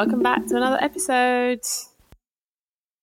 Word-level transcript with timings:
welcome 0.00 0.22
back 0.22 0.46
to 0.46 0.56
another 0.56 0.78
episode. 0.80 1.60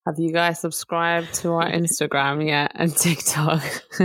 Have 0.07 0.17
you 0.17 0.31
guys 0.33 0.59
subscribed 0.59 1.31
to 1.35 1.51
our 1.51 1.69
Instagram 1.69 2.47
yet 2.47 2.71
and 2.73 2.95
TikTok? 2.95 3.61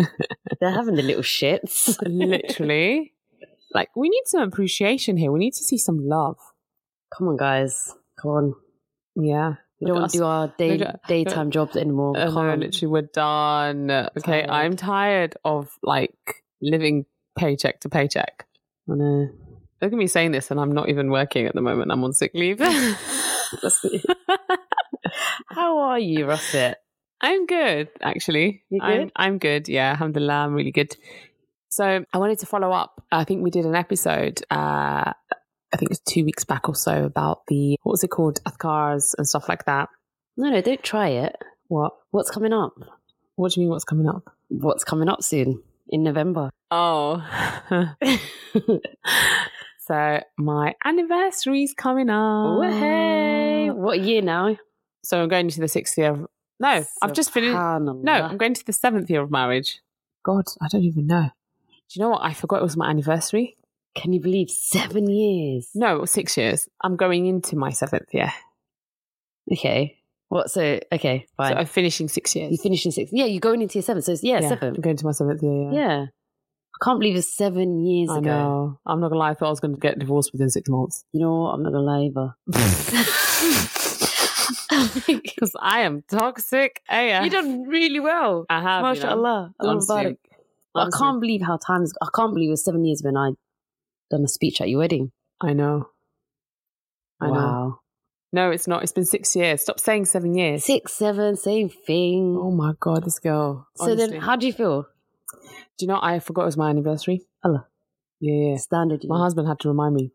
They're 0.61 0.75
having 0.75 0.97
the 0.97 1.03
little 1.03 1.23
shits. 1.23 1.97
Literally. 2.05 3.15
Like, 3.73 3.89
we 3.97 4.11
need 4.11 4.25
some 4.27 4.43
appreciation 4.43 5.17
here. 5.17 5.33
We 5.33 5.39
need 5.39 5.55
to 5.55 5.65
see 5.65 5.79
some 5.79 6.07
love. 6.07 6.37
Come 7.17 7.29
on, 7.29 7.39
guys. 7.39 7.95
Come 8.21 8.31
on. 8.31 8.55
Yeah. 9.17 9.55
We 9.81 9.87
don't 9.87 10.01
want 10.01 10.13
to 10.13 10.19
do 10.19 10.25
our 10.25 10.55
day, 10.59 10.79
at- 10.79 11.01
daytime 11.09 11.51
jobs 11.51 11.79
anymore. 11.79 12.15
Uh, 12.15 12.29
no, 12.29 12.55
literally, 12.57 12.93
we're 12.93 13.09
done. 13.15 13.91
Okay, 13.91 14.43
Tired. 14.45 14.51
I'm 14.51 14.77
tired 14.77 15.37
of 15.47 15.71
like 15.83 16.45
living 16.61 17.07
paycheck 17.39 17.81
to 17.81 17.89
paycheck. 17.89 18.47
I 18.91 18.97
know. 18.97 19.29
Look 19.83 19.93
at 19.93 19.99
me 19.99 20.07
saying 20.07 20.31
this, 20.31 20.53
and 20.53 20.61
I'm 20.61 20.71
not 20.71 20.89
even 20.89 21.11
working 21.11 21.47
at 21.47 21.57
the 21.57 21.61
moment. 21.61 21.91
I'm 21.91 22.05
on 22.05 22.13
sick 22.13 22.31
leave. 22.35 22.59
How 25.49 25.79
are 25.79 25.99
you, 25.99 26.27
Russet? 26.27 26.77
I'm 27.21 27.47
good, 27.47 27.89
actually. 28.01 28.63
You 28.71 28.81
I'm, 28.81 29.01
good? 29.01 29.13
I'm 29.17 29.39
good. 29.39 29.69
Yeah, 29.69 29.91
alhamdulillah, 29.91 30.35
I'm 30.35 30.55
really 30.55 30.71
good. 30.71 30.97
So 31.71 32.05
I 32.13 32.19
wanted 32.19 32.39
to 32.41 32.47
follow 32.47 32.71
up. 32.71 33.03
I 33.11 33.25
think 33.25 33.43
we 33.43 33.51
did 33.51 33.65
an 33.65 33.75
episode, 33.75 34.41
uh, 34.53 35.13
I 35.75 35.77
think 35.77 35.85
it 35.85 35.91
was 35.91 36.01
two 36.01 36.25
weeks 36.25 36.45
back 36.45 36.69
or 36.69 36.77
so, 36.77 37.05
about 37.05 37.47
the, 37.49 37.77
what 37.83 37.93
was 37.93 38.05
it 38.05 38.09
called? 38.09 38.41
Athkars 38.45 39.15
and 39.19 39.27
stuff 39.27 39.49
like 39.49 39.65
that. 39.65 39.89
No, 40.37 40.51
no, 40.51 40.61
don't 40.61 40.83
try 40.85 41.09
it. 41.09 41.35
What? 41.67 41.93
What's 42.13 42.31
coming 42.31 42.53
up? 42.53 42.75
What 43.35 43.51
do 43.51 43.61
you 43.61 43.65
mean 43.65 43.71
what's 43.71 43.85
coming 43.85 44.09
up? 44.09 44.33
What's 44.49 44.85
coming 44.85 45.09
up 45.09 45.25
soon 45.25 45.61
in 45.89 46.05
November? 46.05 46.51
Oh. 46.71 47.21
so 49.87 50.21
my 50.39 50.75
anniversary's 50.85 51.75
coming 51.75 52.11
up. 52.11 52.63
hey, 52.65 53.71
what 53.71 54.01
year 54.01 54.23
now? 54.23 54.57
So 55.05 55.23
I'm 55.23 55.29
going 55.29 55.47
into 55.47 55.61
the 55.61 55.69
sixth 55.69 55.99
year 55.99 56.13
of, 56.13 56.27
no, 56.61 56.85
I've 57.03 57.13
just 57.13 57.33
finished. 57.33 57.55
No, 57.55 58.13
I'm 58.13 58.37
going 58.37 58.55
to 58.55 58.65
the 58.65 58.73
seventh 58.73 59.11
year 59.11 59.21
of 59.23 59.31
marriage. 59.31 59.81
God, 60.25 60.45
I 60.61 60.69
don't 60.69 60.85
even 60.85 61.07
know. 61.09 61.31
Do 61.89 61.99
you 61.99 62.03
know 62.03 62.11
what? 62.11 62.23
I 62.23 62.33
forgot 62.33 62.61
it 62.61 62.63
was 62.63 62.77
my 62.77 62.89
anniversary. 62.89 63.57
Can 63.95 64.13
you 64.13 64.21
believe 64.21 64.49
seven 64.49 65.09
years? 65.11 65.69
No, 65.75 66.05
six 66.05 66.37
years. 66.37 66.69
I'm 66.83 66.97
going 66.97 67.27
into 67.27 67.57
my 67.57 67.71
seventh 67.71 68.15
year. 68.15 68.33
Okay. 69.53 69.99
What? 70.29 70.51
So 70.51 70.81
okay, 70.91 71.27
fine. 71.37 71.53
So. 71.53 71.59
I'm 71.59 71.67
finishing 71.67 72.09
six 72.09 72.35
years. 72.35 72.53
You're 72.53 72.63
finishing 72.63 72.93
six. 72.93 73.11
Yeah, 73.13 73.27
you're 73.27 73.41
going 73.41 73.61
into 73.61 73.75
your 73.75 73.83
seventh. 73.83 74.07
So 74.07 74.13
it's, 74.13 74.23
yeah, 74.23 74.41
Yeah, 74.41 74.49
seven. 74.49 74.75
I'm 74.77 74.81
going 74.81 74.97
to 74.97 75.05
my 75.05 75.13
seventh 75.13 75.43
year. 75.43 75.71
Yeah. 75.71 75.73
Yeah. 75.73 76.07
I 76.83 76.85
can't 76.85 76.99
believe 76.99 77.17
it's 77.17 77.33
seven 77.33 77.85
years 77.85 78.11
ago. 78.11 78.17
I 78.17 78.19
ago. 78.19 78.31
know. 78.31 78.79
I'm 78.87 79.01
not 79.01 79.09
gonna 79.09 79.21
lie. 79.21 79.31
I 79.31 79.35
thought 79.35 79.47
I 79.47 79.51
was 79.51 79.61
going 79.61 79.75
to 79.75 79.81
get 79.81 79.99
divorced 80.01 80.33
within 80.33 80.51
six 80.51 80.69
months 80.69 81.05
You 81.13 81.21
know 81.21 81.43
what? 81.43 81.51
I'm 81.51 81.63
not 81.63 81.73
gonna 81.73 81.85
lie 81.85 82.03
either. 82.11 82.35
because 85.07 85.53
I 85.61 85.81
am 85.81 86.03
toxic. 86.11 86.83
AF. 86.89 87.25
you 87.25 87.31
done 87.31 87.63
really 87.69 88.01
well. 88.01 88.47
I 88.51 88.61
have. 88.61 88.97
you 88.97 89.03
know. 89.03 89.09
MashaAllah. 89.09 89.53
Allah 89.61 90.15
I 90.75 90.89
can't 90.97 91.21
believe 91.21 91.43
how 91.43 91.57
times. 91.59 91.93
I 92.03 92.09
can't 92.15 92.35
believe 92.35 92.49
it 92.49 92.53
was 92.53 92.65
seven 92.65 92.85
years 92.85 93.03
when 93.05 93.17
I 93.17 93.33
done 94.11 94.25
a 94.25 94.29
speech 94.29 94.61
at 94.61 94.69
your 94.69 94.81
wedding. 94.81 95.13
I 95.41 95.53
know. 95.53 95.89
I 97.21 97.29
know. 97.29 97.33
wow. 97.33 97.79
No, 98.33 98.51
it's 98.51 98.67
not. 98.67 98.83
It's 98.83 98.93
been 98.93 99.05
six 99.05 99.37
years. 99.37 99.61
Stop 99.61 99.79
saying 99.79 100.07
seven 100.07 100.35
years. 100.35 100.65
Six, 100.65 100.95
seven, 100.95 101.37
same 101.37 101.69
thing. 101.69 102.37
Oh 102.41 102.51
my 102.51 102.73
god, 102.81 103.05
this 103.05 103.19
girl. 103.19 103.69
so 103.77 103.85
Honestly. 103.85 104.09
then, 104.09 104.21
how 104.21 104.37
do 104.37 104.47
you 104.47 104.55
feel? 104.55 104.87
Do 105.79 105.85
you 105.85 105.89
know? 105.89 105.99
I 106.01 106.19
forgot 106.19 106.43
it 106.43 106.47
was 106.47 106.57
my 106.57 106.71
anniversary. 106.71 107.23
Allah. 107.45 107.67
Yeah, 108.21 108.51
yeah. 108.51 108.57
Standard. 108.57 109.03
My 109.05 109.19
husband 109.19 109.49
had 109.49 109.61
to 109.61 109.69
remind 109.69 109.95
me. 109.95 110.13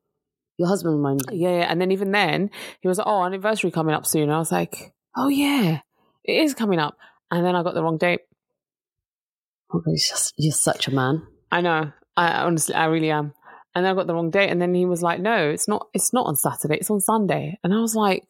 Your 0.57 0.67
husband 0.67 0.95
reminded 0.95 1.29
you. 1.31 1.39
Yeah, 1.47 1.57
yeah. 1.57 1.67
And 1.69 1.79
then 1.79 1.91
even 1.91 2.11
then, 2.11 2.49
he 2.81 2.87
was 2.87 2.97
like, 2.97 3.07
"Oh, 3.07 3.23
anniversary 3.23 3.71
coming 3.71 3.93
up 3.93 4.05
soon." 4.05 4.29
I 4.29 4.39
was 4.39 4.51
like, 4.51 4.93
"Oh 5.15 5.27
yeah, 5.27 5.81
it 6.23 6.33
is 6.43 6.53
coming 6.53 6.79
up." 6.79 6.97
And 7.29 7.45
then 7.45 7.55
I 7.55 7.63
got 7.63 7.73
the 7.73 7.83
wrong 7.83 7.97
date. 7.97 8.21
Oh, 9.71 9.83
you're, 9.85 9.97
just, 9.97 10.33
you're 10.37 10.53
such 10.53 10.87
a 10.87 10.93
man. 10.93 11.27
I 11.51 11.61
know. 11.61 11.91
I 12.15 12.43
honestly, 12.43 12.73
I 12.73 12.85
really 12.85 13.11
am. 13.11 13.33
And 13.75 13.83
then 13.83 13.91
I 13.91 13.95
got 13.95 14.07
the 14.07 14.15
wrong 14.15 14.31
date. 14.31 14.49
And 14.49 14.61
then 14.61 14.73
he 14.73 14.85
was 14.85 15.03
like, 15.03 15.19
"No, 15.19 15.49
it's 15.49 15.67
not. 15.67 15.87
It's 15.93 16.13
not 16.13 16.25
on 16.25 16.35
Saturday. 16.35 16.77
It's 16.77 16.89
on 16.89 17.01
Sunday." 17.01 17.59
And 17.63 17.73
I 17.73 17.79
was 17.79 17.93
like, 17.93 18.23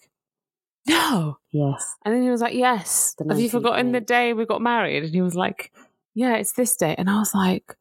"No." 0.88 1.38
Yes. 1.52 1.96
And 2.04 2.14
then 2.14 2.24
he 2.24 2.30
was 2.30 2.42
like, 2.42 2.56
"Yes." 2.56 3.16
Have 3.20 3.40
you 3.40 3.48
19th 3.48 3.52
forgotten 3.52 3.92
the 3.92 4.02
day 4.02 4.34
we 4.34 4.46
got 4.46 4.62
married? 4.62 5.04
And 5.04 5.14
he 5.14 5.22
was 5.22 5.36
like, 5.36 5.72
"Yeah, 6.18 6.36
it's 6.42 6.54
this 6.54 6.76
day." 6.76 6.96
And 6.98 7.10
I 7.10 7.20
was 7.20 7.34
like, 7.34 7.76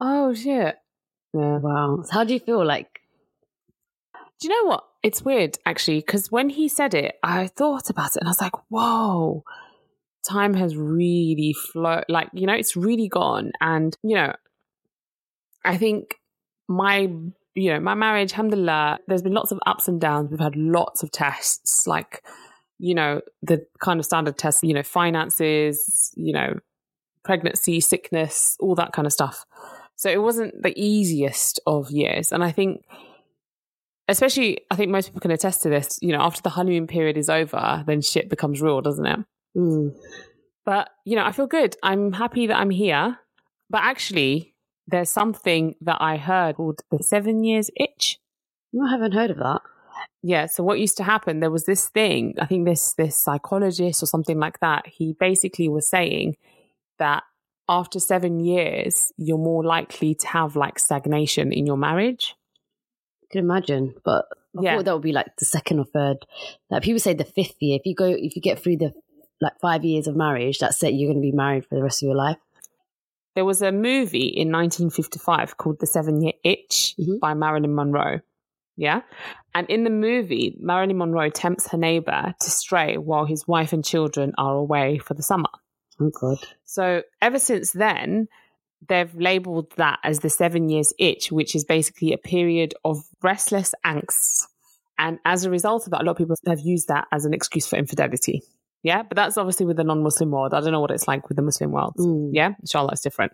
"Oh 0.00 0.34
shit." 0.34 0.76
Yeah. 1.34 1.58
Wow. 1.58 2.02
So 2.04 2.12
how 2.12 2.24
do 2.24 2.32
you 2.34 2.40
feel? 2.40 2.64
Like, 2.64 3.00
Do 4.40 4.48
you 4.48 4.54
know 4.54 4.68
what? 4.70 4.84
It's 5.02 5.22
weird 5.22 5.58
actually, 5.64 6.00
because 6.00 6.30
when 6.30 6.50
he 6.50 6.68
said 6.68 6.94
it, 6.94 7.16
I 7.22 7.46
thought 7.46 7.88
about 7.88 8.10
it 8.16 8.20
and 8.20 8.28
I 8.28 8.30
was 8.30 8.40
like, 8.40 8.56
whoa, 8.68 9.44
time 10.28 10.54
has 10.54 10.76
really 10.76 11.54
flown. 11.72 12.02
Like, 12.08 12.28
you 12.32 12.46
know, 12.46 12.52
it's 12.52 12.76
really 12.76 13.08
gone. 13.08 13.52
And, 13.60 13.96
you 14.02 14.16
know, 14.16 14.34
I 15.64 15.76
think 15.76 16.16
my, 16.68 17.08
you 17.54 17.72
know, 17.72 17.80
my 17.80 17.94
marriage, 17.94 18.32
alhamdulillah, 18.32 18.98
there's 19.06 19.22
been 19.22 19.34
lots 19.34 19.52
of 19.52 19.60
ups 19.66 19.88
and 19.88 20.00
downs. 20.00 20.30
We've 20.30 20.40
had 20.40 20.56
lots 20.56 21.02
of 21.02 21.10
tests, 21.12 21.86
like, 21.86 22.22
you 22.78 22.94
know, 22.94 23.22
the 23.42 23.64
kind 23.80 24.00
of 24.00 24.04
standard 24.04 24.36
tests, 24.36 24.62
you 24.62 24.74
know, 24.74 24.82
finances, 24.82 26.12
you 26.16 26.32
know, 26.32 26.58
pregnancy, 27.26 27.80
sickness, 27.80 28.56
all 28.60 28.74
that 28.76 28.92
kind 28.92 29.04
of 29.04 29.12
stuff. 29.12 29.44
So 29.96 30.08
it 30.10 30.22
wasn't 30.22 30.62
the 30.62 30.72
easiest 30.80 31.60
of 31.66 31.90
years. 31.90 32.32
And 32.32 32.44
I 32.44 32.52
think, 32.52 32.84
especially, 34.08 34.60
I 34.70 34.76
think 34.76 34.90
most 34.90 35.08
people 35.08 35.20
can 35.20 35.30
attest 35.30 35.62
to 35.62 35.68
this, 35.68 35.98
you 36.00 36.12
know, 36.12 36.20
after 36.20 36.40
the 36.42 36.50
honeymoon 36.50 36.86
period 36.86 37.16
is 37.16 37.28
over, 37.28 37.82
then 37.86 38.00
shit 38.00 38.30
becomes 38.30 38.62
real, 38.62 38.80
doesn't 38.80 39.06
it? 39.06 39.18
mm, 39.56 39.94
But, 40.64 40.90
you 41.04 41.16
know, 41.16 41.24
I 41.24 41.32
feel 41.32 41.46
good. 41.46 41.76
I'm 41.82 42.12
happy 42.12 42.46
that 42.46 42.56
I'm 42.58 42.70
here. 42.70 43.18
But 43.68 43.82
actually, 43.82 44.54
there's 44.86 45.10
something 45.10 45.74
that 45.80 45.98
I 46.00 46.16
heard 46.16 46.56
called 46.56 46.80
the 46.90 47.02
seven 47.02 47.42
years 47.42 47.70
itch. 47.74 48.18
I 48.80 48.90
haven't 48.90 49.12
heard 49.12 49.30
of 49.30 49.38
that. 49.38 49.62
Yeah. 50.22 50.46
So 50.46 50.62
what 50.62 50.78
used 50.78 50.98
to 50.98 51.04
happen, 51.04 51.40
there 51.40 51.50
was 51.50 51.64
this 51.64 51.88
thing, 51.88 52.34
I 52.40 52.46
think 52.46 52.66
this 52.66 52.94
this 52.94 53.16
psychologist 53.16 54.02
or 54.02 54.06
something 54.06 54.38
like 54.38 54.60
that, 54.60 54.86
he 54.86 55.14
basically 55.18 55.68
was 55.68 55.88
saying 55.88 56.36
that 56.98 57.22
after 57.68 57.98
seven 57.98 58.40
years, 58.40 59.12
you're 59.16 59.38
more 59.38 59.64
likely 59.64 60.14
to 60.14 60.26
have 60.28 60.56
like 60.56 60.78
stagnation 60.78 61.52
in 61.52 61.66
your 61.66 61.76
marriage. 61.76 62.34
I 63.24 63.26
can 63.32 63.40
imagine, 63.40 63.94
but 64.04 64.26
I 64.56 64.62
Yeah. 64.62 64.76
thought 64.76 64.84
that 64.84 64.92
would 64.94 65.02
be 65.02 65.12
like 65.12 65.34
the 65.38 65.44
second 65.44 65.80
or 65.80 65.84
third. 65.84 66.18
Like 66.70 66.82
people 66.84 67.00
say, 67.00 67.14
the 67.14 67.24
fifth 67.24 67.56
year. 67.60 67.76
If 67.78 67.86
you 67.86 67.94
go, 67.94 68.06
if 68.06 68.36
you 68.36 68.42
get 68.42 68.58
through 68.60 68.76
the 68.78 68.92
like 69.40 69.58
five 69.60 69.84
years 69.84 70.06
of 70.06 70.16
marriage, 70.16 70.58
that's 70.60 70.82
it. 70.82 70.94
You're 70.94 71.12
going 71.12 71.20
to 71.22 71.30
be 71.30 71.36
married 71.36 71.66
for 71.66 71.74
the 71.74 71.82
rest 71.82 72.02
of 72.02 72.06
your 72.06 72.16
life. 72.16 72.38
There 73.34 73.44
was 73.44 73.60
a 73.60 73.70
movie 73.70 74.28
in 74.28 74.50
1955 74.50 75.58
called 75.58 75.78
The 75.78 75.86
Seven 75.86 76.22
Year 76.22 76.32
Itch 76.42 76.94
Mhm. 76.98 77.20
by 77.20 77.34
Marilyn 77.34 77.74
Monroe. 77.74 78.20
Yeah. 78.78 79.02
And 79.54 79.68
in 79.68 79.84
the 79.84 79.90
movie, 79.90 80.56
Marilyn 80.58 80.96
Monroe 80.96 81.28
tempts 81.28 81.68
her 81.70 81.76
neighbor 81.78 82.34
to 82.40 82.50
stray 82.50 82.96
while 82.96 83.26
his 83.26 83.46
wife 83.46 83.72
and 83.74 83.84
children 83.84 84.32
are 84.38 84.54
away 84.54 84.96
for 84.98 85.12
the 85.14 85.22
summer. 85.22 85.48
Oh 86.00 86.10
God. 86.10 86.38
So 86.64 87.02
ever 87.22 87.38
since 87.38 87.72
then, 87.72 88.28
they've 88.88 89.14
labeled 89.14 89.72
that 89.76 89.98
as 90.04 90.20
the 90.20 90.30
seven 90.30 90.68
years 90.68 90.92
itch, 90.98 91.32
which 91.32 91.54
is 91.54 91.64
basically 91.64 92.12
a 92.12 92.18
period 92.18 92.74
of 92.84 92.98
restless 93.22 93.74
angst. 93.84 94.44
And 94.98 95.18
as 95.24 95.44
a 95.44 95.50
result 95.50 95.86
of 95.86 95.90
that, 95.90 96.02
a 96.02 96.04
lot 96.04 96.12
of 96.12 96.18
people 96.18 96.36
have 96.46 96.60
used 96.60 96.88
that 96.88 97.06
as 97.12 97.24
an 97.24 97.34
excuse 97.34 97.66
for 97.66 97.76
infidelity. 97.76 98.42
Yeah. 98.82 99.02
But 99.02 99.16
that's 99.16 99.36
obviously 99.36 99.66
with 99.66 99.76
the 99.76 99.84
non 99.84 100.02
Muslim 100.02 100.30
world. 100.30 100.54
I 100.54 100.60
don't 100.60 100.72
know 100.72 100.80
what 100.80 100.90
it's 100.90 101.08
like 101.08 101.28
with 101.28 101.36
the 101.36 101.42
Muslim 101.42 101.72
world. 101.72 101.94
Mm. 101.98 102.30
Yeah. 102.32 102.52
Inshallah, 102.60 102.92
it's 102.92 103.02
different. 103.02 103.32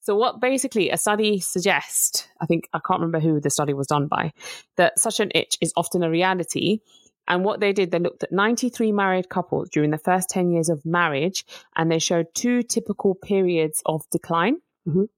So, 0.00 0.16
what 0.16 0.40
basically 0.40 0.90
a 0.90 0.96
study 0.96 1.38
suggests, 1.38 2.26
I 2.40 2.46
think, 2.46 2.68
I 2.72 2.80
can't 2.84 3.00
remember 3.00 3.20
who 3.20 3.40
the 3.40 3.50
study 3.50 3.74
was 3.74 3.86
done 3.86 4.06
by, 4.06 4.32
that 4.76 4.98
such 4.98 5.20
an 5.20 5.30
itch 5.34 5.56
is 5.60 5.72
often 5.76 6.02
a 6.02 6.10
reality. 6.10 6.80
And 7.28 7.44
what 7.44 7.60
they 7.60 7.72
did, 7.72 7.90
they 7.90 7.98
looked 7.98 8.24
at 8.24 8.32
93 8.32 8.90
married 8.90 9.28
couples 9.28 9.68
during 9.70 9.90
the 9.90 9.98
first 9.98 10.30
10 10.30 10.50
years 10.50 10.68
of 10.68 10.84
marriage, 10.84 11.44
and 11.76 11.92
they 11.92 11.98
showed 11.98 12.34
two 12.34 12.62
typical 12.62 13.14
periods 13.14 13.82
of 13.86 14.02
decline. 14.10 14.56
Mhm. 14.88 15.08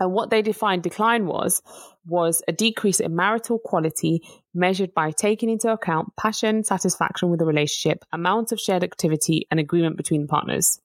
And 0.00 0.12
what 0.12 0.30
they 0.30 0.42
defined 0.42 0.82
decline 0.82 1.26
was, 1.26 1.62
was 2.06 2.42
a 2.48 2.52
decrease 2.52 2.98
in 2.98 3.14
marital 3.14 3.60
quality 3.60 4.22
measured 4.52 4.94
by 4.94 5.12
taking 5.12 5.48
into 5.48 5.70
account 5.70 6.16
passion, 6.16 6.64
satisfaction 6.64 7.30
with 7.30 7.38
the 7.38 7.46
relationship, 7.46 8.04
amount 8.12 8.50
of 8.50 8.58
shared 8.58 8.82
activity, 8.82 9.46
and 9.50 9.60
agreement 9.60 9.96
between 9.96 10.22
the 10.22 10.26
partners. 10.26 10.80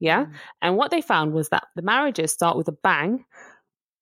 Yeah. 0.00 0.26
And 0.62 0.76
what 0.76 0.90
they 0.90 1.02
found 1.02 1.32
was 1.32 1.50
that 1.50 1.64
the 1.76 1.82
marriages 1.82 2.32
start 2.32 2.56
with 2.56 2.66
a 2.68 2.72
bang 2.72 3.24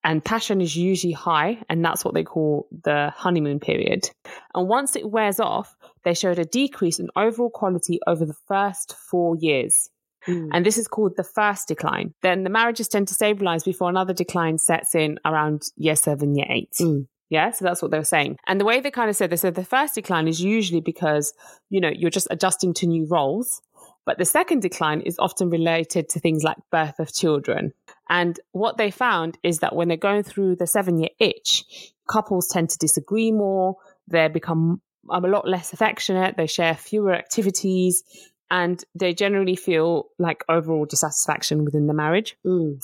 and 0.03 0.23
passion 0.23 0.61
is 0.61 0.75
usually 0.75 1.13
high. 1.13 1.61
And 1.69 1.83
that's 1.83 2.05
what 2.05 2.13
they 2.13 2.23
call 2.23 2.67
the 2.83 3.11
honeymoon 3.15 3.59
period. 3.59 4.09
And 4.55 4.67
once 4.67 4.95
it 4.95 5.09
wears 5.09 5.39
off, 5.39 5.75
they 6.03 6.13
showed 6.13 6.39
a 6.39 6.45
decrease 6.45 6.99
in 6.99 7.09
overall 7.15 7.49
quality 7.49 7.99
over 8.07 8.25
the 8.25 8.37
first 8.47 8.95
four 8.95 9.35
years. 9.39 9.89
Mm. 10.27 10.49
And 10.53 10.65
this 10.65 10.77
is 10.77 10.87
called 10.87 11.13
the 11.15 11.23
first 11.23 11.67
decline. 11.67 12.13
Then 12.21 12.43
the 12.43 12.49
marriages 12.49 12.87
tend 12.87 13.07
to 13.07 13.13
stabilize 13.13 13.63
before 13.63 13.89
another 13.89 14.13
decline 14.13 14.57
sets 14.57 14.95
in 14.95 15.19
around 15.25 15.63
year 15.77 15.95
seven, 15.95 16.35
year 16.35 16.47
eight. 16.49 16.73
Mm. 16.79 17.07
Yeah, 17.29 17.51
so 17.51 17.63
that's 17.63 17.81
what 17.81 17.91
they 17.91 17.97
were 17.97 18.03
saying. 18.03 18.37
And 18.47 18.59
the 18.59 18.65
way 18.65 18.79
they 18.79 18.89
kind 18.89 19.09
of 19.09 19.15
said, 19.15 19.29
they 19.29 19.35
said 19.35 19.53
the 19.53 19.63
first 19.63 19.95
decline 19.95 20.27
is 20.27 20.41
usually 20.41 20.81
because, 20.81 21.33
you 21.69 21.79
know, 21.79 21.91
you're 21.93 22.09
just 22.09 22.27
adjusting 22.31 22.73
to 22.75 22.87
new 22.87 23.05
roles. 23.07 23.61
But 24.05 24.17
the 24.17 24.25
second 24.25 24.63
decline 24.63 25.01
is 25.01 25.19
often 25.19 25.51
related 25.51 26.09
to 26.09 26.19
things 26.19 26.43
like 26.43 26.57
birth 26.71 26.99
of 26.99 27.13
children. 27.13 27.73
And 28.09 28.39
what 28.51 28.77
they 28.77 28.89
found 28.89 29.37
is 29.43 29.59
that 29.59 29.75
when 29.75 29.87
they're 29.87 29.97
going 29.97 30.23
through 30.23 30.55
the 30.55 30.65
seven 30.65 30.97
year 30.97 31.11
itch, 31.19 31.93
couples 32.09 32.47
tend 32.47 32.71
to 32.71 32.77
disagree 32.79 33.31
more. 33.31 33.75
They 34.07 34.27
become 34.27 34.81
a 35.11 35.19
lot 35.19 35.47
less 35.47 35.73
affectionate. 35.73 36.35
They 36.37 36.47
share 36.47 36.75
fewer 36.75 37.13
activities 37.13 38.03
and 38.51 38.83
they 38.95 39.13
generally 39.13 39.55
feel 39.55 40.09
like 40.17 40.43
overall 40.49 40.85
dissatisfaction 40.85 41.65
within 41.65 41.87
the 41.87 41.93
marriage. 41.93 42.35
Mm. 42.45 42.79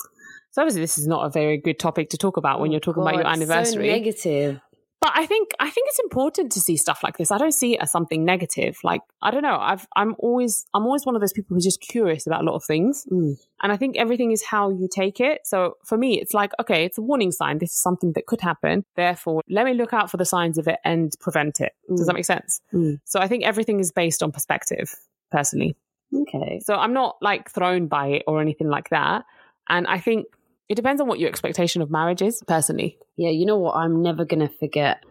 So 0.52 0.62
obviously, 0.62 0.80
this 0.80 0.96
is 0.96 1.06
not 1.06 1.26
a 1.26 1.30
very 1.30 1.58
good 1.58 1.78
topic 1.78 2.10
to 2.10 2.16
talk 2.16 2.36
about 2.38 2.60
when 2.60 2.70
you're 2.70 2.80
talking 2.80 3.02
about 3.02 3.16
your 3.16 3.26
anniversary. 3.26 3.88
So 3.88 3.92
negative. 3.92 4.60
But 5.06 5.12
I 5.14 5.24
think 5.26 5.50
I 5.60 5.70
think 5.70 5.86
it's 5.90 6.00
important 6.00 6.50
to 6.52 6.60
see 6.60 6.76
stuff 6.76 7.00
like 7.04 7.16
this. 7.16 7.30
I 7.30 7.38
don't 7.38 7.52
see 7.52 7.74
it 7.74 7.80
as 7.80 7.90
something 7.92 8.24
negative. 8.24 8.78
Like 8.82 9.02
I 9.22 9.30
don't 9.30 9.42
know. 9.42 9.56
I've 9.60 9.86
I'm 9.94 10.16
always 10.18 10.66
I'm 10.74 10.84
always 10.84 11.06
one 11.06 11.14
of 11.14 11.20
those 11.20 11.32
people 11.32 11.54
who's 11.54 11.64
just 11.64 11.80
curious 11.80 12.26
about 12.26 12.40
a 12.42 12.44
lot 12.44 12.56
of 12.56 12.64
things, 12.64 13.06
Mm. 13.12 13.36
and 13.62 13.72
I 13.72 13.76
think 13.76 13.96
everything 13.96 14.32
is 14.32 14.42
how 14.44 14.70
you 14.70 14.88
take 14.92 15.20
it. 15.20 15.46
So 15.46 15.76
for 15.84 15.96
me, 15.96 16.20
it's 16.20 16.34
like 16.34 16.52
okay, 16.60 16.84
it's 16.84 16.98
a 16.98 17.02
warning 17.02 17.30
sign. 17.30 17.58
This 17.58 17.70
is 17.72 17.78
something 17.78 18.12
that 18.14 18.26
could 18.26 18.40
happen. 18.40 18.84
Therefore, 18.96 19.42
let 19.48 19.64
me 19.64 19.74
look 19.74 19.92
out 19.92 20.10
for 20.10 20.16
the 20.16 20.24
signs 20.24 20.58
of 20.58 20.66
it 20.66 20.78
and 20.84 21.12
prevent 21.20 21.60
it. 21.60 21.72
Does 21.88 22.00
Mm. 22.02 22.06
that 22.06 22.14
make 22.14 22.24
sense? 22.24 22.60
Mm. 22.74 22.98
So 23.04 23.20
I 23.20 23.28
think 23.28 23.44
everything 23.44 23.78
is 23.78 23.92
based 23.92 24.22
on 24.24 24.32
perspective, 24.32 24.92
personally. 25.30 25.76
Okay. 26.22 26.60
So 26.64 26.74
I'm 26.74 26.92
not 26.92 27.16
like 27.20 27.50
thrown 27.50 27.86
by 27.86 28.06
it 28.08 28.22
or 28.26 28.40
anything 28.40 28.68
like 28.68 28.88
that. 28.90 29.24
And 29.68 29.86
I 29.86 29.98
think 29.98 30.26
it 30.68 30.74
depends 30.74 31.00
on 31.00 31.08
what 31.08 31.18
your 31.18 31.28
expectation 31.28 31.82
of 31.82 31.90
marriage 31.90 32.22
is, 32.22 32.42
personally. 32.46 32.98
Yeah, 33.16 33.30
you 33.30 33.46
know 33.46 33.58
what? 33.58 33.74
I'm 33.76 34.02
never 34.02 34.24
gonna 34.24 34.48
forget. 34.48 35.02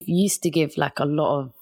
You 0.00 0.22
used 0.22 0.42
to 0.42 0.50
give 0.50 0.76
like 0.76 0.98
a 0.98 1.04
lot 1.04 1.40
of 1.40 1.52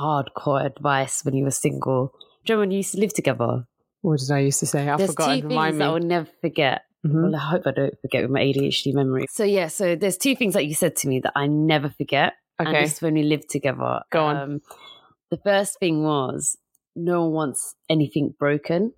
hardcore 0.00 0.64
advice 0.64 1.24
when 1.24 1.34
you 1.34 1.44
were 1.44 1.50
single. 1.50 2.12
Do 2.44 2.52
you 2.52 2.54
remember 2.56 2.60
when 2.62 2.70
you 2.72 2.76
used 2.78 2.92
to 2.92 3.00
live 3.00 3.14
together? 3.14 3.66
What 4.02 4.20
did 4.20 4.30
I 4.30 4.40
used 4.40 4.60
to 4.60 4.66
say? 4.66 4.88
I 4.88 4.96
There's 4.96 5.10
forgot. 5.10 5.34
two 5.40 5.48
things 5.48 5.78
that 5.78 5.88
I 5.88 5.92
will 5.92 6.00
never 6.00 6.28
forget. 6.40 6.82
Mhm. 7.06 7.22
Well, 7.22 7.34
I 7.36 7.38
hope 7.38 7.62
I 7.66 7.70
don't 7.72 7.98
forget 8.00 8.22
with 8.22 8.30
my 8.30 8.40
ADHD 8.40 8.92
memory. 8.92 9.26
So 9.30 9.44
yeah, 9.44 9.68
so 9.68 9.96
there's 9.96 10.16
two 10.18 10.36
things 10.36 10.54
that 10.54 10.66
you 10.66 10.74
said 10.74 10.96
to 10.96 11.08
me 11.08 11.20
that 11.20 11.32
I 11.34 11.46
never 11.46 11.88
forget. 11.90 12.34
And 12.58 12.68
Okay. 12.68 12.82
this 12.84 13.00
when 13.00 13.14
we 13.14 13.22
lived 13.22 13.48
together. 13.48 14.02
Go 14.10 14.24
on. 14.24 14.36
Um, 14.36 14.60
the 15.30 15.38
first 15.38 15.78
thing 15.78 16.02
was 16.02 16.58
no 16.94 17.22
one 17.24 17.32
wants 17.32 17.74
anything 17.88 18.34
broken. 18.38 18.92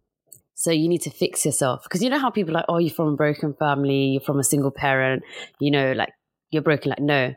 So 0.55 0.71
you 0.71 0.89
need 0.89 1.03
to 1.03 1.11
fix 1.11 1.45
yourself. 1.45 1.83
Because 1.85 2.03
you 2.03 2.11
know 2.11 2.19
how 2.19 2.31
people 2.31 2.53
are 2.55 2.61
like, 2.61 2.67
oh, 2.69 2.79
you're 2.79 2.95
from 2.95 3.09
a 3.09 3.17
broken 3.17 3.55
family, 3.55 4.05
you're 4.13 4.21
from 4.21 4.39
a 4.39 4.45
single 4.45 4.71
parent, 4.71 5.23
you 5.59 5.71
know, 5.71 5.93
like 5.93 6.13
you're 6.51 6.63
broken. 6.63 6.91
Like, 6.91 7.01
no. 7.01 7.35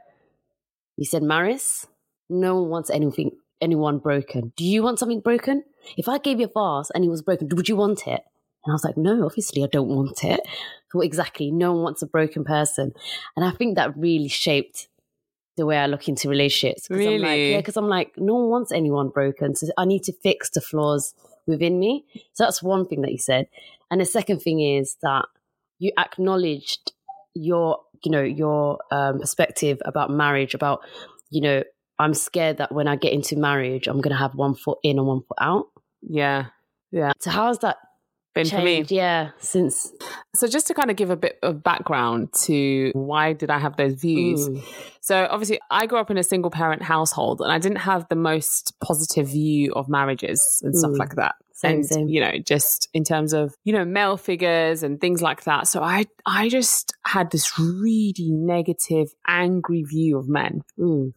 You 0.98 1.06
said, 1.06 1.24
Maris, 1.24 1.88
no 2.30 2.62
one 2.62 2.70
wants 2.70 2.90
anything, 2.90 3.32
anyone 3.62 3.98
broken. 4.00 4.54
Do 4.56 4.66
you 4.66 4.84
want 4.84 5.00
something 5.00 5.20
broken? 5.22 5.64
If 5.98 6.08
I 6.08 6.18
gave 6.18 6.40
you 6.40 6.48
a 6.48 6.50
vase 6.50 6.92
and 6.94 7.04
it 7.04 7.10
was 7.10 7.22
broken, 7.22 7.50
would 7.54 7.70
you 7.70 7.76
want 7.76 8.08
it? 8.08 8.22
And 8.64 8.72
I 8.72 8.74
was 8.74 8.84
like, 8.84 8.98
no, 8.98 9.26
obviously 9.26 9.64
I 9.64 9.68
don't 9.68 9.90
want 9.90 10.24
it. 10.24 10.42
Well, 10.94 11.02
exactly. 11.02 11.52
No 11.52 11.74
one 11.74 11.84
wants 11.84 12.02
a 12.02 12.08
broken 12.08 12.44
person. 12.46 12.94
And 13.36 13.46
I 13.46 13.52
think 13.52 13.76
that 13.76 13.98
really 13.98 14.30
shaped 14.30 14.88
the 15.58 15.66
way 15.66 15.78
I 15.78 15.88
look 15.88 16.08
into 16.08 16.30
relationships. 16.30 16.88
'Cause 16.88 16.98
I'm 17.00 17.22
like, 17.22 17.32
Really? 17.32 17.52
yeah, 17.52 17.58
because 17.58 17.78
I'm 17.78 17.88
like, 17.90 18.18
no 18.18 18.34
one 18.36 18.50
wants 18.50 18.72
anyone 18.72 19.10
broken. 19.10 19.56
So 19.56 19.68
I 19.78 19.86
need 19.86 20.04
to 20.04 20.14
fix 20.14 20.50
the 20.50 20.62
flaws 20.62 21.14
within 21.48 21.80
me. 21.80 22.06
So 22.34 22.44
that's 22.44 22.64
one 22.64 22.88
thing 22.88 23.02
that 23.02 23.12
you 23.12 23.18
said. 23.18 23.48
And 23.92 24.02
the 24.02 24.06
second 24.06 24.40
thing 24.40 24.62
is 24.62 24.98
that 25.02 25.26
you 25.80 25.92
acknowledged 25.98 26.92
your, 27.34 27.80
you 28.04 28.12
know, 28.12 28.24
your 28.24 28.80
um, 28.92 29.20
perspective 29.20 29.82
about 29.86 30.10
marriage, 30.10 30.54
about, 30.54 30.82
you 31.30 31.42
know, 31.42 31.64
I'm 32.00 32.14
scared 32.14 32.58
that 32.58 32.72
when 32.72 32.88
I 32.88 32.96
get 32.96 33.14
into 33.14 33.38
marriage, 33.38 33.88
I'm 33.88 34.02
going 34.02 34.14
to 34.14 34.20
have 34.20 34.36
one 34.36 34.56
foot 34.56 34.80
in 34.84 34.98
and 34.98 35.08
one 35.08 35.22
foot 35.22 35.38
out. 35.40 35.68
Yeah. 36.02 36.48
Yeah. 36.92 37.12
So 37.20 37.32
how's 37.32 37.60
that 37.60 37.78
Been 38.36 38.46
for 38.48 38.58
me. 38.58 38.76
changed? 38.78 38.92
Yeah, 38.92 39.32
since 39.40 39.92
So 40.36 40.48
just 40.48 40.68
to 40.68 40.74
kind 40.74 40.92
of 40.92 40.98
give 40.98 41.10
a 41.10 41.16
bit 41.16 41.40
of 41.42 41.64
background 41.64 42.32
to 42.44 42.92
why 42.94 43.34
did 43.34 43.50
I 43.50 43.58
have 43.60 43.78
those 43.78 43.94
views? 43.96 44.48
Mm. 44.50 44.62
So 45.02 45.28
obviously 45.32 45.60
I 45.72 45.86
grew 45.88 46.00
up 46.00 46.12
in 46.12 46.18
a 46.18 46.24
single 46.24 46.52
parent 46.52 46.82
household 46.84 47.42
and 47.42 47.52
I 47.52 47.58
didn't 47.60 47.78
have 47.80 48.08
the 48.10 48.16
most 48.16 48.74
positive 48.82 49.28
view 49.30 49.72
of 49.74 49.88
marriages 49.90 50.62
and 50.64 50.76
stuff 50.78 50.92
Mm. 50.92 51.00
like 51.00 51.16
that. 51.16 51.36
Same, 51.54 51.76
and 51.78 51.86
same. 51.86 52.08
you 52.10 52.20
know, 52.20 52.34
just 52.46 52.90
in 52.94 53.06
terms 53.06 53.32
of, 53.32 53.56
you 53.64 53.72
know, 53.72 53.86
male 53.86 54.18
figures 54.18 54.84
and 54.84 55.00
things 55.00 55.22
like 55.22 55.46
that. 55.46 55.68
So 55.70 55.82
I 55.82 56.06
I 56.26 56.50
just 56.50 56.94
had 57.06 57.32
this 57.32 57.58
really 57.58 58.30
negative, 58.32 59.14
angry 59.26 59.84
view 59.84 60.18
of 60.18 60.28
men. 60.28 60.64
Mm. 60.78 61.14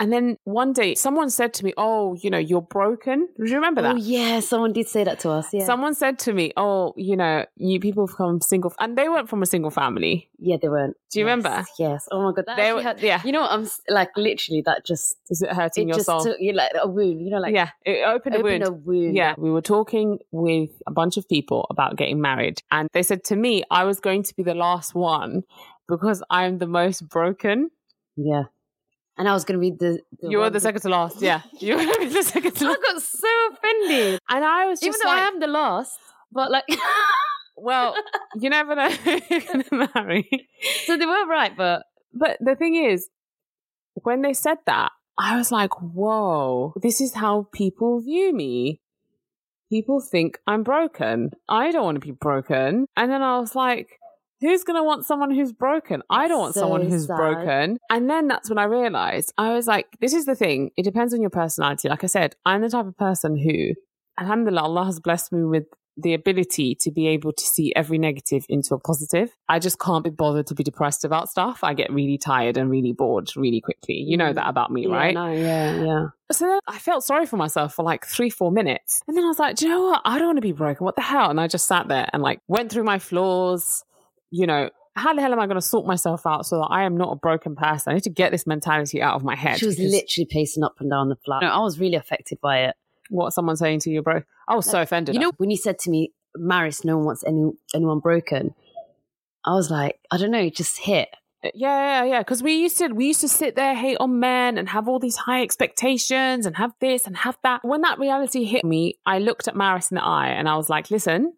And 0.00 0.10
then 0.12 0.38
one 0.44 0.72
day 0.72 0.94
someone 0.94 1.28
said 1.30 1.52
to 1.54 1.64
me, 1.64 1.72
Oh, 1.76 2.14
you 2.14 2.30
know, 2.30 2.38
you're 2.38 2.62
broken. 2.62 3.28
Do 3.38 3.46
you 3.48 3.54
remember 3.56 3.82
that? 3.82 3.94
Oh 3.94 3.98
yeah, 3.98 4.40
someone 4.40 4.72
did 4.72 4.88
say 4.88 5.04
that 5.04 5.20
to 5.20 5.30
us. 5.30 5.52
Yeah, 5.52 5.66
Someone 5.66 5.94
said 5.94 6.18
to 6.20 6.32
me, 6.32 6.52
"Oh, 6.56 6.94
you 6.96 7.16
know, 7.16 7.44
you 7.56 7.78
people 7.80 8.08
come 8.08 8.40
single, 8.40 8.72
and 8.80 8.96
they 8.96 9.08
weren't 9.10 9.28
from 9.28 9.42
a 9.42 9.46
single 9.46 9.70
family. 9.70 10.30
yeah, 10.38 10.56
they 10.60 10.68
weren't. 10.70 10.96
Do 11.12 11.20
you 11.20 11.26
Yes, 11.26 11.36
remember? 11.36 11.64
Yes. 11.78 12.08
Oh 12.10 12.22
my 12.22 12.32
god, 12.32 12.44
that 12.46 12.56
They 12.56 12.72
were, 12.72 12.82
hurt- 12.82 13.02
yeah. 13.02 13.20
You 13.24 13.32
know 13.32 13.42
what? 13.42 13.52
I'm 13.52 13.68
like 13.88 14.10
literally 14.16 14.62
that 14.64 14.86
just 14.86 15.16
Is 15.28 15.42
it 15.42 15.52
hurting 15.52 15.84
it 15.88 15.88
your 15.92 15.98
just 15.98 16.06
soul? 16.06 16.24
took 16.24 16.36
you 16.40 16.54
like 16.54 16.72
a 16.80 16.88
wound. 16.88 17.20
You 17.20 17.30
know, 17.30 17.38
like 17.38 17.54
yeah, 17.54 17.70
it 17.84 18.02
opened 18.06 18.36
a 18.36 18.38
open 18.38 18.50
wound. 18.62 18.64
a 18.64 18.72
wound. 18.72 19.14
Yeah, 19.14 19.34
we 19.36 19.50
were 19.50 19.60
talking 19.62 20.18
with 20.32 20.70
a 20.86 20.90
bunch 20.92 21.18
of 21.18 21.28
people 21.28 21.66
about 21.68 21.96
getting 21.96 22.20
married, 22.22 22.62
and 22.70 22.88
they 22.94 23.02
said 23.02 23.22
to 23.24 23.36
me, 23.36 23.64
I 23.70 23.84
was 23.84 24.00
going 24.00 24.22
to 24.22 24.34
be 24.34 24.42
the 24.44 24.54
last 24.54 24.94
one 24.94 25.42
because 25.88 26.22
I'm 26.30 26.56
the 26.58 26.66
most 26.66 27.06
broken. 27.06 27.70
yeah. 28.16 28.44
And 29.20 29.28
I 29.28 29.34
was 29.34 29.44
gonna 29.44 29.58
be 29.58 29.70
the. 29.70 30.00
the 30.22 30.30
you 30.30 30.38
were 30.38 30.48
the 30.48 30.60
second 30.60 30.80
to 30.80 30.88
last. 30.88 31.20
Yeah, 31.20 31.42
you 31.60 31.76
were 31.76 31.84
the 31.84 32.22
second 32.22 32.52
to 32.56 32.64
last. 32.64 32.78
I 32.80 32.92
got 32.92 33.02
so 33.02 33.28
offended, 33.52 34.20
And 34.30 34.42
I 34.42 34.66
was 34.66 34.82
even 34.82 34.98
though 35.02 35.10
like, 35.10 35.18
I 35.18 35.28
am 35.28 35.40
the 35.40 35.46
last. 35.46 35.98
But 36.32 36.50
like, 36.50 36.64
well, 37.56 37.94
you 38.34 38.48
never 38.48 38.74
know 38.74 38.88
who 38.90 39.20
you're 39.28 39.40
going 39.40 39.62
to 39.62 39.90
marry. 39.94 40.48
so 40.86 40.96
they 40.96 41.04
were 41.04 41.26
right, 41.26 41.54
but 41.54 41.82
But 42.14 42.38
the 42.40 42.56
thing 42.56 42.76
is, 42.76 43.10
when 43.92 44.22
they 44.22 44.32
said 44.32 44.56
that, 44.64 44.92
I 45.18 45.36
was 45.36 45.52
like, 45.52 45.82
whoa, 45.82 46.72
this 46.80 47.02
is 47.02 47.12
how 47.12 47.48
people 47.52 48.00
view 48.00 48.34
me. 48.34 48.80
People 49.68 50.00
think 50.00 50.38
I'm 50.46 50.62
broken. 50.62 51.32
I 51.46 51.70
don't 51.72 51.84
want 51.84 52.00
to 52.00 52.06
be 52.06 52.12
broken. 52.12 52.86
And 52.96 53.12
then 53.12 53.20
I 53.20 53.38
was 53.38 53.54
like, 53.54 53.99
who's 54.40 54.64
going 54.64 54.76
to 54.78 54.84
want 54.84 55.04
someone 55.06 55.30
who's 55.30 55.52
broken? 55.52 56.02
I 56.10 56.28
don't 56.28 56.40
want 56.40 56.54
So 56.54 56.60
someone 56.60 56.88
who's 56.88 57.06
sad. 57.06 57.16
broken. 57.16 57.78
And 57.90 58.08
then 58.08 58.28
that's 58.28 58.48
when 58.48 58.58
I 58.58 58.64
realized, 58.64 59.32
I 59.38 59.52
was 59.52 59.66
like, 59.66 59.86
this 60.00 60.12
is 60.14 60.24
the 60.26 60.34
thing. 60.34 60.70
It 60.76 60.82
depends 60.84 61.12
on 61.14 61.20
your 61.20 61.30
personality. 61.30 61.88
Like 61.88 62.04
I 62.04 62.08
said, 62.08 62.36
I'm 62.46 62.62
the 62.62 62.68
type 62.70 62.86
of 62.86 62.96
person 62.96 63.36
who, 63.36 63.74
alhamdulillah, 64.18 64.62
Allah 64.62 64.84
has 64.86 65.00
blessed 65.00 65.32
me 65.32 65.44
with 65.44 65.64
the 65.96 66.14
ability 66.14 66.74
to 66.76 66.90
be 66.90 67.08
able 67.08 67.30
to 67.32 67.44
see 67.44 67.74
every 67.76 67.98
negative 67.98 68.46
into 68.48 68.74
a 68.74 68.78
positive. 68.78 69.36
I 69.50 69.58
just 69.58 69.78
can't 69.78 70.02
be 70.02 70.08
bothered 70.08 70.46
to 70.46 70.54
be 70.54 70.62
depressed 70.62 71.04
about 71.04 71.28
stuff. 71.28 71.62
I 71.62 71.74
get 71.74 71.92
really 71.92 72.16
tired 72.16 72.56
and 72.56 72.70
really 72.70 72.92
bored 72.92 73.28
really 73.36 73.60
quickly. 73.60 73.96
You 73.96 74.16
know 74.16 74.30
Mm. 74.30 74.36
that 74.36 74.48
about 74.48 74.70
me, 74.70 74.86
yeah, 74.86 74.94
right? 74.96 75.14
No, 75.14 75.30
yeah, 75.30 75.84
yeah. 75.84 76.06
So 76.32 76.46
then 76.46 76.60
I 76.66 76.78
felt 76.78 77.04
sorry 77.04 77.26
for 77.26 77.36
myself 77.36 77.74
for 77.74 77.82
like 77.84 78.06
three, 78.06 78.30
four 78.30 78.50
minutes. 78.50 79.02
And 79.08 79.16
then 79.16 79.24
I 79.24 79.28
was 79.28 79.38
like, 79.38 79.56
do 79.56 79.66
you 79.66 79.72
know 79.72 79.82
what? 79.88 80.00
I 80.06 80.16
don't 80.18 80.28
want 80.28 80.38
to 80.38 80.42
be 80.42 80.52
broken. 80.52 80.84
What 80.86 80.96
the 80.96 81.02
hell? 81.02 81.28
And 81.28 81.40
I 81.40 81.48
just 81.48 81.66
sat 81.66 81.88
there 81.88 82.08
and 82.14 82.22
like 82.22 82.38
went 82.48 82.70
through 82.72 82.84
my 82.84 82.98
flaws, 82.98 83.84
you 84.30 84.46
know. 84.46 84.70
How 84.96 85.14
the 85.14 85.22
hell 85.22 85.32
am 85.32 85.38
I 85.38 85.46
going 85.46 85.56
to 85.56 85.62
sort 85.62 85.86
myself 85.86 86.26
out 86.26 86.46
so 86.46 86.56
that 86.58 86.66
I 86.66 86.82
am 86.82 86.96
not 86.96 87.12
a 87.12 87.16
broken 87.16 87.54
person? 87.54 87.92
I 87.92 87.94
need 87.94 88.02
to 88.02 88.10
get 88.10 88.32
this 88.32 88.44
mentality 88.44 89.00
out 89.00 89.14
of 89.14 89.22
my 89.22 89.36
head. 89.36 89.58
She 89.58 89.66
was 89.66 89.76
because 89.76 89.92
literally 89.92 90.26
pacing 90.28 90.64
up 90.64 90.74
and 90.80 90.90
down 90.90 91.08
the 91.08 91.16
flat. 91.16 91.42
No, 91.42 91.48
I 91.48 91.60
was 91.60 91.78
really 91.78 91.94
affected 91.94 92.40
by 92.40 92.64
it. 92.64 92.74
what 93.08 93.32
someone 93.32 93.56
saying 93.56 93.80
to 93.80 93.90
you, 93.90 94.02
bro. 94.02 94.22
I 94.48 94.56
was 94.56 94.66
so 94.66 94.82
offended. 94.82 95.14
You 95.14 95.20
know, 95.20 95.32
when 95.36 95.48
you 95.48 95.56
said 95.56 95.78
to 95.80 95.90
me, 95.90 96.12
Maris, 96.34 96.84
no 96.84 96.96
one 96.96 97.06
wants 97.06 97.24
any, 97.24 97.52
anyone 97.72 98.00
broken, 98.00 98.54
I 99.44 99.54
was 99.54 99.70
like, 99.70 99.98
I 100.10 100.16
don't 100.16 100.32
know, 100.32 100.40
it 100.40 100.56
just 100.56 100.78
hit. 100.78 101.08
Uh, 101.44 101.50
yeah, 101.54 102.04
yeah, 102.04 102.10
yeah. 102.10 102.18
Because 102.18 102.42
we 102.42 102.54
used 102.54 102.78
to 102.78 102.88
we 102.88 103.06
used 103.06 103.22
to 103.22 103.28
sit 103.28 103.56
there, 103.56 103.74
hate 103.74 103.96
on 104.00 104.20
men, 104.20 104.58
and 104.58 104.68
have 104.68 104.88
all 104.88 104.98
these 104.98 105.16
high 105.16 105.42
expectations, 105.42 106.44
and 106.44 106.56
have 106.56 106.72
this 106.80 107.06
and 107.06 107.16
have 107.16 107.38
that. 107.42 107.64
When 107.64 107.80
that 107.82 107.98
reality 107.98 108.44
hit 108.44 108.64
me, 108.64 108.98
I 109.06 109.18
looked 109.20 109.48
at 109.48 109.56
Maris 109.56 109.90
in 109.90 109.94
the 109.94 110.04
eye, 110.04 110.28
and 110.28 110.48
I 110.48 110.56
was 110.56 110.68
like, 110.68 110.90
"Listen, 110.90 111.32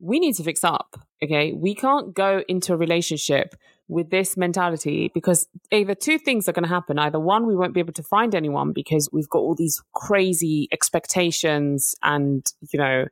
we 0.00 0.18
need 0.18 0.34
to 0.36 0.42
fix 0.42 0.64
up. 0.64 0.96
Okay, 1.22 1.52
we 1.52 1.74
can't 1.74 2.14
go 2.14 2.42
into 2.46 2.74
a 2.74 2.76
relationship 2.76 3.54
with 3.88 4.10
this 4.10 4.36
mentality 4.36 5.10
because 5.14 5.46
either 5.70 5.94
two 5.94 6.18
things 6.18 6.48
are 6.48 6.52
going 6.52 6.64
to 6.64 6.68
happen. 6.68 6.98
Either 6.98 7.20
one, 7.20 7.46
we 7.46 7.54
won't 7.54 7.72
be 7.72 7.80
able 7.80 7.92
to 7.94 8.02
find 8.02 8.34
anyone 8.34 8.72
because 8.72 9.08
we've 9.12 9.28
got 9.28 9.38
all 9.38 9.54
these 9.54 9.82
crazy 9.94 10.68
expectations, 10.72 11.94
and 12.02 12.44
you 12.70 12.78
know." 12.78 13.06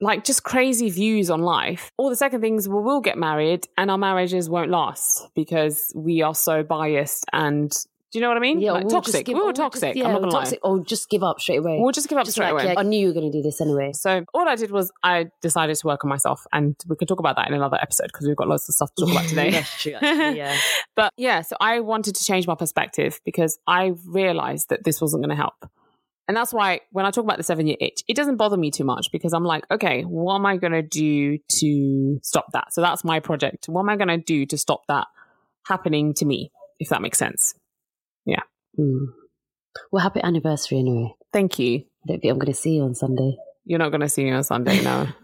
like 0.00 0.24
just 0.24 0.44
crazy 0.44 0.90
views 0.90 1.28
on 1.28 1.42
life. 1.42 1.90
Or 1.98 2.10
the 2.10 2.16
second 2.16 2.40
thing 2.40 2.56
is 2.56 2.68
we 2.68 2.80
will 2.80 3.00
get 3.00 3.18
married 3.18 3.66
and 3.76 3.90
our 3.90 3.98
marriages 3.98 4.48
won't 4.48 4.70
last 4.70 5.26
because 5.34 5.92
we 5.94 6.22
are 6.22 6.34
so 6.34 6.62
biased 6.62 7.24
and 7.32 7.72
Do 8.10 8.18
you 8.18 8.22
know 8.22 8.28
what 8.28 8.38
I 8.38 8.40
mean? 8.40 8.58
Yeah, 8.60 8.72
like, 8.72 8.84
we'll 8.84 8.90
toxic. 9.02 9.26
give- 9.26 9.34
we 9.34 9.40
were 9.40 9.46
we'll 9.46 9.52
just- 9.52 9.60
toxic. 9.60 9.94
yeah, 9.94 10.06
I'm 10.06 10.12
not 10.12 10.20
gonna 10.22 10.32
toxic, 10.32 10.60
or 10.62 10.80
just 10.80 11.10
give 11.10 11.22
up 11.22 11.40
straight 11.40 11.58
away. 11.58 11.76
We'll 11.78 11.92
just 11.92 12.08
give 12.08 12.16
up 12.16 12.24
Just 12.24 12.36
straight 12.36 12.52
like, 12.52 12.64
away. 12.64 12.72
yeah, 12.72 12.80
I 12.80 12.82
knew 12.82 12.98
you 12.98 13.08
were 13.08 13.12
going 13.12 13.30
to 13.30 13.38
do 13.38 13.42
this 13.42 13.60
anyway. 13.60 13.92
So 13.92 14.24
all 14.32 14.48
I 14.48 14.56
did 14.56 14.70
was 14.70 14.90
I 15.02 15.26
decided 15.42 15.76
to 15.76 15.86
work 15.86 16.04
on 16.04 16.08
myself, 16.08 16.46
and 16.50 16.74
we 16.88 16.96
can 16.96 17.06
talk 17.06 17.18
about 17.20 17.36
that 17.36 17.48
in 17.48 17.54
another 17.54 17.76
episode 17.82 18.06
because 18.06 18.26
we've 18.26 18.34
got 18.36 18.48
lots 18.48 18.66
of 18.68 18.74
stuff 18.74 18.94
to 18.94 19.04
talk 19.04 19.12
about 19.12 19.28
today. 19.28 19.50
That's 19.52 19.82
true. 19.82 19.92
Actually, 20.00 20.38
yeah. 20.38 20.56
But 20.96 21.12
yeah, 21.18 21.42
so 21.42 21.56
I 21.60 21.80
wanted 21.80 22.14
to 22.14 22.24
change 22.24 22.46
my 22.46 22.54
perspective 22.54 23.20
because 23.26 23.58
I 23.66 23.92
realized 24.06 24.70
that 24.70 24.84
this 24.84 25.00
wasn't 25.02 25.22
going 25.22 25.36
to 25.36 25.36
help. 25.36 25.68
And 26.28 26.36
that's 26.36 26.52
why 26.52 26.80
when 26.92 27.06
I 27.06 27.10
talk 27.10 27.24
about 27.24 27.36
the 27.38 27.42
seven 27.42 27.66
year 27.66 27.76
itch, 27.80 28.04
it 28.08 28.14
doesn't 28.16 28.36
bother 28.36 28.56
me 28.56 28.70
too 28.70 28.84
much 28.84 29.08
because 29.12 29.32
I'm 29.32 29.44
like, 29.44 29.64
okay, 29.70 30.02
what 30.02 30.34
am 30.34 30.44
I 30.46 30.56
going 30.58 30.72
to 30.74 30.82
do 30.82 31.38
to 31.60 32.20
stop 32.22 32.52
that? 32.52 32.72
So 32.74 32.80
that's 32.82 33.02
my 33.04 33.20
project. 33.20 33.66
What 33.66 33.80
am 33.80 33.88
I 33.90 33.96
going 33.96 34.08
to 34.08 34.18
do 34.18 34.44
to 34.46 34.58
stop 34.58 34.82
that 34.88 35.06
happening 35.66 36.12
to 36.14 36.26
me, 36.26 36.50
if 36.80 36.88
that 36.90 37.00
makes 37.02 37.18
sense? 37.18 37.54
Hmm. 38.78 39.06
Well, 39.90 40.02
happy 40.02 40.20
anniversary 40.22 40.78
anyway. 40.78 41.14
Thank 41.32 41.58
you. 41.58 41.78
I 41.78 42.06
don't 42.06 42.20
think 42.20 42.30
I'm 42.30 42.38
going 42.38 42.52
to 42.52 42.58
see 42.58 42.76
you 42.76 42.82
on 42.84 42.94
Sunday. 42.94 43.36
You're 43.64 43.78
not 43.78 43.90
going 43.90 44.00
to 44.00 44.08
see 44.08 44.24
me 44.24 44.30
on 44.30 44.44
Sunday, 44.44 44.82
no. 44.82 45.08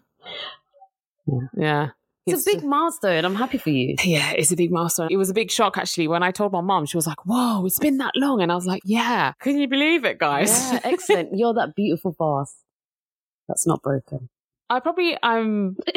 Yeah. 1.26 1.38
yeah. 1.56 1.88
It's, 2.26 2.46
a 2.46 2.50
big 2.54 2.64
milestone. 2.64 3.24
I'm 3.24 3.34
happy 3.34 3.56
for 3.56 3.70
you. 3.70 3.96
Yeah, 4.04 4.32
it's 4.32 4.52
a 4.52 4.56
big 4.56 4.70
milestone. 4.70 5.08
It 5.10 5.16
was 5.16 5.30
a 5.30 5.34
big 5.34 5.50
shock 5.50 5.78
actually 5.78 6.06
when 6.06 6.22
I 6.22 6.32
told 6.32 6.52
my 6.52 6.60
mom. 6.60 6.84
She 6.84 6.98
was 6.98 7.06
like, 7.06 7.24
"Whoa, 7.24 7.64
it's 7.64 7.78
been 7.78 7.96
that 7.98 8.12
long," 8.14 8.42
and 8.42 8.52
I 8.52 8.54
was 8.54 8.66
like, 8.66 8.82
"Yeah, 8.84 9.32
can 9.40 9.58
you 9.58 9.68
believe 9.68 10.04
it, 10.04 10.18
guys?" 10.18 10.50
Yeah, 10.50 10.80
excellent. 10.84 11.30
You're 11.34 11.54
that 11.54 11.74
beautiful 11.74 12.14
vase 12.18 12.54
that's 13.48 13.66
not 13.66 13.82
broken. 13.82 14.28
I 14.70 14.80
probably 14.80 15.16
I'm. 15.22 15.76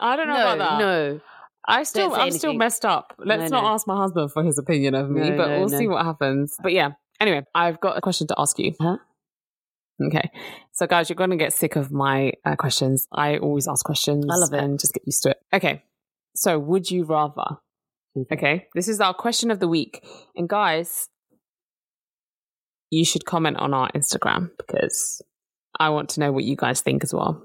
I 0.00 0.16
don't 0.16 0.28
know 0.28 0.34
no, 0.34 0.52
about 0.54 0.58
that. 0.58 0.78
no. 0.78 1.20
I 1.66 1.82
still 1.82 2.14
I'm 2.14 2.30
still 2.30 2.54
messed 2.54 2.84
up. 2.84 3.14
Let's 3.18 3.50
No, 3.50 3.58
not 3.58 3.62
no. 3.64 3.68
ask 3.70 3.86
my 3.86 3.96
husband 3.96 4.32
for 4.32 4.42
his 4.42 4.58
opinion 4.58 4.94
of 4.94 5.10
me, 5.10 5.30
No, 5.30 5.36
but 5.36 5.48
we'll 5.50 5.68
see 5.68 5.88
what 5.88 6.04
happens. 6.04 6.56
But 6.62 6.72
yeah. 6.72 6.92
Anyway, 7.20 7.44
I've 7.54 7.80
got 7.80 7.98
a 7.98 8.00
question 8.00 8.26
to 8.28 8.34
ask 8.38 8.58
you. 8.58 8.74
Huh? 8.80 8.96
Okay. 10.06 10.30
So 10.72 10.86
guys, 10.86 11.10
you're 11.10 11.16
going 11.16 11.30
to 11.30 11.36
get 11.36 11.52
sick 11.52 11.76
of 11.76 11.92
my 11.92 12.32
uh, 12.44 12.56
questions. 12.56 13.06
I 13.12 13.36
always 13.36 13.68
ask 13.68 13.84
questions. 13.84 14.24
I 14.30 14.36
love 14.36 14.54
it. 14.54 14.64
And 14.64 14.80
just 14.80 14.94
get 14.94 15.02
used 15.06 15.22
to 15.24 15.30
it. 15.30 15.36
Okay. 15.52 15.82
So 16.34 16.58
would 16.58 16.90
you 16.90 17.04
rather? 17.04 17.58
Okay. 18.32 18.66
This 18.74 18.88
is 18.88 19.00
our 19.00 19.12
question 19.12 19.50
of 19.50 19.60
the 19.60 19.68
week. 19.68 20.02
And 20.34 20.48
guys, 20.48 21.08
you 22.90 23.04
should 23.04 23.26
comment 23.26 23.58
on 23.58 23.74
our 23.74 23.90
Instagram 23.92 24.50
because 24.56 25.20
I 25.78 25.90
want 25.90 26.08
to 26.10 26.20
know 26.20 26.32
what 26.32 26.44
you 26.44 26.56
guys 26.56 26.80
think 26.80 27.04
as 27.04 27.12
well. 27.12 27.42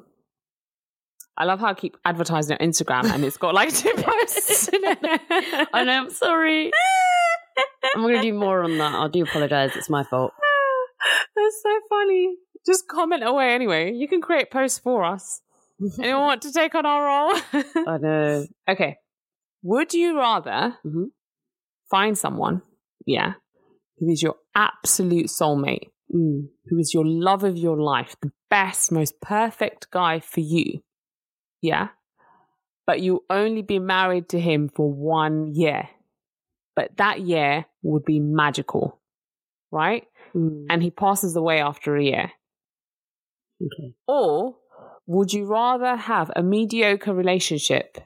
I 1.37 1.45
love 1.45 1.59
how 1.59 1.67
I 1.67 1.73
keep 1.73 1.97
advertising 2.05 2.57
on 2.59 2.65
Instagram 2.67 3.05
and 3.11 3.23
it's 3.25 3.37
got 3.37 3.53
like 3.53 3.73
two 3.73 3.93
posts 3.97 4.67
in 4.69 4.79
it. 4.83 4.99
I 5.73 5.83
know. 5.83 5.91
I'm 6.03 6.09
sorry. 6.09 6.71
I'm 7.95 8.01
going 8.01 8.15
to 8.15 8.21
do 8.21 8.33
more 8.33 8.63
on 8.63 8.77
that. 8.77 8.93
I 8.95 9.07
do 9.07 9.23
apologize. 9.23 9.71
It's 9.75 9.89
my 9.89 10.03
fault. 10.03 10.31
That's 11.35 11.61
so 11.61 11.79
funny. 11.89 12.35
Just 12.65 12.87
comment 12.87 13.23
away 13.23 13.53
anyway. 13.53 13.91
You 13.93 14.07
can 14.07 14.21
create 14.21 14.49
posts 14.49 14.79
for 14.79 15.03
us. 15.03 15.41
Anyone 15.99 16.21
want 16.21 16.41
to 16.43 16.51
take 16.53 16.73
on 16.73 16.85
our 16.85 17.03
role? 17.05 17.63
I 17.87 17.97
know. 17.97 18.45
okay. 18.69 18.97
Would 19.63 19.93
you 19.93 20.17
rather 20.17 20.77
Mhm. 20.85 21.07
find 21.89 22.17
someone, 22.17 22.61
yeah, 23.05 23.33
who 23.97 24.09
is 24.09 24.21
your 24.21 24.35
absolute 24.55 25.27
soulmate, 25.27 25.89
Mm. 26.13 26.49
who 26.67 26.77
is 26.77 26.93
your 26.93 27.03
love 27.05 27.43
of 27.43 27.57
your 27.57 27.77
life, 27.81 28.15
the 28.21 28.31
best, 28.49 28.91
most 28.91 29.19
perfect 29.21 29.89
guy 29.91 30.19
for 30.19 30.39
you, 30.41 30.81
yeah, 31.65 31.89
but 32.87 33.01
you 33.01 33.23
only 33.29 33.61
be 33.61 33.79
married 33.79 34.29
to 34.29 34.39
him 34.39 34.69
for 34.69 34.91
one 34.91 35.53
year, 35.53 35.89
but 36.75 36.97
that 36.97 37.21
year 37.21 37.65
would 37.81 38.05
be 38.05 38.19
magical, 38.19 38.99
right? 39.71 40.07
Mm. 40.35 40.67
And 40.69 40.83
he 40.83 40.91
passes 40.91 41.35
away 41.35 41.59
after 41.59 41.95
a 41.95 42.03
year. 42.03 42.31
Okay. 43.61 43.93
Or 44.07 44.55
would 45.07 45.33
you 45.33 45.45
rather 45.45 45.95
have 45.95 46.31
a 46.35 46.43
mediocre 46.43 47.13
relationship, 47.13 47.97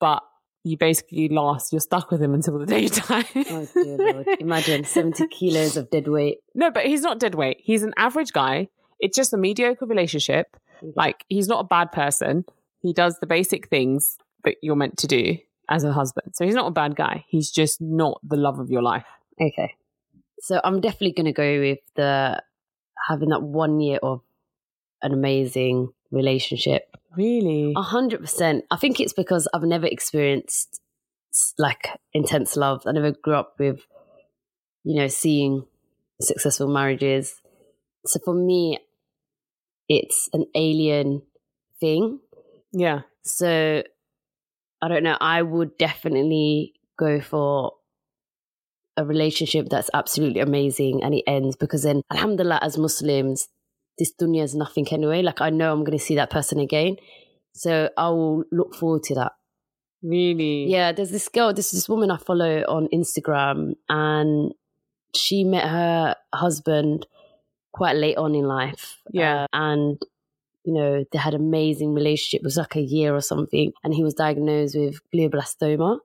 but 0.00 0.22
you 0.64 0.76
basically 0.76 1.28
last, 1.28 1.72
you're 1.72 1.80
stuck 1.80 2.10
with 2.10 2.20
him 2.20 2.34
until 2.34 2.58
the 2.58 2.66
day 2.74 2.82
you 2.82 2.88
die? 2.88 3.24
Oh, 3.50 3.68
dear 3.74 3.96
Lord. 3.98 4.26
Imagine 4.40 4.84
70 4.84 5.28
kilos 5.30 5.76
of 5.76 5.90
dead 5.90 6.08
weight. 6.08 6.38
no, 6.54 6.70
but 6.70 6.86
he's 6.86 7.02
not 7.02 7.20
dead 7.20 7.34
weight. 7.34 7.58
He's 7.60 7.82
an 7.82 7.94
average 7.96 8.32
guy. 8.32 8.68
It's 8.98 9.16
just 9.16 9.32
a 9.32 9.36
mediocre 9.36 9.86
relationship. 9.86 10.56
Like, 10.94 11.24
he's 11.28 11.48
not 11.48 11.64
a 11.64 11.68
bad 11.68 11.92
person. 11.92 12.44
He 12.80 12.92
does 12.92 13.18
the 13.18 13.26
basic 13.26 13.68
things 13.68 14.18
that 14.44 14.56
you're 14.62 14.76
meant 14.76 14.98
to 14.98 15.06
do 15.06 15.38
as 15.68 15.84
a 15.84 15.92
husband. 15.92 16.32
So 16.34 16.44
he's 16.44 16.54
not 16.54 16.68
a 16.68 16.72
bad 16.72 16.96
guy. 16.96 17.24
He's 17.28 17.50
just 17.50 17.80
not 17.80 18.20
the 18.22 18.36
love 18.36 18.58
of 18.58 18.70
your 18.70 18.82
life. 18.82 19.06
Okay. 19.40 19.74
So 20.40 20.60
I'm 20.62 20.80
definitely 20.80 21.12
going 21.12 21.26
to 21.26 21.32
go 21.32 21.60
with 21.60 21.78
the 21.96 22.42
having 23.08 23.30
that 23.30 23.42
one 23.42 23.80
year 23.80 23.98
of 24.02 24.20
an 25.02 25.12
amazing 25.12 25.88
relationship. 26.10 26.96
Really? 27.16 27.72
A 27.76 27.82
hundred 27.82 28.20
percent. 28.20 28.64
I 28.70 28.76
think 28.76 29.00
it's 29.00 29.12
because 29.12 29.48
I've 29.52 29.62
never 29.62 29.86
experienced 29.86 30.80
like 31.58 31.88
intense 32.12 32.56
love. 32.56 32.82
I 32.86 32.92
never 32.92 33.12
grew 33.12 33.34
up 33.34 33.54
with, 33.58 33.80
you 34.84 34.96
know, 35.00 35.08
seeing 35.08 35.64
successful 36.20 36.68
marriages. 36.68 37.40
So 38.06 38.20
for 38.24 38.34
me, 38.34 38.78
it's 39.88 40.28
an 40.32 40.46
alien 40.54 41.22
thing. 41.80 42.20
Yeah. 42.72 43.02
So 43.24 43.82
I 44.82 44.88
don't 44.88 45.02
know. 45.02 45.16
I 45.20 45.42
would 45.42 45.78
definitely 45.78 46.74
go 46.98 47.20
for 47.20 47.72
a 48.96 49.04
relationship 49.04 49.68
that's 49.68 49.90
absolutely 49.92 50.40
amazing 50.40 51.02
and 51.02 51.14
it 51.14 51.24
ends 51.26 51.56
because 51.56 51.82
then, 51.82 52.02
alhamdulillah, 52.10 52.60
as 52.62 52.78
Muslims, 52.78 53.48
this 53.98 54.12
dunya 54.18 54.42
is 54.42 54.54
nothing 54.54 54.86
anyway. 54.88 55.22
Like 55.22 55.40
I 55.40 55.50
know 55.50 55.72
I'm 55.72 55.84
going 55.84 55.98
to 55.98 56.04
see 56.04 56.16
that 56.16 56.30
person 56.30 56.58
again. 56.58 56.96
So 57.52 57.90
I 57.96 58.08
will 58.10 58.44
look 58.52 58.74
forward 58.74 59.02
to 59.04 59.14
that. 59.16 59.32
Really? 60.02 60.66
Yeah, 60.66 60.92
there's 60.92 61.10
this 61.10 61.28
girl, 61.28 61.52
there's 61.52 61.70
this 61.70 61.88
woman 61.88 62.10
I 62.10 62.18
follow 62.18 62.62
on 62.68 62.88
Instagram, 62.92 63.72
and 63.88 64.52
she 65.14 65.42
met 65.42 65.68
her 65.68 66.16
husband 66.34 67.06
quite 67.76 67.96
late 67.96 68.16
on 68.16 68.34
in 68.34 68.44
life. 68.44 68.98
Yeah. 69.10 69.42
Uh, 69.42 69.46
and, 69.52 70.02
you 70.64 70.72
know, 70.72 71.04
they 71.12 71.18
had 71.18 71.34
amazing 71.34 71.92
relationship. 71.92 72.40
It 72.40 72.44
was 72.44 72.56
like 72.56 72.74
a 72.74 72.80
year 72.80 73.14
or 73.14 73.20
something. 73.20 73.72
And 73.84 73.94
he 73.94 74.02
was 74.02 74.14
diagnosed 74.14 74.76
with 74.76 74.98
glioblastoma. 75.14 75.98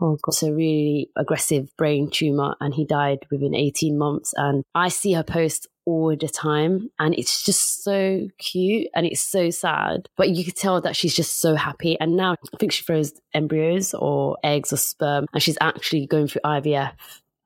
Oh, 0.00 0.18
God. 0.20 0.34
So 0.34 0.50
really 0.50 1.10
aggressive 1.16 1.68
brain 1.76 2.10
tumor. 2.10 2.56
And 2.60 2.74
he 2.74 2.84
died 2.84 3.20
within 3.30 3.54
18 3.54 3.96
months. 3.96 4.34
And 4.36 4.64
I 4.74 4.88
see 4.88 5.12
her 5.12 5.22
post 5.22 5.68
all 5.84 6.16
the 6.16 6.28
time. 6.28 6.90
And 6.98 7.14
it's 7.14 7.44
just 7.44 7.84
so 7.84 8.26
cute 8.38 8.88
and 8.92 9.06
it's 9.06 9.22
so 9.22 9.50
sad. 9.50 10.08
But 10.16 10.30
you 10.30 10.44
could 10.44 10.56
tell 10.56 10.80
that 10.80 10.96
she's 10.96 11.14
just 11.14 11.40
so 11.40 11.54
happy. 11.54 11.96
And 12.00 12.16
now 12.16 12.32
I 12.32 12.56
think 12.58 12.72
she 12.72 12.82
throws 12.82 13.12
embryos 13.32 13.94
or 13.94 14.38
eggs 14.42 14.72
or 14.72 14.76
sperm. 14.76 15.26
And 15.32 15.40
she's 15.40 15.58
actually 15.60 16.06
going 16.06 16.26
through 16.26 16.42
IVF 16.44 16.94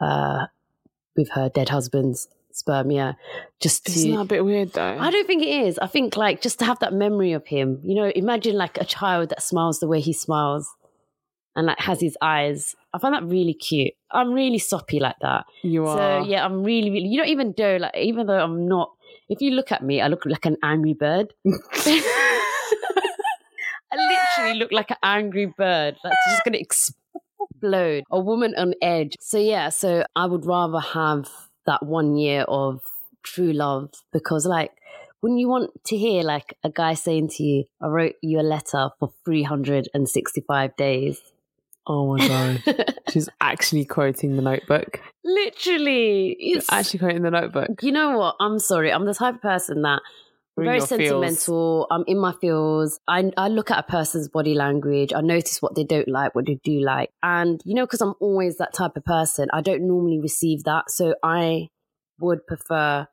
uh, 0.00 0.46
with 1.14 1.28
her 1.32 1.50
dead 1.50 1.68
husband's 1.68 2.28
sperm. 2.56 2.90
Yeah. 2.90 3.12
Just 3.60 3.86
to. 3.86 3.92
Isn't 3.92 4.12
that 4.12 4.20
a 4.20 4.24
bit 4.24 4.44
weird 4.44 4.72
though? 4.72 4.96
I 4.98 5.10
don't 5.10 5.26
think 5.26 5.42
it 5.42 5.66
is. 5.66 5.78
I 5.78 5.86
think 5.86 6.16
like 6.16 6.42
just 6.42 6.58
to 6.60 6.64
have 6.64 6.78
that 6.80 6.92
memory 6.92 7.32
of 7.32 7.46
him. 7.46 7.80
You 7.84 7.94
know, 7.94 8.12
imagine 8.14 8.56
like 8.56 8.78
a 8.78 8.84
child 8.84 9.30
that 9.30 9.42
smiles 9.42 9.80
the 9.80 9.86
way 9.86 10.00
he 10.00 10.12
smiles 10.12 10.68
and 11.54 11.66
like 11.66 11.78
has 11.78 12.00
his 12.00 12.16
eyes. 12.20 12.74
I 12.92 12.98
find 12.98 13.14
that 13.14 13.24
really 13.24 13.54
cute. 13.54 13.94
I'm 14.10 14.32
really 14.32 14.58
soppy 14.58 15.00
like 15.00 15.16
that. 15.22 15.46
You 15.62 15.86
are. 15.86 16.22
So 16.22 16.28
yeah, 16.28 16.44
I'm 16.44 16.62
really, 16.62 16.90
really. 16.90 17.08
You 17.08 17.18
don't 17.18 17.28
even 17.28 17.54
know 17.56 17.76
like 17.78 17.96
even 17.96 18.26
though 18.26 18.38
I'm 18.38 18.68
not. 18.68 18.92
If 19.28 19.40
you 19.40 19.50
look 19.52 19.72
at 19.72 19.82
me, 19.82 20.00
I 20.00 20.06
look 20.06 20.24
like 20.24 20.46
an 20.46 20.56
angry 20.62 20.94
bird. 20.94 21.32
I 23.92 24.26
literally 24.36 24.58
look 24.58 24.72
like 24.72 24.90
an 24.90 24.98
angry 25.02 25.46
bird 25.46 25.96
that's 26.02 26.16
just 26.30 26.44
going 26.44 26.52
to 26.52 26.60
explode. 26.60 28.04
A 28.10 28.20
woman 28.20 28.54
on 28.56 28.74
edge. 28.82 29.16
So 29.20 29.38
yeah, 29.38 29.70
so 29.70 30.04
I 30.14 30.26
would 30.26 30.44
rather 30.44 30.80
have 30.80 31.28
that 31.66 31.84
one 31.84 32.16
year 32.16 32.42
of 32.42 32.80
true 33.22 33.52
love 33.52 33.90
because 34.12 34.46
like 34.46 34.70
when 35.20 35.36
you 35.38 35.48
want 35.48 35.70
to 35.84 35.96
hear 35.96 36.22
like 36.22 36.56
a 36.62 36.70
guy 36.70 36.94
saying 36.94 37.28
to 37.28 37.42
you, 37.42 37.64
I 37.80 37.88
wrote 37.88 38.14
you 38.22 38.38
a 38.38 38.42
letter 38.42 38.90
for 39.00 39.12
365 39.24 40.76
days. 40.76 41.20
Oh 41.86 42.14
my 42.14 42.28
god. 42.28 42.94
She's 43.10 43.28
actually 43.40 43.84
quoting 43.84 44.36
the 44.36 44.42
notebook. 44.42 45.00
Literally. 45.24 46.36
She's 46.40 46.56
It's 46.58 46.72
actually 46.72 47.00
quoting 47.00 47.22
the 47.22 47.30
notebook. 47.30 47.82
you 47.82 47.92
know 47.92 48.18
what? 48.18 48.36
I'm 48.40 48.58
sorry. 48.58 48.92
I'm 48.92 49.04
the 49.06 49.14
type 49.14 49.36
of 49.36 49.42
person 49.42 49.82
that 49.82 50.00
I'm 50.00 50.00
We're 50.00 50.00
in 50.00 50.02
very 50.64 50.78
your 50.78 50.86
feels. 50.86 50.98
sentimental. 51.10 51.86
I'm 51.90 52.04
in 52.06 52.18
my 52.18 52.32
feels. 52.40 52.98
I 53.06 53.30
I 53.36 53.48
look 53.48 53.70
at 53.70 53.78
a 53.78 53.82
person's 53.82 54.28
body 54.28 54.54
language. 54.54 55.12
I 55.14 55.20
notice 55.20 55.60
what 55.60 55.74
they 55.74 55.84
don't 55.84 56.08
like, 56.08 56.34
what 56.34 56.46
they 56.46 56.58
do 56.64 56.80
like, 56.80 57.10
and 57.22 57.60
you 57.64 57.74
know, 57.74 57.84
because 57.84 58.00
I'm 58.00 58.14
always 58.20 58.56
that 58.58 58.72
type 58.74 58.96
of 58.96 59.04
person, 59.04 59.48
I 59.52 59.60
don't 59.60 59.86
normally 59.86 60.20
receive 60.20 60.64
that. 60.64 60.90
So 60.90 61.14
I 61.22 61.68
would 62.18 62.46
prefer 62.46 63.06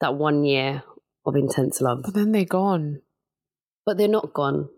that 0.00 0.14
one 0.14 0.44
year 0.44 0.82
of 1.26 1.36
intense 1.36 1.80
love, 1.80 2.02
But 2.04 2.14
then 2.14 2.32
they're 2.32 2.44
gone. 2.44 3.00
but 3.86 3.96
they're 3.98 4.08
not 4.08 4.32
gone. 4.34 4.68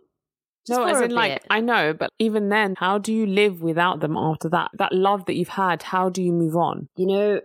Just 0.67 0.79
no, 0.79 0.87
as 0.87 1.01
in 1.01 1.11
like. 1.11 1.43
I 1.51 1.61
know, 1.61 1.93
but 1.93 2.11
even 2.21 2.49
then, 2.49 2.77
how 2.79 2.99
do 2.99 3.12
you 3.12 3.27
live 3.27 3.62
without 3.62 3.99
them 4.01 4.17
after 4.17 4.49
that? 4.51 4.71
That 4.79 4.93
love 4.93 5.25
that 5.27 5.35
you've 5.35 5.49
had, 5.49 5.83
how 5.83 6.09
do 6.09 6.23
you 6.23 6.33
move 6.33 6.55
on? 6.57 6.89
you 6.97 7.07
know, 7.07 7.41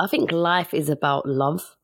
I 0.00 0.06
think 0.08 0.32
life 0.32 0.74
is 0.74 0.88
about 0.88 1.26
love. 1.26 1.76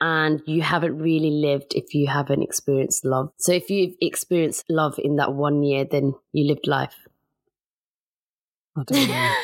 And 0.00 0.42
you 0.46 0.60
haven't 0.60 0.98
really 0.98 1.30
lived 1.30 1.74
if 1.74 1.94
you 1.94 2.06
haven't 2.06 2.42
experienced 2.42 3.04
love. 3.04 3.30
So 3.38 3.52
if 3.52 3.70
you've 3.70 3.94
experienced 4.00 4.66
love 4.68 4.98
in 4.98 5.16
that 5.16 5.32
one 5.32 5.62
year, 5.62 5.86
then 5.90 6.14
you 6.32 6.46
lived 6.46 6.66
life. 6.66 6.94
I 8.76 8.82
don't 8.84 9.08
know. 9.08 9.34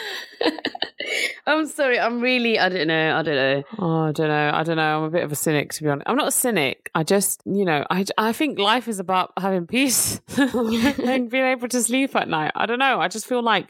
I'm 1.46 1.66
sorry. 1.66 1.98
I'm 1.98 2.20
really. 2.20 2.58
I 2.58 2.68
don't 2.68 2.86
know. 2.86 3.16
I 3.16 3.22
don't 3.22 3.34
know. 3.34 3.62
oh, 3.78 4.02
I 4.04 4.12
don't 4.12 4.28
know. 4.28 4.50
I 4.54 4.62
don't 4.62 4.76
know. 4.76 4.98
I'm 4.98 5.04
a 5.04 5.10
bit 5.10 5.24
of 5.24 5.32
a 5.32 5.36
cynic, 5.36 5.72
to 5.74 5.82
be 5.82 5.88
honest. 5.88 6.08
I'm 6.08 6.16
not 6.16 6.28
a 6.28 6.32
cynic. 6.32 6.90
I 6.94 7.02
just, 7.02 7.42
you 7.44 7.64
know, 7.64 7.84
I, 7.90 8.04
I 8.18 8.32
think 8.32 8.58
life 8.58 8.88
is 8.88 9.00
about 9.00 9.32
having 9.38 9.66
peace 9.66 10.20
and 10.36 11.30
being 11.30 11.44
able 11.44 11.68
to 11.68 11.82
sleep 11.82 12.14
at 12.14 12.28
night. 12.28 12.52
I 12.54 12.66
don't 12.66 12.78
know. 12.78 13.00
I 13.00 13.08
just 13.08 13.26
feel 13.26 13.42
like, 13.42 13.68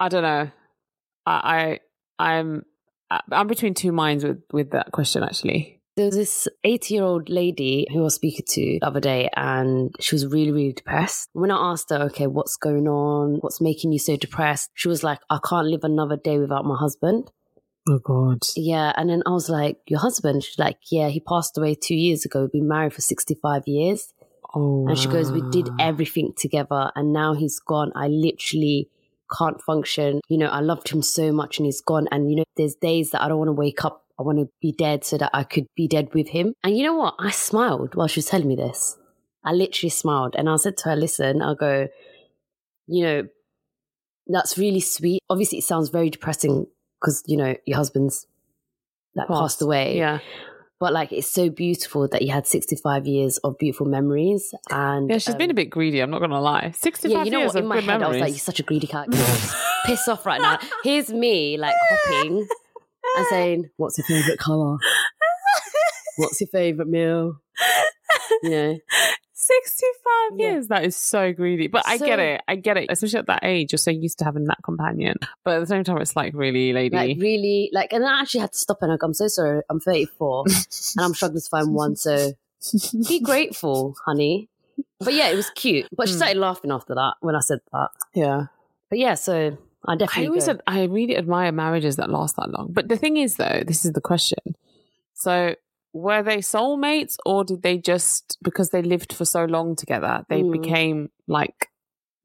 I 0.00 0.08
don't 0.08 0.22
know. 0.22 0.50
I, 1.26 1.78
I 2.18 2.30
I'm, 2.30 2.64
I'm 3.30 3.46
between 3.46 3.74
two 3.74 3.92
minds 3.92 4.24
with 4.24 4.42
with 4.52 4.70
that 4.70 4.92
question. 4.92 5.22
Actually, 5.22 5.77
There 5.98 6.06
was 6.06 6.14
this 6.14 6.46
80 6.62 6.94
year 6.94 7.02
old 7.02 7.28
lady 7.28 7.88
who 7.92 7.98
I 7.98 8.02
was 8.02 8.14
speaking 8.14 8.46
to 8.50 8.78
the 8.80 8.86
other 8.86 9.00
day, 9.00 9.28
and 9.36 9.92
she 9.98 10.14
was 10.14 10.28
really, 10.28 10.52
really 10.52 10.72
depressed. 10.72 11.28
When 11.32 11.50
I 11.50 11.72
asked 11.72 11.90
her, 11.90 11.96
okay, 12.02 12.28
what's 12.28 12.56
going 12.56 12.86
on? 12.86 13.38
What's 13.40 13.60
making 13.60 13.90
you 13.90 13.98
so 13.98 14.16
depressed? 14.16 14.70
She 14.74 14.86
was 14.86 15.02
like, 15.02 15.18
I 15.28 15.40
can't 15.44 15.66
live 15.66 15.82
another 15.82 16.16
day 16.16 16.38
without 16.38 16.64
my 16.64 16.76
husband. 16.76 17.32
oh 17.88 17.98
god, 17.98 18.44
Yeah. 18.54 18.92
And 18.96 19.10
then 19.10 19.24
I 19.26 19.30
was 19.30 19.48
like, 19.50 19.78
Your 19.88 19.98
husband? 19.98 20.44
She's 20.44 20.56
like, 20.56 20.78
Yeah, 20.88 21.08
he 21.08 21.18
passed 21.18 21.58
away 21.58 21.74
two 21.74 21.96
years 21.96 22.24
ago. 22.24 22.42
We've 22.42 22.52
been 22.52 22.68
married 22.68 22.94
for 22.94 23.00
65 23.00 23.66
years. 23.66 24.14
oh, 24.54 24.86
And 24.86 24.96
she 24.96 25.08
goes, 25.08 25.32
We 25.32 25.42
did 25.50 25.68
everything 25.80 26.32
together, 26.36 26.92
and 26.94 27.12
now 27.12 27.34
he's 27.34 27.58
gone. 27.58 27.90
I 27.96 28.06
literally 28.06 28.88
can't 29.36 29.60
function. 29.60 30.20
You 30.28 30.38
know, 30.38 30.46
I 30.46 30.60
loved 30.60 30.90
him 30.90 31.02
so 31.02 31.32
much, 31.32 31.58
and 31.58 31.66
he's 31.66 31.80
gone. 31.80 32.06
And, 32.12 32.30
you 32.30 32.36
know, 32.36 32.44
there's 32.56 32.76
days 32.76 33.10
that 33.10 33.20
I 33.20 33.26
don't 33.26 33.38
want 33.38 33.48
to 33.48 33.52
wake 33.52 33.84
up. 33.84 34.04
I 34.18 34.24
want 34.24 34.38
to 34.38 34.48
be 34.60 34.72
dead 34.72 35.04
so 35.04 35.16
that 35.18 35.30
I 35.32 35.44
could 35.44 35.66
be 35.76 35.86
dead 35.86 36.12
with 36.12 36.28
him. 36.28 36.54
And 36.64 36.76
you 36.76 36.82
know 36.82 36.94
what? 36.94 37.14
I 37.18 37.30
smiled 37.30 37.94
while 37.94 38.08
she 38.08 38.18
was 38.18 38.26
telling 38.26 38.48
me 38.48 38.56
this. 38.56 38.96
I 39.44 39.52
literally 39.52 39.90
smiled. 39.90 40.34
And 40.36 40.48
I 40.48 40.56
said 40.56 40.76
to 40.78 40.90
her, 40.90 40.96
Listen, 40.96 41.40
I'll 41.40 41.54
go, 41.54 41.88
you 42.88 43.04
know, 43.04 43.28
that's 44.26 44.58
really 44.58 44.80
sweet. 44.80 45.20
Obviously, 45.30 45.58
it 45.58 45.64
sounds 45.64 45.90
very 45.90 46.10
depressing 46.10 46.66
because, 47.00 47.22
you 47.26 47.36
know, 47.36 47.54
your 47.64 47.76
husband's 47.76 48.26
like 49.14 49.28
Passed. 49.28 49.40
passed 49.40 49.62
away. 49.62 49.96
Yeah, 49.96 50.18
But 50.80 50.92
like, 50.92 51.12
it's 51.12 51.30
so 51.32 51.48
beautiful 51.48 52.08
that 52.08 52.22
you 52.22 52.32
had 52.32 52.46
65 52.46 53.06
years 53.06 53.38
of 53.38 53.56
beautiful 53.56 53.86
memories. 53.86 54.52
And 54.68 55.08
yeah. 55.10 55.18
She's 55.18 55.34
um, 55.34 55.38
been 55.38 55.50
a 55.50 55.54
bit 55.54 55.70
greedy. 55.70 56.00
I'm 56.00 56.10
not 56.10 56.20
gonna 56.20 56.40
lie. 56.40 56.72
Sixty-five 56.72 57.18
yeah, 57.18 57.24
you 57.24 57.30
know 57.30 57.38
years 57.38 57.54
what? 57.54 57.58
In 57.60 57.64
of 57.64 57.68
my 57.68 57.74
good 57.76 57.84
head, 57.84 58.02
I 58.02 58.08
was 58.08 58.14
like, 58.14 58.14
memories. 58.14 58.34
"You're 58.34 58.40
such 58.40 58.60
a 58.60 58.62
greedy 58.64 58.86
cat." 58.88 59.08
Piss 59.86 60.08
off 60.08 60.26
right 60.26 60.40
now. 60.40 60.58
Here's 60.82 61.10
me, 61.10 61.56
like 61.56 61.74
hopping 61.90 62.46
and 63.18 63.26
saying, 63.28 63.70
"What's 63.76 63.98
your 63.98 64.06
favorite 64.06 64.38
color? 64.38 64.78
What's 66.16 66.40
your 66.40 66.48
favorite 66.48 66.88
meal?" 66.88 67.40
You 68.42 68.50
know, 68.50 68.78
65 69.32 70.38
Yeah. 70.38 70.46
years. 70.52 70.68
That 70.68 70.84
is 70.84 70.96
so 70.96 71.32
greedy. 71.32 71.66
But 71.68 71.84
I 71.86 71.96
get 71.98 72.18
it. 72.18 72.40
I 72.48 72.56
get 72.56 72.76
it. 72.76 72.86
Especially 72.90 73.18
at 73.20 73.26
that 73.26 73.40
age, 73.44 73.72
you're 73.72 73.78
so 73.78 73.90
used 73.90 74.18
to 74.18 74.24
having 74.24 74.44
that 74.44 74.58
companion. 74.64 75.16
But 75.44 75.56
at 75.56 75.60
the 75.60 75.66
same 75.66 75.84
time, 75.84 75.98
it's 75.98 76.14
like, 76.16 76.34
really, 76.34 76.72
lady. 76.72 76.94
like 76.96 77.16
really, 77.20 77.70
like, 77.72 77.92
and 77.92 78.04
I 78.04 78.20
actually 78.20 78.40
had 78.40 78.52
to 78.52 78.58
stop 78.58 78.78
and 78.82 78.90
like, 78.90 79.02
I'm 79.02 79.14
so 79.14 79.28
sorry. 79.28 79.62
I'm 79.70 79.80
34 79.80 80.44
and 80.46 81.04
I'm 81.04 81.14
struggling 81.14 81.40
to 81.40 81.48
find 81.48 81.74
one. 81.74 81.96
So 81.96 82.32
be 83.08 83.20
grateful, 83.24 83.96
honey. 84.04 84.48
But 85.00 85.14
yeah, 85.14 85.28
it 85.28 85.36
was 85.36 85.50
cute. 85.50 85.86
But 85.96 86.08
she 86.08 86.14
Hmm. 86.14 86.18
started 86.18 86.36
laughing 86.38 86.70
after 86.70 86.94
that 86.94 87.14
when 87.20 87.34
I 87.34 87.40
said 87.40 87.60
that. 87.72 87.88
yeah. 88.14 88.46
But 88.90 88.98
yeah, 88.98 89.14
so 89.14 89.56
I 89.86 89.96
definitely. 89.96 90.24
I 90.24 90.26
always 90.28 90.42
go. 90.44 90.52
said, 90.52 90.60
I 90.66 90.84
really 90.84 91.16
admire 91.16 91.52
marriages 91.52 91.96
that 91.96 92.10
last 92.10 92.36
that 92.36 92.50
long. 92.50 92.68
But 92.72 92.88
the 92.88 92.96
thing 92.96 93.16
is, 93.16 93.36
though, 93.36 93.62
this 93.66 93.84
is 93.84 93.92
the 93.92 94.00
question. 94.00 94.38
So, 95.14 95.54
were 95.92 96.22
they 96.22 96.38
soulmates 96.38 97.16
or 97.24 97.44
did 97.44 97.62
they 97.62 97.78
just, 97.78 98.36
because 98.42 98.70
they 98.70 98.82
lived 98.82 99.12
for 99.12 99.24
so 99.24 99.44
long 99.44 99.76
together, 99.76 100.24
they 100.28 100.42
Mm. 100.42 100.52
became 100.52 101.10
like, 101.26 101.68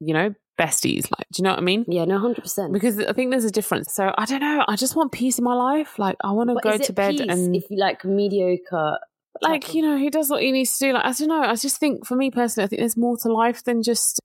you 0.00 0.12
know, 0.14 0.34
besties? 0.60 1.10
Like, 1.10 1.26
do 1.32 1.40
you 1.40 1.44
know 1.44 1.50
what 1.50 1.58
I 1.58 1.62
mean? 1.62 1.84
yeah, 1.88 2.04
no, 2.04 2.18
hundred 2.18 2.42
percent. 2.42 2.72
Because 2.72 2.98
I 2.98 3.12
think 3.12 3.30
there's 3.30 3.44
a 3.44 3.50
difference. 3.50 3.92
So, 3.94 4.12
I 4.16 4.24
don't 4.26 4.40
know. 4.40 4.64
I 4.68 4.76
just 4.76 4.96
want 4.96 5.12
peace 5.12 5.38
in 5.38 5.44
my 5.44 5.54
life. 5.54 5.98
Like, 5.98 6.16
I 6.22 6.32
want 6.32 6.50
to 6.50 6.56
go 6.62 6.76
to 6.76 6.92
bed 6.92 7.20
and. 7.20 7.56
if 7.56 7.70
you 7.70 7.78
like 7.78 8.04
mediocre, 8.04 8.98
like 9.42 9.74
you 9.74 9.82
know 9.82 9.96
he 9.96 10.10
does 10.10 10.30
what 10.30 10.42
he 10.42 10.52
needs 10.52 10.78
to 10.78 10.86
do 10.86 10.92
like 10.92 11.04
i 11.04 11.10
don't 11.12 11.26
know 11.26 11.42
i 11.42 11.56
just 11.56 11.78
think 11.78 12.06
for 12.06 12.14
me 12.14 12.30
personally 12.30 12.64
i 12.64 12.68
think 12.68 12.78
there's 12.78 12.96
more 12.96 13.16
to 13.16 13.28
life 13.32 13.64
than 13.64 13.82
just 13.82 14.20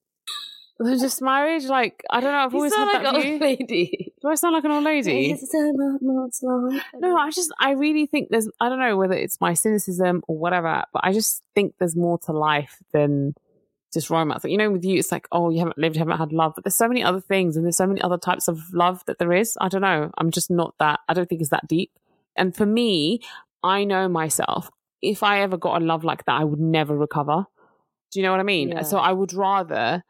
just 0.99 1.21
marriage 1.21 1.65
like 1.65 2.03
i 2.09 2.19
don't 2.19 2.31
know 2.31 2.37
i've 2.39 2.51
You 2.53 2.57
always 2.59 2.73
sound 2.73 2.89
had 2.91 3.03
like 3.03 3.13
that 3.13 3.15
an 3.15 3.21
view 3.21 3.31
old 3.33 3.41
lady. 3.41 4.13
do 4.21 4.27
i 4.29 4.35
sound 4.35 4.53
like 4.53 4.63
an 4.63 4.71
old 4.71 4.83
lady 4.83 5.27
Yes, 5.29 5.43
it's 5.43 5.53
a 5.53 5.57
lot 5.57 6.01
more 6.01 6.29
to 6.39 6.45
life. 6.75 6.83
no 6.99 7.17
i 7.17 7.29
just 7.31 7.51
i 7.59 7.71
really 7.71 8.05
think 8.05 8.29
there's 8.29 8.47
i 8.61 8.69
don't 8.69 8.79
know 8.79 8.95
whether 8.97 9.13
it's 9.13 9.39
my 9.41 9.53
cynicism 9.53 10.21
or 10.27 10.37
whatever 10.37 10.83
but 10.93 11.01
i 11.03 11.11
just 11.11 11.43
think 11.55 11.75
there's 11.79 11.95
more 11.95 12.17
to 12.19 12.31
life 12.31 12.77
than 12.93 13.33
just 13.93 14.09
romance 14.09 14.43
like, 14.43 14.51
you 14.51 14.57
know 14.57 14.69
with 14.71 14.85
you 14.85 14.97
it's 14.99 15.11
like 15.11 15.27
oh 15.31 15.49
you 15.49 15.59
haven't 15.59 15.77
lived 15.77 15.95
you 15.95 15.99
haven't 15.99 16.17
had 16.17 16.31
love 16.31 16.53
but 16.55 16.63
there's 16.63 16.75
so 16.75 16.87
many 16.87 17.03
other 17.03 17.19
things 17.21 17.55
and 17.57 17.65
there's 17.65 17.75
so 17.77 17.87
many 17.87 18.01
other 18.01 18.17
types 18.17 18.47
of 18.47 18.71
love 18.73 19.03
that 19.05 19.17
there 19.19 19.33
is 19.33 19.57
i 19.61 19.67
don't 19.67 19.81
know 19.81 20.09
i'm 20.17 20.31
just 20.31 20.49
not 20.51 20.73
that 20.79 20.99
i 21.09 21.13
don't 21.13 21.27
think 21.27 21.41
it's 21.41 21.49
that 21.49 21.67
deep 21.67 21.91
and 22.35 22.55
for 22.55 22.65
me 22.65 23.19
i 23.63 23.83
know 23.83 24.07
myself 24.07 24.69
if 25.01 25.23
I 25.23 25.39
ever 25.39 25.55
got 25.55 25.81
a 25.81 25.85
love 25.85 26.03
like 26.03 26.25
that, 26.25 26.41
I 26.41 26.43
would 26.43 26.59
never 26.59 26.93
recover. 26.93 27.45
Do 28.11 28.19
you 28.19 28.25
know 28.25 28.31
what 28.31 28.41
I 28.41 28.43
mean? 28.43 28.67
Yeah. 28.73 28.81
So 28.81 28.97
I 28.97 29.13
would 29.13 29.31
rather 29.31 30.03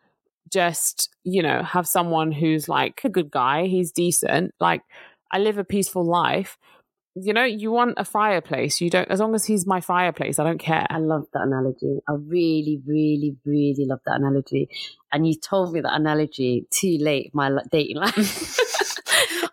just, 0.52 1.10
you 1.24 1.42
know, 1.42 1.64
have 1.64 1.88
someone 1.88 2.32
who's 2.32 2.68
like 2.70 3.02
a 3.04 3.10
good 3.10 3.32
guy, 3.32 3.66
he's 3.66 3.92
decent, 3.92 4.54
like 4.60 4.82
I 5.32 5.40
live 5.40 5.58
a 5.58 5.64
peaceful 5.64 6.04
life. 6.04 6.58
You 7.16 7.34
know, 7.34 7.44
you 7.44 7.72
want 7.72 7.96
a 7.98 8.06
fireplace. 8.06 8.80
You 8.80 8.90
don't, 8.90 9.10
as 9.10 9.20
long 9.20 9.36
as 9.36 9.44
he's 9.46 9.66
my 9.66 9.82
fireplace, 9.82 10.40
I 10.40 10.44
don't 10.44 10.60
care. 10.60 10.86
I 10.90 11.00
love 11.00 11.26
that 11.34 11.42
analogy. 11.42 12.00
I 12.08 12.14
really, 12.14 12.82
really, 12.86 13.36
really 13.44 13.86
love 13.86 14.00
that 14.06 14.16
analogy. 14.20 14.70
And 15.12 15.28
you 15.28 15.36
told 15.36 15.74
me 15.74 15.82
that 15.82 15.94
analogy 15.94 16.68
too 16.72 16.98
late 17.00 17.32
my 17.34 17.52
dating 17.72 17.98
life. 17.98 18.58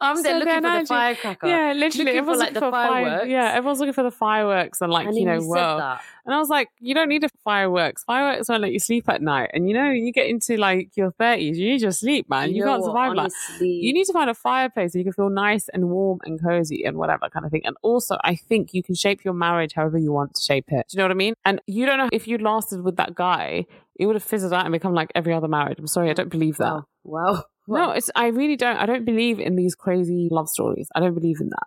I'm 0.00 0.16
So 0.16 0.22
there 0.22 0.38
looking 0.38 0.62
for 0.62 0.80
the 0.80 0.86
firecracker. 0.86 1.46
Yeah, 1.46 1.72
literally. 1.72 2.04
Looking 2.04 2.04
for, 2.04 2.18
everyone's 2.18 2.38
like, 2.40 2.54
looking 2.54 2.66
for 2.66 2.70
fire- 2.70 2.88
fireworks. 2.88 3.28
Yeah, 3.28 3.52
everyone's 3.52 3.80
looking 3.80 3.92
for 3.92 4.02
the 4.02 4.10
fireworks 4.10 4.80
and 4.80 4.92
like 4.92 5.06
and 5.06 5.16
you 5.16 5.24
know, 5.24 5.40
you 5.40 5.48
well, 5.48 5.78
that. 5.78 6.02
And 6.24 6.34
I 6.34 6.38
was 6.38 6.48
like, 6.48 6.68
you 6.80 6.94
don't 6.94 7.08
need 7.08 7.22
a 7.22 7.28
fireworks. 7.44 8.02
Fireworks 8.04 8.48
won't 8.48 8.62
let 8.62 8.72
you 8.72 8.80
sleep 8.80 9.08
at 9.08 9.22
night. 9.22 9.50
And 9.54 9.68
you 9.68 9.74
know, 9.74 9.90
you 9.90 10.12
get 10.12 10.26
into 10.26 10.56
like 10.56 10.96
your 10.96 11.12
thirties, 11.12 11.58
you 11.58 11.68
need 11.70 11.82
your 11.82 11.92
sleep, 11.92 12.28
man. 12.28 12.52
You, 12.52 12.64
know 12.64 12.72
can't 12.72 12.82
what, 12.82 12.88
survive 12.88 13.12
that. 13.12 13.20
honestly, 13.20 13.70
You 13.70 13.92
need 13.92 14.04
to 14.06 14.12
find 14.12 14.28
a 14.28 14.34
fireplace 14.34 14.92
so 14.92 14.98
you 14.98 15.04
can 15.04 15.12
feel 15.12 15.30
nice 15.30 15.68
and 15.68 15.88
warm 15.88 16.18
and 16.24 16.42
cozy 16.42 16.84
and 16.84 16.96
whatever 16.96 17.28
kind 17.28 17.46
of 17.46 17.52
thing. 17.52 17.62
And 17.64 17.76
also, 17.82 18.16
I 18.24 18.34
think 18.34 18.74
you 18.74 18.82
can 18.82 18.94
shape 18.96 19.24
your 19.24 19.34
marriage 19.34 19.74
however 19.74 19.98
you 19.98 20.12
want 20.12 20.34
to 20.34 20.42
shape 20.42 20.66
it. 20.68 20.86
Do 20.88 20.96
you 20.96 20.98
know 20.98 21.04
what 21.04 21.12
I 21.12 21.14
mean? 21.14 21.34
And 21.44 21.60
you 21.66 21.86
don't 21.86 21.98
know 21.98 22.08
if 22.12 22.26
you 22.26 22.38
lasted 22.38 22.82
with 22.82 22.96
that 22.96 23.14
guy, 23.14 23.66
it 23.98 24.06
would 24.06 24.16
have 24.16 24.24
fizzled 24.24 24.52
out 24.52 24.64
and 24.66 24.72
become 24.72 24.94
like 24.94 25.12
every 25.14 25.32
other 25.32 25.48
marriage. 25.48 25.78
I'm 25.78 25.86
sorry, 25.86 26.10
I 26.10 26.12
don't 26.12 26.28
believe 26.28 26.56
that. 26.58 26.72
Wow. 26.72 26.86
Wow. 27.04 27.44
No, 27.68 27.90
it's 27.90 28.10
I 28.14 28.28
really 28.28 28.56
don't. 28.56 28.76
I 28.76 28.86
don't 28.86 29.04
believe 29.04 29.40
in 29.40 29.56
these 29.56 29.74
crazy 29.74 30.28
love 30.30 30.48
stories. 30.48 30.88
I 30.94 31.00
don't 31.00 31.14
believe 31.14 31.40
in 31.40 31.48
that. 31.50 31.66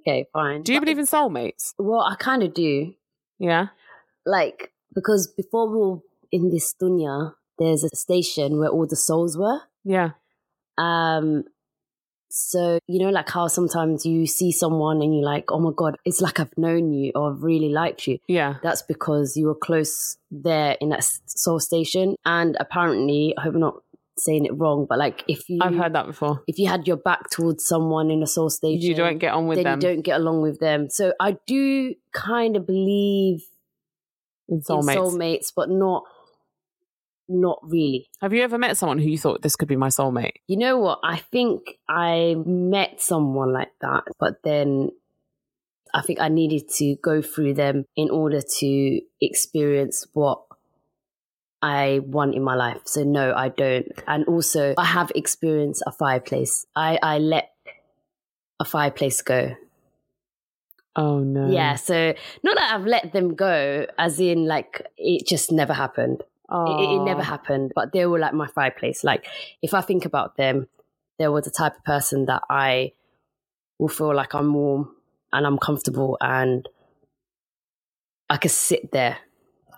Okay, 0.00 0.26
fine. 0.32 0.62
Do 0.62 0.72
you 0.72 0.80
But- 0.80 0.84
believe 0.84 0.98
in 0.98 1.06
soulmates? 1.06 1.74
Well, 1.78 2.00
I 2.02 2.14
kind 2.16 2.42
of 2.42 2.54
do. 2.54 2.94
Yeah. 3.38 3.68
Like, 4.26 4.72
because 4.94 5.26
before 5.36 5.68
we 5.68 5.78
were 5.78 5.98
in 6.30 6.50
this 6.50 6.74
dunya, 6.80 7.34
there's 7.58 7.82
a 7.84 7.94
station 7.96 8.58
where 8.58 8.68
all 8.68 8.86
the 8.86 8.96
souls 8.96 9.36
were. 9.36 9.60
Yeah. 9.84 10.10
Um, 10.78 11.44
so 12.30 12.78
you 12.86 12.98
know, 13.00 13.10
like 13.10 13.28
how 13.28 13.46
sometimes 13.46 14.06
you 14.06 14.26
see 14.26 14.52
someone 14.52 15.02
and 15.02 15.14
you're 15.14 15.24
like, 15.24 15.50
"Oh 15.50 15.58
my 15.58 15.72
god, 15.76 15.96
it's 16.04 16.20
like 16.20 16.40
I've 16.40 16.56
known 16.56 16.92
you 16.92 17.12
or 17.14 17.32
I've 17.32 17.42
really 17.42 17.68
liked 17.68 18.06
you." 18.06 18.18
Yeah. 18.26 18.56
That's 18.62 18.82
because 18.82 19.36
you 19.36 19.46
were 19.48 19.54
close 19.54 20.16
there 20.30 20.76
in 20.80 20.88
that 20.90 21.04
soul 21.26 21.60
station. 21.60 22.16
And 22.24 22.56
apparently, 22.58 23.34
I 23.36 23.42
hope 23.42 23.54
not 23.54 23.82
saying 24.18 24.44
it 24.46 24.52
wrong, 24.56 24.86
but 24.88 24.98
like 24.98 25.24
if 25.28 25.48
you 25.48 25.58
I've 25.62 25.74
heard 25.74 25.94
that 25.94 26.06
before. 26.06 26.42
if 26.46 26.58
you 26.58 26.68
had 26.68 26.86
your 26.86 26.96
back 26.96 27.30
towards 27.30 27.64
someone 27.64 28.10
in 28.10 28.22
a 28.22 28.26
soul 28.26 28.50
station, 28.50 28.80
You 28.80 28.94
don't 28.94 29.18
get 29.18 29.32
on 29.32 29.46
with 29.46 29.56
then 29.56 29.64
them 29.64 29.80
you 29.80 29.94
don't 29.94 30.02
get 30.02 30.20
along 30.20 30.42
with 30.42 30.60
them. 30.60 30.88
So 30.90 31.12
I 31.20 31.36
do 31.46 31.94
kind 32.12 32.56
of 32.56 32.66
believe 32.66 33.42
in 34.48 34.56
in 34.56 34.60
soulmates. 34.62 34.96
soulmates, 34.96 35.52
but 35.54 35.70
not 35.70 36.04
not 37.28 37.58
really. 37.62 38.08
Have 38.20 38.32
you 38.32 38.42
ever 38.42 38.58
met 38.58 38.76
someone 38.76 38.98
who 38.98 39.08
you 39.08 39.18
thought 39.18 39.42
this 39.42 39.56
could 39.56 39.68
be 39.68 39.76
my 39.76 39.88
soulmate? 39.88 40.34
You 40.48 40.58
know 40.58 40.78
what? 40.78 40.98
I 41.02 41.16
think 41.16 41.62
I 41.88 42.36
met 42.44 43.00
someone 43.00 43.52
like 43.52 43.72
that, 43.80 44.04
but 44.18 44.42
then 44.44 44.90
I 45.94 46.02
think 46.02 46.20
I 46.20 46.28
needed 46.28 46.68
to 46.76 46.96
go 47.02 47.22
through 47.22 47.54
them 47.54 47.84
in 47.96 48.10
order 48.10 48.40
to 48.58 49.00
experience 49.20 50.06
what 50.12 50.42
I 51.62 52.00
want 52.00 52.34
in 52.34 52.42
my 52.42 52.56
life. 52.56 52.80
So 52.84 53.04
no, 53.04 53.32
I 53.34 53.48
don't. 53.48 53.86
And 54.06 54.24
also 54.26 54.74
I 54.76 54.84
have 54.84 55.12
experienced 55.14 55.82
a 55.86 55.92
fireplace. 55.92 56.66
I, 56.74 56.98
I 57.02 57.18
let 57.18 57.52
a 58.58 58.64
fireplace 58.64 59.22
go. 59.22 59.54
Oh 60.96 61.20
no. 61.20 61.50
Yeah. 61.50 61.76
So 61.76 62.14
not 62.42 62.56
that 62.56 62.74
I've 62.74 62.86
let 62.86 63.12
them 63.12 63.34
go, 63.34 63.86
as 63.96 64.20
in 64.20 64.46
like 64.46 64.86
it 64.96 65.26
just 65.26 65.52
never 65.52 65.72
happened. 65.72 66.22
It, 66.54 66.80
it, 66.82 67.04
never 67.04 67.22
happened, 67.22 67.72
but 67.74 67.94
they 67.94 68.04
were 68.04 68.18
like 68.18 68.34
my 68.34 68.46
fireplace. 68.46 69.02
Like 69.02 69.24
if 69.62 69.72
I 69.72 69.80
think 69.80 70.04
about 70.04 70.36
them, 70.36 70.68
they 71.18 71.26
were 71.28 71.40
the 71.40 71.50
type 71.50 71.78
of 71.78 71.84
person 71.84 72.26
that 72.26 72.42
I 72.50 72.92
will 73.78 73.88
feel 73.88 74.14
like 74.14 74.34
I'm 74.34 74.52
warm 74.52 74.90
and 75.32 75.46
I'm 75.46 75.56
comfortable 75.56 76.18
and 76.20 76.68
I 78.28 78.36
could 78.36 78.50
sit 78.50 78.92
there. 78.92 79.16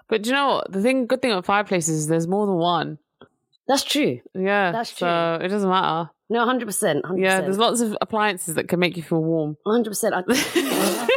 But 0.08 0.22
do 0.22 0.30
you 0.30 0.36
know 0.36 0.48
what? 0.48 0.72
The 0.72 0.82
thing, 0.82 1.06
good 1.06 1.22
thing 1.22 1.32
about 1.32 1.46
fireplaces 1.46 2.00
is 2.00 2.06
there's 2.08 2.26
more 2.28 2.46
than 2.46 2.56
one. 2.56 2.98
That's 3.66 3.84
true. 3.84 4.20
Yeah, 4.34 4.72
That's 4.72 4.90
true. 4.90 5.06
So 5.06 5.38
it 5.42 5.48
doesn't 5.48 5.68
matter. 5.68 6.10
No, 6.28 6.44
hundred 6.44 6.66
percent. 6.66 7.04
Yeah, 7.16 7.40
there's 7.40 7.58
lots 7.58 7.80
of 7.80 7.96
appliances 8.00 8.54
that 8.56 8.68
can 8.68 8.80
make 8.80 8.96
you 8.96 9.02
feel 9.02 9.22
warm. 9.22 9.56
Hundred 9.66 9.90
percent. 9.90 10.14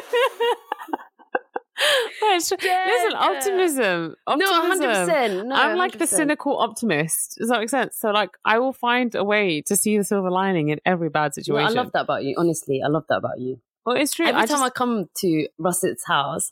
Listen, 2.22 2.58
Yeah. 2.62 3.12
optimism. 3.16 4.16
No, 4.28 4.34
optimism. 4.34 4.62
hundred 4.62 4.88
percent. 4.88 5.48
No, 5.48 5.56
I'm 5.56 5.78
like 5.78 5.94
the 5.94 6.06
100%. 6.06 6.08
cynical 6.08 6.58
optimist. 6.60 7.36
Does 7.40 7.50
that 7.50 7.60
make 7.60 7.70
sense? 7.70 7.98
So, 7.98 8.10
like, 8.12 8.32
I 8.46 8.60
will 8.60 8.74
find 8.74 9.14
a 9.16 9.24
way 9.24 9.62
to 9.64 9.76
see 9.76 9.98
the 9.98 10.04
silver 10.04 10.30
lining 10.30 10.70
in 10.70 10.80
every 10.86 11.10
bad 11.10 11.32
No, 11.48 11.56
I 11.58 11.70
love 11.70 11.92
that 11.94 12.02
about 12.02 12.24
you. 12.24 12.36
Honestly, 12.38 12.82
I 12.84 12.90
love 12.90 13.06
that 13.10 13.18
about 13.18 13.40
you. 13.40 13.60
Well, 13.86 13.96
it's 13.96 14.14
true. 14.14 14.28
Every 14.28 14.42
I 14.42 14.46
time 14.46 14.58
just, 14.58 14.64
I 14.64 14.70
come 14.70 15.10
to 15.18 15.48
Russet's 15.58 16.06
house 16.06 16.52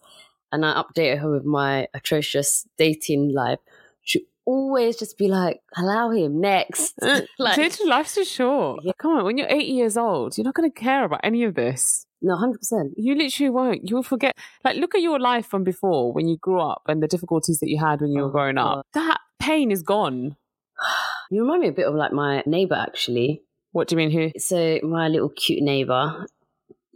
and 0.51 0.65
I 0.65 0.81
update 0.81 1.19
her 1.19 1.29
with 1.31 1.45
my 1.45 1.87
atrocious 1.93 2.67
dating 2.77 3.33
life, 3.33 3.59
she 4.03 4.25
always 4.45 4.97
just 4.97 5.17
be 5.17 5.27
like, 5.27 5.61
"Allow 5.77 6.11
him 6.11 6.39
next." 6.41 6.93
like, 7.39 7.55
Dude, 7.55 7.77
life's 7.85 8.15
too 8.15 8.23
short. 8.25 8.81
Yeah. 8.83 8.93
Come 8.97 9.17
on, 9.17 9.25
when 9.25 9.37
you're 9.37 9.49
80 9.49 9.65
years 9.65 9.97
old, 9.97 10.37
you're 10.37 10.45
not 10.45 10.53
going 10.55 10.69
to 10.71 10.79
care 10.79 11.03
about 11.05 11.21
any 11.23 11.43
of 11.43 11.55
this. 11.55 12.05
no, 12.21 12.35
hundred 12.35 12.59
percent. 12.59 12.93
You 12.97 13.15
literally 13.15 13.49
won't. 13.49 13.89
You'll 13.89 14.03
forget. 14.03 14.35
Like, 14.63 14.77
look 14.77 14.95
at 14.95 15.01
your 15.01 15.19
life 15.19 15.45
from 15.47 15.63
before 15.63 16.13
when 16.13 16.27
you 16.27 16.37
grew 16.37 16.59
up 16.61 16.83
and 16.87 17.01
the 17.03 17.07
difficulties 17.07 17.59
that 17.59 17.69
you 17.69 17.79
had 17.79 18.01
when 18.01 18.11
you 18.11 18.21
were 18.21 18.29
Oh, 18.29 18.31
growing 18.31 18.57
up. 18.57 18.85
That 18.93 19.19
pain 19.39 19.71
is 19.71 19.83
gone. 19.83 20.35
You 21.31 21.41
remind 21.41 21.61
me 21.63 21.69
a 21.69 21.71
bit 21.71 21.87
of 21.87 21.95
like 21.95 22.13
my 22.13 22.43
neighbor, 22.45 22.75
actually. 22.75 23.41
What 23.71 23.87
do 23.87 23.93
you 23.95 23.97
mean, 23.97 24.11
who? 24.11 24.39
So 24.39 24.79
my 24.83 25.07
little 25.07 25.29
cute 25.29 25.63
neighbor, 25.63 26.27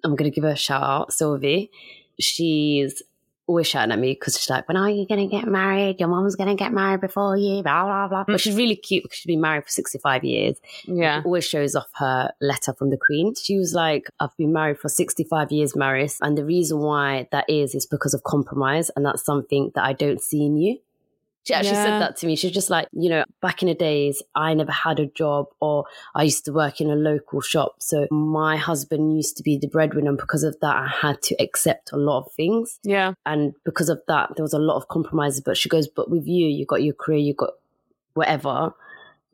I'm 0.03 0.15
gonna 0.15 0.29
give 0.29 0.43
her 0.43 0.51
a 0.51 0.55
shout 0.55 0.83
out, 0.83 1.11
Sylvie. 1.11 1.71
She's 2.19 3.01
always 3.49 3.67
shouting 3.67 3.91
at 3.91 3.99
me 3.99 4.13
because 4.13 4.37
she's 4.37 4.49
like, 4.49 4.67
"When 4.67 4.77
are 4.77 4.89
you 4.89 5.05
gonna 5.07 5.27
get 5.27 5.45
married? 5.45 5.99
Your 5.99 6.07
mom's 6.07 6.35
gonna 6.35 6.55
get 6.55 6.71
married 6.71 7.01
before 7.01 7.35
you." 7.35 7.63
Blah 7.63 7.83
blah 7.83 8.07
blah. 8.07 8.23
But 8.25 8.35
mm. 8.35 8.39
she's 8.39 8.55
really 8.55 8.75
cute 8.75 9.03
because 9.03 9.17
she's 9.17 9.25
been 9.25 9.41
married 9.41 9.63
for 9.63 9.71
65 9.71 10.23
years. 10.23 10.57
Yeah. 10.85 11.21
always 11.25 11.45
shows 11.45 11.75
off 11.75 11.89
her 11.95 12.31
letter 12.39 12.73
from 12.73 12.91
the 12.91 12.97
Queen. 12.97 13.33
She 13.35 13.57
was 13.57 13.73
like, 13.73 14.09
I've 14.19 14.35
been 14.37 14.53
married 14.53 14.79
for 14.79 14.89
65 14.89 15.51
years, 15.51 15.75
Maris. 15.75 16.17
And 16.21 16.37
the 16.37 16.45
reason 16.45 16.79
why 16.79 17.27
that 17.31 17.49
is, 17.49 17.75
is 17.75 17.85
because 17.85 18.13
of 18.13 18.23
compromise. 18.23 18.91
And 18.95 19.05
that's 19.05 19.23
something 19.23 19.71
that 19.75 19.83
I 19.83 19.93
don't 19.93 20.21
see 20.21 20.45
in 20.45 20.57
you. 20.57 20.79
She 21.43 21.53
actually 21.53 21.73
Yeah. 21.73 21.83
said 21.85 22.01
that 22.01 22.17
to 22.17 22.27
me. 22.27 22.35
She's 22.35 22.51
just 22.51 22.69
like, 22.69 22.87
you 22.91 23.09
know, 23.09 23.23
back 23.41 23.61
in 23.63 23.69
the 23.69 23.73
days, 23.73 24.21
I 24.35 24.53
never 24.53 24.71
had 24.71 24.99
a 24.99 25.07
job 25.07 25.47
or 25.59 25.85
I 26.13 26.23
used 26.23 26.45
to 26.45 26.53
work 26.53 26.79
in 26.79 26.89
a 26.91 26.95
local 26.95 27.41
shop. 27.41 27.75
So 27.79 28.07
my 28.11 28.57
husband 28.57 29.15
used 29.15 29.37
to 29.37 29.43
be 29.43 29.57
the 29.57 29.67
breadwinner. 29.67 30.09
And 30.09 30.17
because 30.17 30.43
of 30.43 30.59
that, 30.61 30.75
I 30.75 30.87
had 30.87 31.21
to 31.23 31.35
accept 31.41 31.91
a 31.91 31.97
lot 31.97 32.25
of 32.25 32.31
things. 32.33 32.79
Yeah. 32.83 33.13
And 33.25 33.53
because 33.65 33.89
of 33.89 34.01
that, 34.07 34.31
there 34.35 34.43
was 34.43 34.53
a 34.53 34.59
lot 34.59 34.75
of 34.75 34.89
compromises. 34.89 35.41
But 35.41 35.57
she 35.57 35.69
goes, 35.69 35.87
but 35.87 36.11
with 36.11 36.27
you, 36.27 36.47
you 36.47 36.65
got 36.65 36.83
your 36.83 36.93
career, 36.93 37.19
you 37.19 37.33
got 37.33 37.53
whatever. 38.13 38.73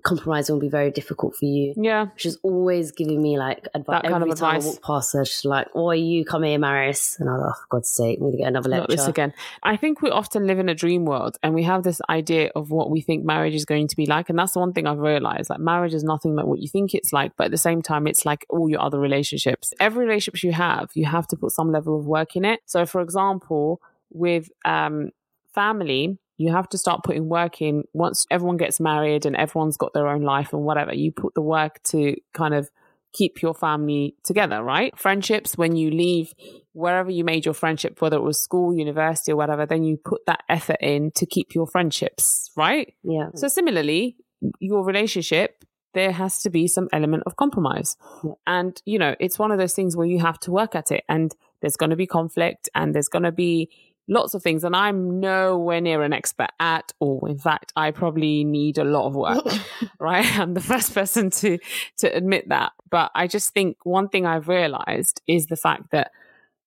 Compromise 0.06 0.52
will 0.52 0.60
be 0.60 0.70
very 0.70 0.92
difficult 0.92 1.36
for 1.36 1.46
you 1.46 1.74
Yeah. 1.76 2.08
she's 2.16 2.38
always 2.44 2.92
giving 2.92 3.20
me 3.22 3.40
like 3.40 3.68
advice. 3.74 4.02
That 4.04 4.12
kind 4.12 4.22
Every 4.22 4.32
of 4.34 4.38
time 4.40 4.58
advice. 4.58 4.66
I 4.66 4.70
walk 4.70 4.82
past 4.84 5.14
her, 5.14 5.26
she's 5.26 5.46
like, 5.46 5.68
"Oh, 5.74 5.90
you 5.92 6.24
come 6.24 6.44
here, 6.44 6.60
Maris," 6.60 7.18
and 7.20 7.28
I'm 7.28 7.40
like, 7.40 7.50
"Oh, 7.50 7.60
for 7.62 7.68
God's 7.70 7.90
sake, 7.90 8.20
I'm 8.20 8.26
gonna 8.28 8.38
get 8.38 8.48
another 8.48 8.70
Not 8.70 8.82
lecture." 8.82 8.96
this 8.98 9.08
again. 9.08 9.34
I 9.64 9.76
think 9.78 10.02
we 10.04 10.12
often 10.12 10.46
live 10.46 10.60
in 10.60 10.70
a 10.70 10.76
dream 10.76 11.06
world 11.06 11.38
and 11.42 11.56
we 11.56 11.64
have 11.64 11.82
this 11.84 12.00
idea 12.10 12.52
of 12.56 12.70
what 12.70 12.92
we 12.92 13.02
think 13.02 13.26
marriage 13.26 13.56
is 13.56 13.66
going 13.66 13.88
to 13.88 13.96
be 13.96 14.06
like. 14.06 14.30
And 14.30 14.38
that's 14.38 14.54
the 14.54 14.60
one 14.60 14.74
thing 14.74 14.86
I've 14.86 15.00
realized. 15.00 15.50
Like 15.50 15.60
marriage 15.60 15.96
is 15.96 16.04
nothing 16.04 16.36
like 16.36 16.46
what 16.46 16.60
you 16.60 16.68
think 16.70 16.94
it's 16.94 17.12
like, 17.12 17.32
but 17.36 17.46
at 17.46 17.52
the 17.52 17.58
same 17.58 17.82
time, 17.82 18.06
it's 18.06 18.26
like 18.28 18.46
all 18.50 18.70
your 18.70 18.82
other 18.82 19.00
relationships. 19.00 19.74
Every 19.80 20.06
relationship 20.06 20.44
you 20.44 20.54
have, 20.54 20.92
you 20.94 21.06
have 21.06 21.28
to 21.30 21.36
put 21.36 21.52
some 21.52 21.72
level 21.72 21.98
of 22.00 22.06
work 22.06 22.36
in 22.36 22.46
it. 22.46 22.60
So 22.66 22.86
for 22.86 23.02
example, 23.02 23.82
with 24.12 24.50
um 24.66 25.10
family, 25.54 26.20
you 26.38 26.52
have 26.52 26.70
to 26.70 26.78
start 26.78 27.04
putting 27.04 27.30
work 27.30 27.62
in 27.62 27.84
once 27.94 28.26
everyone 28.30 28.58
gets 28.58 28.80
married 28.80 29.26
and 29.26 29.36
everyone's 29.36 29.78
got 29.78 29.94
their 29.94 30.08
own 30.08 30.22
life 30.22 30.54
and 30.54 30.64
whatever. 30.64 30.94
You 30.94 31.12
put 31.12 31.34
the 31.34 31.42
work 31.42 31.82
to 31.84 32.16
kind 32.34 32.54
of 32.54 32.70
keep 33.14 33.42
your 33.42 33.54
family 33.54 34.16
together, 34.24 34.62
right? 34.62 34.98
Friendships, 35.00 35.58
when 35.58 35.76
you 35.76 35.90
leave 35.90 36.34
wherever 36.74 37.10
you 37.10 37.24
made 37.24 37.46
your 37.46 37.54
friendship, 37.54 38.02
whether 38.02 38.18
it 38.18 38.24
was 38.24 38.42
school, 38.42 38.78
university, 38.78 39.32
or 39.32 39.38
whatever, 39.38 39.66
then 39.66 39.84
you 39.84 39.98
put 39.98 40.26
that 40.28 40.44
effort 40.50 40.78
in 40.82 41.12
to 41.12 41.26
keep 41.26 41.56
your 41.56 41.66
friendships, 41.66 42.52
right? 42.58 42.94
yeah, 43.04 43.30
So 43.36 43.48
similarly, 43.48 44.18
your 44.60 44.84
relationship, 44.84 45.64
there 45.94 46.12
has 46.12 46.42
to 46.42 46.50
be 46.50 46.68
some 46.68 46.90
element 46.92 47.24
of 47.26 47.38
compromise. 47.38 47.96
Yeah. 48.22 48.32
And, 48.46 48.82
you 48.84 49.00
know, 49.00 49.16
it's 49.22 49.40
one 49.40 49.52
of 49.52 49.58
those 49.58 49.74
things 49.74 49.96
where 49.96 50.08
you 50.08 50.20
have 50.20 50.38
to 50.42 50.52
work 50.52 50.76
at 50.76 50.92
it 50.92 51.06
and 51.08 51.34
there's 51.62 51.78
going 51.78 51.92
to 51.92 51.96
be 51.96 52.06
conflict 52.06 52.70
and 52.76 52.94
there's 52.94 53.08
going 53.08 53.24
to 53.24 53.32
be 53.32 53.70
lots 54.08 54.34
of 54.34 54.44
things. 54.44 54.64
And 54.64 54.76
I'm 54.76 55.20
nowhere 55.20 55.82
near 55.82 56.04
an 56.04 56.14
expert 56.14 56.50
at 56.60 56.94
all. 57.00 57.26
In 57.28 57.38
fact, 57.38 57.74
I 57.76 57.92
probably 57.92 58.44
need 58.44 58.78
a 58.78 58.84
lot 58.84 59.08
of 59.08 59.16
work, 59.16 59.46
right? 60.00 60.26
I'm 60.40 60.54
the 60.54 60.62
first 60.62 60.94
person 60.94 61.30
to, 61.32 61.58
to 61.98 62.16
admit 62.16 62.50
that. 62.50 62.74
But 62.90 63.12
I 63.16 63.28
just 63.28 63.54
think 63.54 63.78
one 63.84 64.10
thing 64.10 64.26
I've 64.26 64.48
realized 64.48 65.22
is 65.28 65.48
the 65.48 65.58
fact 65.58 65.92
that 65.92 66.12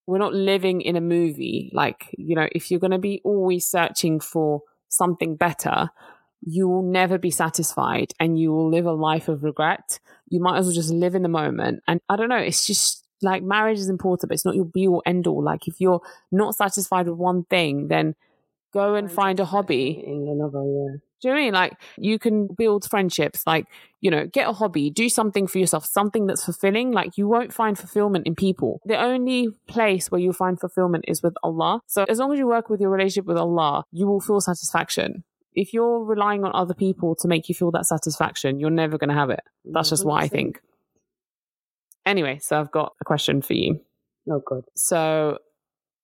we're 0.06 0.18
not 0.18 0.34
living 0.34 0.80
in 0.80 0.96
a 0.96 1.00
movie. 1.00 1.70
Like, 1.72 2.14
you 2.16 2.34
know, 2.34 2.48
if 2.52 2.70
you're 2.70 2.80
going 2.80 2.92
to 2.92 2.98
be 2.98 3.20
always 3.24 3.66
searching 3.66 4.20
for 4.20 4.62
something 4.88 5.36
better, 5.36 5.90
you 6.40 6.68
will 6.68 6.82
never 6.82 7.18
be 7.18 7.30
satisfied 7.30 8.12
and 8.18 8.38
you 8.38 8.50
will 8.50 8.70
live 8.70 8.86
a 8.86 8.92
life 8.92 9.28
of 9.28 9.42
regret. 9.42 9.98
You 10.28 10.40
might 10.40 10.58
as 10.58 10.66
well 10.66 10.74
just 10.74 10.90
live 10.90 11.14
in 11.14 11.22
the 11.22 11.28
moment. 11.28 11.82
And 11.86 12.00
I 12.08 12.16
don't 12.16 12.28
know, 12.28 12.36
it's 12.36 12.66
just 12.66 13.04
like 13.22 13.42
marriage 13.42 13.78
is 13.78 13.88
important, 13.88 14.28
but 14.28 14.34
it's 14.34 14.44
not 14.44 14.54
your 14.54 14.64
be 14.64 14.88
all 14.88 15.02
end 15.06 15.26
all. 15.26 15.42
Like, 15.42 15.68
if 15.68 15.80
you're 15.80 16.00
not 16.30 16.54
satisfied 16.54 17.06
with 17.08 17.18
one 17.18 17.44
thing, 17.44 17.88
then 17.88 18.14
go 18.72 18.94
and 18.94 19.10
find 19.10 19.40
a 19.40 19.44
hobby. 19.44 20.02
in 20.06 20.28
another. 20.28 20.58
Yeah, 20.58 20.96
Do 21.20 21.28
you 21.28 21.30
know 21.30 21.34
what 21.34 21.40
I 21.40 21.44
mean? 21.44 21.54
Like 21.54 21.72
you 21.96 22.18
can 22.18 22.46
build 22.46 22.88
friendships, 22.88 23.42
like, 23.46 23.66
you 24.00 24.10
know, 24.10 24.26
get 24.26 24.48
a 24.48 24.52
hobby, 24.52 24.90
do 24.90 25.08
something 25.08 25.46
for 25.46 25.58
yourself, 25.58 25.86
something 25.86 26.26
that's 26.26 26.44
fulfilling. 26.44 26.92
Like 26.92 27.16
you 27.16 27.28
won't 27.28 27.52
find 27.52 27.78
fulfillment 27.78 28.26
in 28.26 28.34
people. 28.34 28.80
The 28.84 29.00
only 29.00 29.48
place 29.66 30.10
where 30.10 30.20
you'll 30.20 30.32
find 30.32 30.60
fulfillment 30.60 31.06
is 31.08 31.22
with 31.22 31.34
Allah. 31.42 31.80
So 31.86 32.04
as 32.08 32.18
long 32.18 32.32
as 32.32 32.38
you 32.38 32.46
work 32.46 32.68
with 32.68 32.80
your 32.80 32.90
relationship 32.90 33.26
with 33.26 33.38
Allah, 33.38 33.84
you 33.90 34.06
will 34.06 34.20
feel 34.20 34.40
satisfaction. 34.40 35.24
If 35.54 35.72
you're 35.72 36.04
relying 36.04 36.44
on 36.44 36.52
other 36.54 36.74
people 36.74 37.16
to 37.16 37.26
make 37.26 37.48
you 37.48 37.54
feel 37.54 37.72
that 37.72 37.86
satisfaction, 37.86 38.60
you're 38.60 38.70
never 38.70 38.96
going 38.96 39.08
to 39.08 39.14
have 39.14 39.30
it. 39.30 39.40
That's 39.64 39.90
just 39.90 40.04
what 40.04 40.22
I 40.22 40.28
think. 40.28 40.60
Anyway, 42.08 42.38
so 42.40 42.58
I've 42.58 42.70
got 42.70 42.94
a 43.02 43.04
question 43.04 43.42
for 43.42 43.52
you. 43.52 43.80
Oh 44.30 44.40
good. 44.44 44.64
So, 44.74 45.40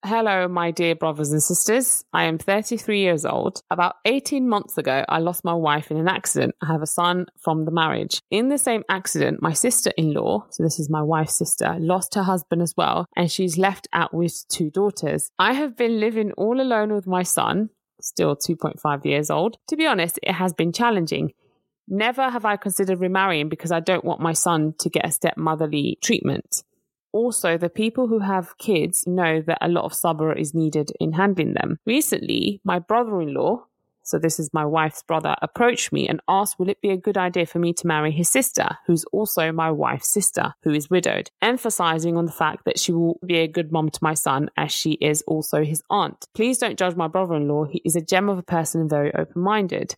hello, 0.04 0.46
my 0.48 0.70
dear 0.70 0.94
brothers 0.94 1.32
and 1.32 1.42
sisters. 1.42 2.04
I 2.12 2.24
am 2.24 2.36
33 2.36 3.00
years 3.00 3.24
old. 3.24 3.62
About 3.70 3.94
18 4.04 4.46
months 4.46 4.76
ago, 4.76 5.06
I 5.08 5.20
lost 5.20 5.46
my 5.46 5.54
wife 5.54 5.90
in 5.90 5.96
an 5.96 6.06
accident. 6.06 6.56
I 6.60 6.66
have 6.66 6.82
a 6.82 6.86
son 6.86 7.24
from 7.40 7.64
the 7.64 7.70
marriage. 7.70 8.20
In 8.30 8.50
the 8.50 8.58
same 8.58 8.82
accident, 8.90 9.40
my 9.40 9.54
sister 9.54 9.92
in 9.96 10.12
law, 10.12 10.44
so 10.50 10.62
this 10.62 10.78
is 10.78 10.90
my 10.90 11.00
wife's 11.00 11.38
sister, 11.38 11.74
lost 11.78 12.14
her 12.16 12.22
husband 12.24 12.60
as 12.60 12.74
well, 12.76 13.06
and 13.16 13.32
she's 13.32 13.56
left 13.56 13.88
out 13.94 14.12
with 14.12 14.44
two 14.48 14.68
daughters. 14.68 15.30
I 15.38 15.54
have 15.54 15.74
been 15.74 16.00
living 16.00 16.32
all 16.32 16.60
alone 16.60 16.92
with 16.92 17.06
my 17.06 17.22
son, 17.22 17.70
still 18.02 18.36
2.5 18.36 19.06
years 19.06 19.30
old. 19.30 19.56
To 19.68 19.76
be 19.76 19.86
honest, 19.86 20.18
it 20.22 20.32
has 20.32 20.52
been 20.52 20.70
challenging. 20.70 21.32
Never 21.86 22.30
have 22.30 22.44
I 22.44 22.56
considered 22.56 23.00
remarrying 23.00 23.48
because 23.48 23.72
I 23.72 23.80
don't 23.80 24.04
want 24.04 24.20
my 24.20 24.32
son 24.32 24.74
to 24.78 24.88
get 24.88 25.06
a 25.06 25.12
stepmotherly 25.12 25.98
treatment 26.02 26.62
also 27.14 27.56
the 27.56 27.70
people 27.70 28.08
who 28.08 28.18
have 28.18 28.58
kids 28.58 29.06
know 29.06 29.40
that 29.40 29.58
a 29.62 29.68
lot 29.68 29.84
of 29.84 29.92
sabr 29.92 30.36
is 30.36 30.52
needed 30.52 30.90
in 30.98 31.12
handling 31.12 31.54
them. 31.54 31.78
Recently, 31.86 32.60
my 32.64 32.80
brother-in-law, 32.80 33.64
so 34.02 34.18
this 34.18 34.40
is 34.40 34.52
my 34.52 34.66
wife's 34.66 35.02
brother, 35.04 35.36
approached 35.40 35.92
me 35.92 36.08
and 36.08 36.20
asked 36.28 36.58
will 36.58 36.68
it 36.68 36.80
be 36.82 36.90
a 36.90 36.96
good 36.96 37.16
idea 37.16 37.46
for 37.46 37.60
me 37.60 37.72
to 37.72 37.86
marry 37.86 38.10
his 38.10 38.28
sister, 38.28 38.68
who's 38.86 39.04
also 39.12 39.52
my 39.52 39.70
wife's 39.70 40.08
sister, 40.08 40.54
who 40.64 40.72
is 40.72 40.90
widowed, 40.90 41.30
emphasizing 41.40 42.16
on 42.16 42.26
the 42.26 42.32
fact 42.32 42.64
that 42.64 42.80
she 42.80 42.92
will 42.92 43.18
be 43.24 43.38
a 43.38 43.48
good 43.48 43.70
mom 43.70 43.90
to 43.90 44.00
my 44.02 44.12
son 44.12 44.50
as 44.56 44.72
she 44.72 44.92
is 44.94 45.22
also 45.22 45.62
his 45.62 45.82
aunt. 45.88 46.26
Please 46.34 46.58
don't 46.58 46.78
judge 46.78 46.96
my 46.96 47.08
brother-in-law. 47.08 47.66
He 47.66 47.80
is 47.84 47.94
a 47.94 48.02
gem 48.02 48.28
of 48.28 48.38
a 48.38 48.42
person 48.42 48.80
and 48.80 48.90
very 48.90 49.14
open-minded. 49.14 49.94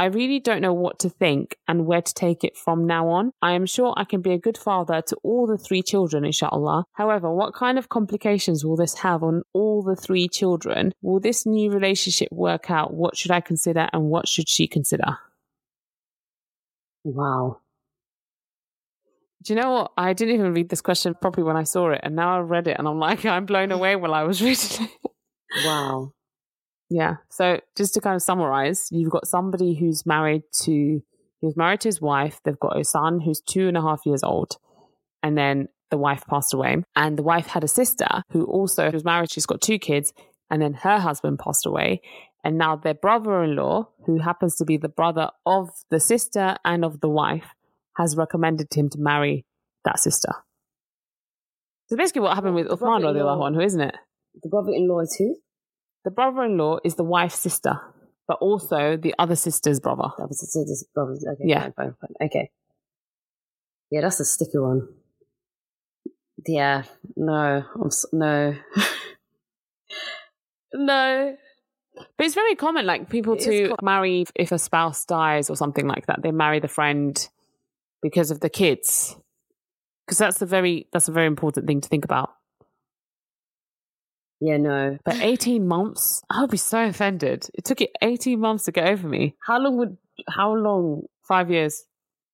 I 0.00 0.06
really 0.06 0.40
don't 0.40 0.62
know 0.62 0.72
what 0.72 0.98
to 1.00 1.10
think 1.10 1.58
and 1.68 1.84
where 1.84 2.00
to 2.00 2.14
take 2.14 2.42
it 2.42 2.56
from 2.56 2.86
now 2.86 3.08
on. 3.08 3.32
I 3.42 3.52
am 3.52 3.66
sure 3.66 3.92
I 3.98 4.04
can 4.04 4.22
be 4.22 4.32
a 4.32 4.38
good 4.38 4.56
father 4.56 5.02
to 5.02 5.16
all 5.22 5.46
the 5.46 5.58
three 5.58 5.82
children, 5.82 6.24
inshallah. 6.24 6.86
However, 6.94 7.30
what 7.30 7.52
kind 7.52 7.76
of 7.78 7.90
complications 7.90 8.64
will 8.64 8.76
this 8.76 8.94
have 8.94 9.22
on 9.22 9.42
all 9.52 9.82
the 9.82 9.94
three 9.94 10.26
children? 10.26 10.94
Will 11.02 11.20
this 11.20 11.44
new 11.44 11.70
relationship 11.70 12.28
work 12.32 12.70
out? 12.70 12.94
What 12.94 13.14
should 13.14 13.30
I 13.30 13.42
consider 13.42 13.90
and 13.92 14.04
what 14.04 14.26
should 14.26 14.48
she 14.48 14.66
consider? 14.66 15.18
Wow. 17.04 17.58
Do 19.42 19.52
you 19.52 19.60
know 19.60 19.70
what? 19.70 19.92
I 19.98 20.14
didn't 20.14 20.34
even 20.34 20.54
read 20.54 20.70
this 20.70 20.80
question 20.80 21.14
properly 21.14 21.44
when 21.44 21.58
I 21.58 21.64
saw 21.64 21.90
it, 21.90 22.00
and 22.02 22.16
now 22.16 22.38
I 22.38 22.40
read 22.40 22.68
it 22.68 22.78
and 22.78 22.88
I'm 22.88 22.98
like, 22.98 23.26
I'm 23.26 23.44
blown 23.44 23.70
away 23.70 23.96
while 23.96 24.14
I 24.14 24.22
was 24.22 24.40
reading 24.40 24.88
it. 24.88 25.10
Wow. 25.66 26.14
Yeah. 26.90 27.16
So 27.30 27.60
just 27.76 27.94
to 27.94 28.00
kind 28.00 28.16
of 28.16 28.22
summarize, 28.22 28.88
you've 28.90 29.12
got 29.12 29.26
somebody 29.26 29.74
who's 29.74 30.04
married 30.04 30.42
to 30.64 31.00
he 31.40 31.46
was 31.46 31.56
married 31.56 31.80
to 31.82 31.88
his 31.88 32.02
wife. 32.02 32.40
They've 32.44 32.58
got 32.58 32.78
a 32.78 32.84
son 32.84 33.20
who's 33.20 33.40
two 33.40 33.66
and 33.66 33.76
a 33.76 33.80
half 33.80 34.04
years 34.04 34.22
old. 34.22 34.58
And 35.22 35.38
then 35.38 35.68
the 35.90 35.96
wife 35.96 36.24
passed 36.28 36.52
away. 36.52 36.84
And 36.94 37.16
the 37.16 37.22
wife 37.22 37.46
had 37.46 37.64
a 37.64 37.68
sister 37.68 38.24
who 38.30 38.44
also 38.44 38.90
was 38.90 39.04
married. 39.04 39.32
She's 39.32 39.46
got 39.46 39.62
two 39.62 39.78
kids. 39.78 40.12
And 40.50 40.60
then 40.60 40.74
her 40.74 40.98
husband 40.98 41.38
passed 41.38 41.64
away. 41.64 42.02
And 42.44 42.58
now 42.58 42.76
their 42.76 42.94
brother 42.94 43.42
in 43.42 43.56
law, 43.56 43.88
who 44.04 44.18
happens 44.18 44.56
to 44.56 44.64
be 44.66 44.76
the 44.76 44.88
brother 44.88 45.30
of 45.46 45.70
the 45.90 46.00
sister 46.00 46.56
and 46.64 46.84
of 46.84 47.00
the 47.00 47.08
wife, 47.08 47.54
has 47.96 48.16
recommended 48.16 48.68
him 48.74 48.90
to 48.90 48.98
marry 48.98 49.46
that 49.84 49.98
sister. 49.98 50.32
So 51.86 51.96
basically, 51.96 52.22
what 52.22 52.34
happened 52.34 52.54
with 52.54 52.68
The 52.68 52.76
Uthman, 52.76 53.00
brother-in-law- 53.00 53.36
radiallahu 53.36 53.56
anhu, 53.56 53.64
isn't 53.64 53.80
it? 53.80 53.96
The 54.42 54.48
brother-in-law 54.48 55.00
is 55.00 55.16
who? 55.18 55.36
The 56.04 56.10
brother 56.10 56.44
in 56.44 56.56
law 56.56 56.78
is 56.84 56.94
the 56.94 57.04
wife's 57.04 57.38
sister, 57.38 57.78
but 58.26 58.38
also 58.40 58.96
the 58.96 59.14
other 59.18 59.36
sister's 59.36 59.80
brother. 59.80 60.10
Was 60.18 60.52
so 60.52 60.60
this 60.64 60.84
brother. 60.94 61.12
Okay, 61.32 61.44
Yeah. 61.44 61.62
fine, 61.62 61.72
fine, 61.72 61.94
fine. 62.00 62.28
Okay. 62.28 62.50
Yeah, 63.90 64.02
that's 64.02 64.20
a 64.20 64.24
sticky 64.24 64.58
one. 64.58 64.88
Yeah, 66.46 66.84
no, 67.16 67.64
I'm 67.74 67.86
s- 67.86 68.06
no, 68.12 68.54
no. 70.74 71.36
But 72.16 72.26
it's 72.26 72.34
very 72.34 72.54
common, 72.54 72.86
like 72.86 73.10
people 73.10 73.34
It 73.34 73.40
to 73.40 73.76
marry 73.82 74.24
if 74.34 74.52
a 74.52 74.58
spouse 74.58 75.04
dies 75.04 75.50
or 75.50 75.56
something 75.56 75.86
like 75.86 76.06
that. 76.06 76.22
They 76.22 76.30
marry 76.30 76.60
the 76.60 76.68
friend 76.68 77.28
because 78.00 78.30
of 78.30 78.40
the 78.40 78.48
kids, 78.48 79.16
because 80.06 80.16
that's 80.18 80.40
a 80.40 80.46
very 80.46 80.86
that's 80.92 81.08
a 81.08 81.12
very 81.12 81.26
important 81.26 81.66
thing 81.66 81.82
to 81.82 81.88
think 81.88 82.04
about. 82.06 82.30
Yeah, 84.40 84.56
no. 84.56 84.98
But 85.04 85.20
eighteen 85.20 85.66
months, 85.68 86.22
I 86.30 86.40
would 86.40 86.50
be 86.50 86.56
so 86.56 86.84
offended. 86.84 87.48
It 87.54 87.64
took 87.64 87.80
it 87.80 87.90
eighteen 88.02 88.40
months 88.40 88.64
to 88.64 88.72
get 88.72 88.88
over 88.88 89.06
me. 89.08 89.36
How 89.46 89.58
long 89.58 89.76
would? 89.78 89.96
How 90.28 90.54
long 90.54 91.02
Five 91.28 91.50
years, 91.50 91.84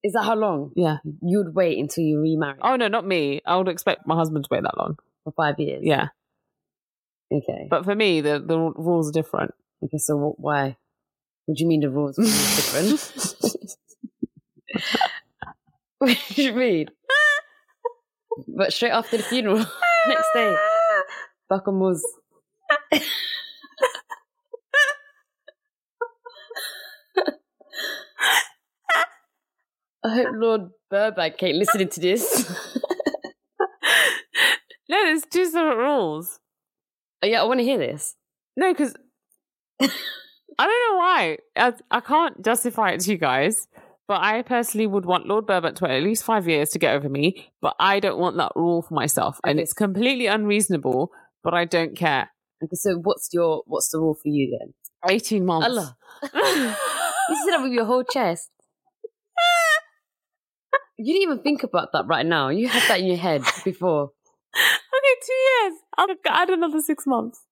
is 0.02 0.12
that? 0.14 0.22
How 0.24 0.34
long 0.34 0.70
yeah. 0.74 0.98
you'd 1.22 1.54
wait 1.54 1.78
until 1.78 2.02
you 2.04 2.18
remarry 2.20 2.56
Oh 2.62 2.76
no, 2.76 2.88
not 2.88 3.06
me. 3.06 3.42
I 3.44 3.56
would 3.56 3.68
expect 3.68 4.06
my 4.06 4.14
husband 4.16 4.44
to 4.44 4.48
wait 4.50 4.62
that 4.62 4.78
long. 4.78 4.96
for 5.24 5.32
five 5.36 5.58
years? 5.58 5.82
Yeah, 5.84 6.08
Okay. 7.30 7.66
but 7.68 7.84
for 7.84 7.94
me, 7.94 8.20
the 8.22 8.38
the 8.38 8.56
rules 8.58 9.10
are 9.10 9.12
different. 9.12 9.52
okay. 9.84 9.98
So 9.98 10.16
wh- 10.16 10.40
why? 10.40 10.76
What 11.44 11.58
do 11.58 11.62
you 11.64 11.68
mean 11.68 11.80
the 11.80 11.90
rules 11.90 12.18
are 12.18 12.22
different? 12.22 13.34
what 15.98 16.18
do 16.34 16.42
you 16.42 16.52
mean? 16.52 16.86
but 18.56 18.72
straight 18.72 18.90
after 18.90 19.16
the 19.16 19.22
funeral, 19.22 19.58
next 20.08 20.28
day, 20.34 20.56
Muz. 21.50 22.02
I 30.04 30.14
hope 30.14 30.28
Lord 30.34 30.60
Burbank 30.90 31.42
ain't 31.42 31.58
listening 31.58 31.88
to 31.88 32.00
this. 32.00 32.48
no, 34.88 35.04
there's 35.04 35.24
two 35.24 35.46
separate 35.46 35.76
rules. 35.76 36.38
Oh, 37.22 37.26
yeah, 37.26 37.40
I 37.40 37.44
want 37.44 37.60
to 37.60 37.64
hear 37.64 37.78
this. 37.78 38.14
No, 38.56 38.72
because 38.72 38.94
I 39.80 39.86
don't 40.58 40.90
know 40.90 40.98
why. 40.98 41.38
I, 41.56 41.72
I 41.90 42.00
can't 42.00 42.44
justify 42.44 42.90
it 42.90 43.00
to 43.00 43.10
you 43.10 43.18
guys, 43.18 43.66
but 44.06 44.22
I 44.22 44.42
personally 44.42 44.86
would 44.86 45.04
want 45.04 45.26
Lord 45.26 45.46
Burbank 45.46 45.76
to 45.76 45.84
wait 45.84 45.96
at 45.96 46.04
least 46.04 46.24
five 46.24 46.48
years 46.48 46.70
to 46.70 46.78
get 46.78 46.94
over 46.94 47.08
me, 47.08 47.50
but 47.60 47.74
I 47.80 47.98
don't 48.00 48.18
want 48.18 48.36
that 48.36 48.52
rule 48.54 48.82
for 48.82 48.94
myself. 48.94 49.40
And 49.44 49.58
it's 49.58 49.72
completely 49.72 50.26
unreasonable, 50.26 51.10
but 51.46 51.54
I 51.54 51.64
don't 51.64 51.96
care. 51.96 52.30
Okay, 52.60 52.74
so 52.74 52.96
what's 52.96 53.28
your 53.32 53.62
what's 53.66 53.90
the 53.90 54.00
rule 54.00 54.14
for 54.14 54.28
you 54.28 54.58
then? 54.58 54.74
18 55.08 55.46
months. 55.46 55.68
Allah. 55.68 55.96
You 57.28 57.36
sit 57.44 57.54
up 57.54 57.62
with 57.62 57.72
your 57.72 57.84
whole 57.84 58.04
chest. 58.04 58.50
You 60.96 61.12
didn't 61.12 61.22
even 61.22 61.42
think 61.42 61.64
about 61.64 61.88
that 61.92 62.06
right 62.06 62.24
now. 62.24 62.48
You 62.50 62.68
had 62.68 62.88
that 62.88 63.00
in 63.00 63.06
your 63.06 63.16
head 63.16 63.42
before. 63.64 64.04
okay, 64.54 65.14
two 65.26 65.32
years. 65.32 65.74
I'll 65.98 66.06
add 66.28 66.50
another 66.50 66.80
six 66.80 67.04
months. 67.04 67.42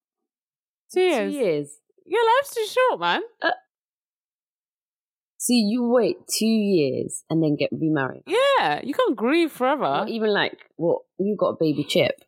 Two 0.92 1.00
years. 1.00 1.32
Two 1.32 1.38
years. 1.38 1.68
Your 2.06 2.22
life's 2.24 2.54
too 2.54 2.66
short, 2.66 3.00
man. 3.00 3.22
Uh, 3.42 3.50
so 5.38 5.52
you 5.52 5.88
wait 5.88 6.16
two 6.26 6.46
years 6.46 7.24
and 7.28 7.42
then 7.42 7.56
get 7.56 7.70
remarried. 7.72 8.22
Yeah, 8.26 8.80
you 8.82 8.94
can't 8.94 9.16
grieve 9.16 9.52
forever. 9.52 9.84
Or 9.84 10.06
even 10.08 10.32
like, 10.32 10.70
well, 10.78 11.02
you 11.18 11.36
got 11.38 11.48
a 11.48 11.56
baby 11.60 11.84
chip. 11.84 12.23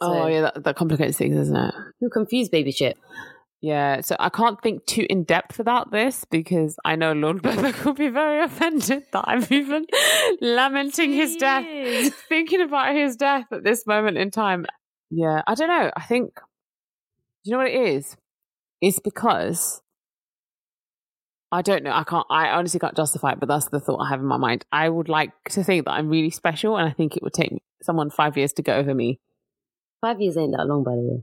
Oh, 0.00 0.26
yeah, 0.26 0.42
that, 0.42 0.64
that 0.64 0.76
complicates 0.76 1.18
things, 1.18 1.36
doesn't 1.36 1.56
it? 1.56 1.74
Who 2.00 2.10
confused 2.10 2.50
baby 2.50 2.72
chip? 2.72 2.98
Yeah, 3.62 4.02
so 4.02 4.16
I 4.20 4.28
can't 4.28 4.60
think 4.62 4.84
too 4.86 5.06
in 5.08 5.24
depth 5.24 5.58
about 5.58 5.90
this 5.90 6.24
because 6.30 6.76
I 6.84 6.94
know 6.96 7.12
Lord 7.12 7.42
Burbank 7.42 7.84
will 7.84 7.94
be 7.94 8.08
very 8.08 8.44
offended 8.44 9.04
that 9.12 9.24
I'm 9.26 9.44
even 9.50 9.86
lamenting 10.40 11.12
his 11.12 11.36
death, 11.36 11.64
thinking 12.28 12.60
about 12.60 12.94
his 12.94 13.16
death 13.16 13.46
at 13.52 13.64
this 13.64 13.86
moment 13.86 14.18
in 14.18 14.30
time. 14.30 14.66
Yeah, 15.10 15.42
I 15.46 15.54
don't 15.54 15.68
know. 15.68 15.90
I 15.96 16.02
think, 16.02 16.34
do 16.36 16.42
you 17.44 17.52
know 17.52 17.58
what 17.58 17.68
it 17.68 17.74
is? 17.74 18.16
It's 18.82 18.98
because 18.98 19.80
I 21.50 21.62
don't 21.62 21.84
know. 21.84 21.92
I 21.92 22.04
can't, 22.04 22.26
I 22.28 22.50
honestly 22.50 22.80
can't 22.80 22.96
justify 22.96 23.32
it, 23.32 23.40
but 23.40 23.48
that's 23.48 23.68
the 23.68 23.80
thought 23.80 24.00
I 24.00 24.10
have 24.10 24.20
in 24.20 24.26
my 24.26 24.36
mind. 24.36 24.66
I 24.70 24.88
would 24.88 25.08
like 25.08 25.30
to 25.50 25.64
think 25.64 25.86
that 25.86 25.92
I'm 25.92 26.08
really 26.08 26.30
special, 26.30 26.76
and 26.76 26.88
I 26.88 26.92
think 26.92 27.16
it 27.16 27.22
would 27.22 27.32
take 27.32 27.52
someone 27.82 28.10
five 28.10 28.36
years 28.36 28.52
to 28.54 28.62
get 28.62 28.76
over 28.76 28.94
me. 28.94 29.20
Five 30.00 30.20
years 30.20 30.36
ain't 30.36 30.54
that 30.56 30.66
long, 30.66 30.84
by 30.84 30.92
the 30.92 31.00
way. 31.00 31.22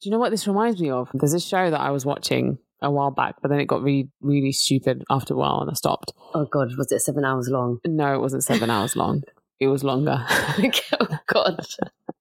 Do 0.00 0.08
you 0.08 0.10
know 0.10 0.18
what 0.18 0.30
this 0.30 0.46
reminds 0.46 0.80
me 0.80 0.90
of? 0.90 1.08
There's 1.14 1.32
a 1.32 1.40
show 1.40 1.70
that 1.70 1.80
I 1.80 1.90
was 1.90 2.04
watching 2.04 2.58
a 2.82 2.90
while 2.90 3.10
back, 3.10 3.36
but 3.40 3.48
then 3.48 3.60
it 3.60 3.66
got 3.66 3.82
really, 3.82 4.10
really 4.20 4.52
stupid 4.52 5.04
after 5.10 5.34
a 5.34 5.36
while 5.36 5.60
and 5.60 5.70
I 5.70 5.74
stopped. 5.74 6.12
Oh 6.34 6.44
God, 6.44 6.76
was 6.76 6.92
it 6.92 7.00
seven 7.00 7.24
hours 7.24 7.48
long? 7.48 7.78
No, 7.86 8.14
it 8.14 8.20
wasn't 8.20 8.44
seven 8.44 8.70
hours 8.70 8.96
long. 8.96 9.22
It 9.58 9.68
was 9.68 9.82
longer. 9.82 10.22
oh 10.28 11.18
God. 11.28 11.64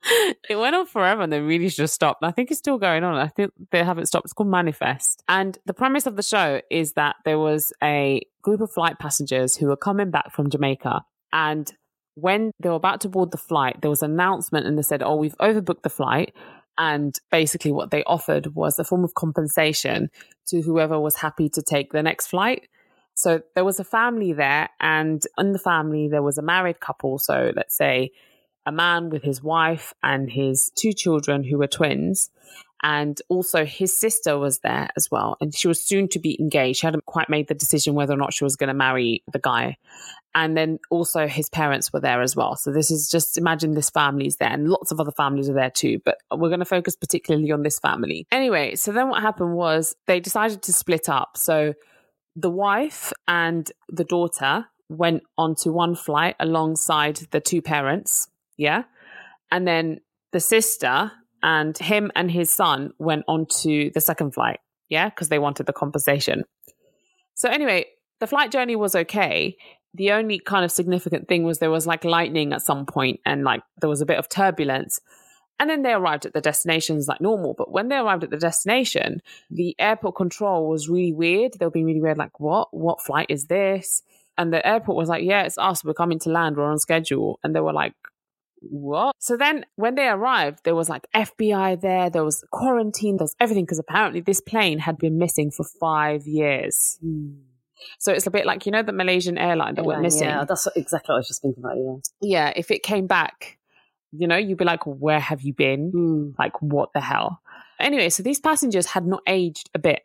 it 0.49 0.55
went 0.55 0.73
on 0.73 0.85
forever 0.85 1.21
and 1.21 1.33
they 1.33 1.41
really 1.41 1.67
just 1.67 1.93
stopped. 1.93 2.21
And 2.21 2.29
I 2.29 2.31
think 2.31 2.49
it's 2.49 2.59
still 2.59 2.77
going 2.77 3.03
on. 3.03 3.15
I 3.15 3.27
think 3.27 3.51
they 3.71 3.83
haven't 3.83 4.05
stopped. 4.05 4.25
It's 4.25 4.31
called 4.31 4.49
Manifest. 4.49 5.21
And 5.27 5.57
the 5.65 5.73
premise 5.73 6.05
of 6.05 6.15
the 6.15 6.23
show 6.23 6.61
is 6.71 6.93
that 6.93 7.17
there 7.25 7.37
was 7.37 7.73
a 7.83 8.21
group 8.41 8.61
of 8.61 8.71
flight 8.71 8.99
passengers 8.99 9.57
who 9.57 9.67
were 9.67 9.75
coming 9.75 10.11
back 10.11 10.31
from 10.31 10.49
Jamaica. 10.49 11.03
And 11.33 11.69
when 12.15 12.51
they 12.59 12.69
were 12.69 12.75
about 12.75 13.01
to 13.01 13.09
board 13.09 13.31
the 13.31 13.37
flight, 13.37 13.81
there 13.81 13.89
was 13.89 14.01
an 14.01 14.11
announcement 14.11 14.65
and 14.65 14.77
they 14.77 14.81
said, 14.81 15.03
Oh, 15.03 15.15
we've 15.15 15.37
overbooked 15.37 15.83
the 15.83 15.89
flight. 15.89 16.33
And 16.77 17.17
basically, 17.31 17.71
what 17.71 17.91
they 17.91 18.03
offered 18.03 18.55
was 18.55 18.79
a 18.79 18.83
form 18.83 19.03
of 19.03 19.13
compensation 19.13 20.09
to 20.47 20.61
whoever 20.61 20.99
was 20.99 21.15
happy 21.15 21.47
to 21.49 21.61
take 21.61 21.91
the 21.91 22.03
next 22.03 22.27
flight. 22.27 22.67
So 23.13 23.41
there 23.53 23.63
was 23.63 23.79
a 23.79 23.85
family 23.85 24.33
there, 24.33 24.69
and 24.81 25.23
in 25.37 25.53
the 25.53 25.59
family, 25.59 26.09
there 26.09 26.21
was 26.21 26.37
a 26.37 26.41
married 26.41 26.81
couple. 26.81 27.17
So 27.17 27.53
let's 27.55 27.77
say 27.77 28.11
a 28.65 28.73
man 28.73 29.09
with 29.09 29.23
his 29.23 29.41
wife 29.41 29.93
and 30.03 30.29
his 30.29 30.71
two 30.75 30.91
children 30.91 31.43
who 31.43 31.57
were 31.57 31.67
twins. 31.67 32.29
And 32.87 33.19
also 33.29 33.65
his 33.65 33.97
sister 33.99 34.37
was 34.37 34.59
there 34.59 34.89
as 34.95 35.09
well. 35.09 35.37
And 35.41 35.55
she 35.55 35.67
was 35.67 35.81
soon 35.81 36.07
to 36.09 36.19
be 36.19 36.39
engaged. 36.39 36.81
She 36.81 36.85
hadn't 36.85 37.07
quite 37.07 37.31
made 37.31 37.47
the 37.47 37.55
decision 37.55 37.95
whether 37.95 38.13
or 38.13 38.17
not 38.17 38.31
she 38.31 38.43
was 38.43 38.55
going 38.55 38.67
to 38.67 38.75
marry 38.75 39.23
the 39.33 39.39
guy. 39.39 39.77
And 40.35 40.55
then 40.55 40.77
also 40.91 41.25
his 41.25 41.49
parents 41.49 41.91
were 41.91 41.99
there 41.99 42.21
as 42.21 42.35
well. 42.35 42.55
So 42.55 42.71
this 42.71 42.91
is 42.91 43.09
just 43.09 43.39
imagine 43.39 43.73
this 43.73 43.89
family's 43.89 44.35
there 44.35 44.51
and 44.51 44.69
lots 44.69 44.91
of 44.91 44.99
other 44.99 45.11
families 45.11 45.49
are 45.49 45.55
there 45.55 45.71
too. 45.71 45.99
But 46.05 46.19
we're 46.31 46.49
going 46.49 46.59
to 46.59 46.65
focus 46.65 46.95
particularly 46.95 47.51
on 47.51 47.63
this 47.63 47.79
family. 47.79 48.27
Anyway, 48.31 48.75
so 48.75 48.91
then 48.91 49.09
what 49.09 49.23
happened 49.23 49.55
was 49.55 49.95
they 50.05 50.19
decided 50.19 50.61
to 50.61 50.71
split 50.71 51.09
up. 51.09 51.37
So 51.37 51.73
the 52.35 52.51
wife 52.51 53.11
and 53.27 53.71
the 53.89 54.03
daughter 54.03 54.67
went 54.89 55.23
onto 55.39 55.71
one 55.71 55.95
flight 55.95 56.35
alongside 56.39 57.15
the 57.31 57.39
two 57.39 57.63
parents. 57.63 58.27
Yeah. 58.57 58.83
And 59.49 59.67
then 59.67 60.01
the 60.33 60.39
sister 60.39 61.11
and 61.45 61.77
him 61.77 62.11
and 62.15 62.31
his 62.31 62.49
son 62.49 62.91
went 62.97 63.23
on 63.27 63.45
to 63.61 63.91
the 63.93 64.01
second 64.01 64.33
flight. 64.33 64.59
Yeah. 64.89 65.09
Because 65.09 65.29
they 65.29 65.37
wanted 65.37 65.67
the 65.67 65.73
compensation. 65.73 66.43
So, 67.35 67.49
anyway, 67.49 67.85
the 68.19 68.25
flight 68.25 68.51
journey 68.51 68.75
was 68.75 68.95
okay. 68.95 69.55
The 69.93 70.11
only 70.11 70.39
kind 70.39 70.65
of 70.65 70.71
significant 70.71 71.27
thing 71.27 71.43
was 71.43 71.59
there 71.59 71.69
was 71.69 71.85
like 71.85 72.03
lightning 72.03 72.51
at 72.51 72.63
some 72.63 72.87
point 72.87 73.19
and 73.25 73.43
like 73.43 73.61
there 73.79 73.89
was 73.89 74.01
a 74.01 74.07
bit 74.07 74.17
of 74.17 74.27
turbulence. 74.27 74.99
And 75.59 75.69
then 75.69 75.83
they 75.83 75.93
arrived 75.93 76.25
at 76.25 76.33
the 76.33 76.41
destinations 76.41 77.07
like 77.07 77.21
normal. 77.21 77.53
But 77.53 77.71
when 77.71 77.89
they 77.89 77.97
arrived 77.97 78.23
at 78.23 78.31
the 78.31 78.37
destination, 78.37 79.21
the 79.51 79.75
airport 79.77 80.15
control 80.15 80.67
was 80.67 80.89
really 80.89 81.13
weird. 81.13 81.53
They 81.53 81.65
were 81.65 81.71
being 81.71 81.85
really 81.85 82.01
weird, 82.01 82.17
like, 82.17 82.39
what? 82.39 82.73
What 82.73 83.01
flight 83.01 83.27
is 83.29 83.45
this? 83.45 84.01
And 84.37 84.51
the 84.51 84.65
airport 84.67 84.97
was 84.97 85.09
like, 85.09 85.23
yeah, 85.23 85.43
it's 85.43 85.59
us. 85.59 85.83
We're 85.83 85.93
coming 85.93 86.19
to 86.19 86.29
land. 86.29 86.57
We're 86.57 86.69
on 86.69 86.79
schedule. 86.79 87.39
And 87.43 87.55
they 87.55 87.61
were 87.61 87.71
like, 87.71 87.93
what? 88.69 89.15
So 89.19 89.37
then 89.37 89.65
when 89.75 89.95
they 89.95 90.07
arrived, 90.07 90.59
there 90.63 90.75
was 90.75 90.89
like 90.89 91.07
FBI 91.13 91.81
there, 91.81 92.09
there 92.09 92.23
was 92.23 92.43
quarantine, 92.51 93.17
there 93.17 93.25
was 93.25 93.35
everything 93.39 93.65
because 93.65 93.79
apparently 93.79 94.21
this 94.21 94.41
plane 94.41 94.79
had 94.79 94.97
been 94.97 95.17
missing 95.17 95.51
for 95.51 95.65
five 95.79 96.25
years. 96.25 96.99
So 97.99 98.11
it's 98.11 98.27
a 98.27 98.31
bit 98.31 98.45
like, 98.45 98.65
you 98.65 98.71
know, 98.71 98.83
the 98.83 98.93
Malaysian 98.93 99.37
airline 99.37 99.75
that 99.75 99.85
went 99.85 99.97
Airline, 99.97 100.03
missing. 100.03 100.27
Yeah, 100.27 100.45
that's 100.45 100.65
what, 100.65 100.77
exactly 100.77 101.11
what 101.11 101.15
I 101.15 101.19
was 101.19 101.27
just 101.27 101.41
thinking 101.41 101.63
about. 101.63 101.77
Yeah. 101.77 102.47
yeah, 102.47 102.53
if 102.55 102.71
it 102.71 102.83
came 102.83 103.07
back, 103.07 103.57
you 104.11 104.27
know, 104.27 104.37
you'd 104.37 104.57
be 104.57 104.65
like, 104.65 104.83
where 104.85 105.19
have 105.19 105.41
you 105.41 105.53
been? 105.53 105.91
Hmm. 105.91 106.29
Like, 106.39 106.61
what 106.61 106.89
the 106.93 107.01
hell? 107.01 107.41
Anyway, 107.79 108.09
so 108.09 108.23
these 108.23 108.39
passengers 108.39 108.85
had 108.87 109.05
not 109.05 109.21
aged 109.27 109.69
a 109.73 109.79
bit, 109.79 110.03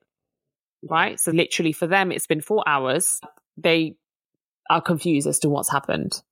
right? 0.83 1.19
So 1.21 1.31
literally 1.31 1.73
for 1.73 1.87
them, 1.87 2.11
it's 2.11 2.27
been 2.27 2.41
four 2.41 2.65
hours. 2.67 3.21
They 3.57 3.97
are 4.69 4.81
confused 4.81 5.27
as 5.27 5.39
to 5.41 5.49
what's 5.49 5.71
happened. 5.71 6.23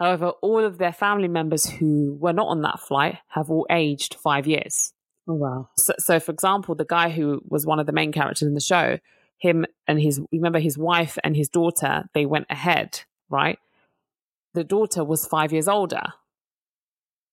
However, 0.00 0.30
all 0.40 0.64
of 0.64 0.78
their 0.78 0.94
family 0.94 1.28
members 1.28 1.66
who 1.68 2.16
were 2.18 2.32
not 2.32 2.48
on 2.48 2.62
that 2.62 2.80
flight 2.80 3.18
have 3.28 3.50
all 3.50 3.66
aged 3.68 4.14
five 4.14 4.46
years. 4.46 4.94
Oh 5.28 5.34
wow. 5.34 5.68
So, 5.76 5.92
so 5.98 6.18
for 6.18 6.32
example, 6.32 6.74
the 6.74 6.86
guy 6.86 7.10
who 7.10 7.42
was 7.46 7.66
one 7.66 7.78
of 7.78 7.86
the 7.86 7.92
main 7.92 8.10
characters 8.10 8.48
in 8.48 8.54
the 8.54 8.60
show, 8.60 8.98
him 9.36 9.66
and 9.86 10.00
his, 10.00 10.18
remember 10.32 10.58
his 10.58 10.78
wife 10.78 11.18
and 11.22 11.36
his 11.36 11.50
daughter, 11.50 12.04
they 12.14 12.24
went 12.24 12.46
ahead, 12.48 13.02
right? 13.28 13.58
The 14.54 14.64
daughter 14.64 15.04
was 15.04 15.26
five 15.26 15.52
years 15.52 15.68
older. 15.68 16.02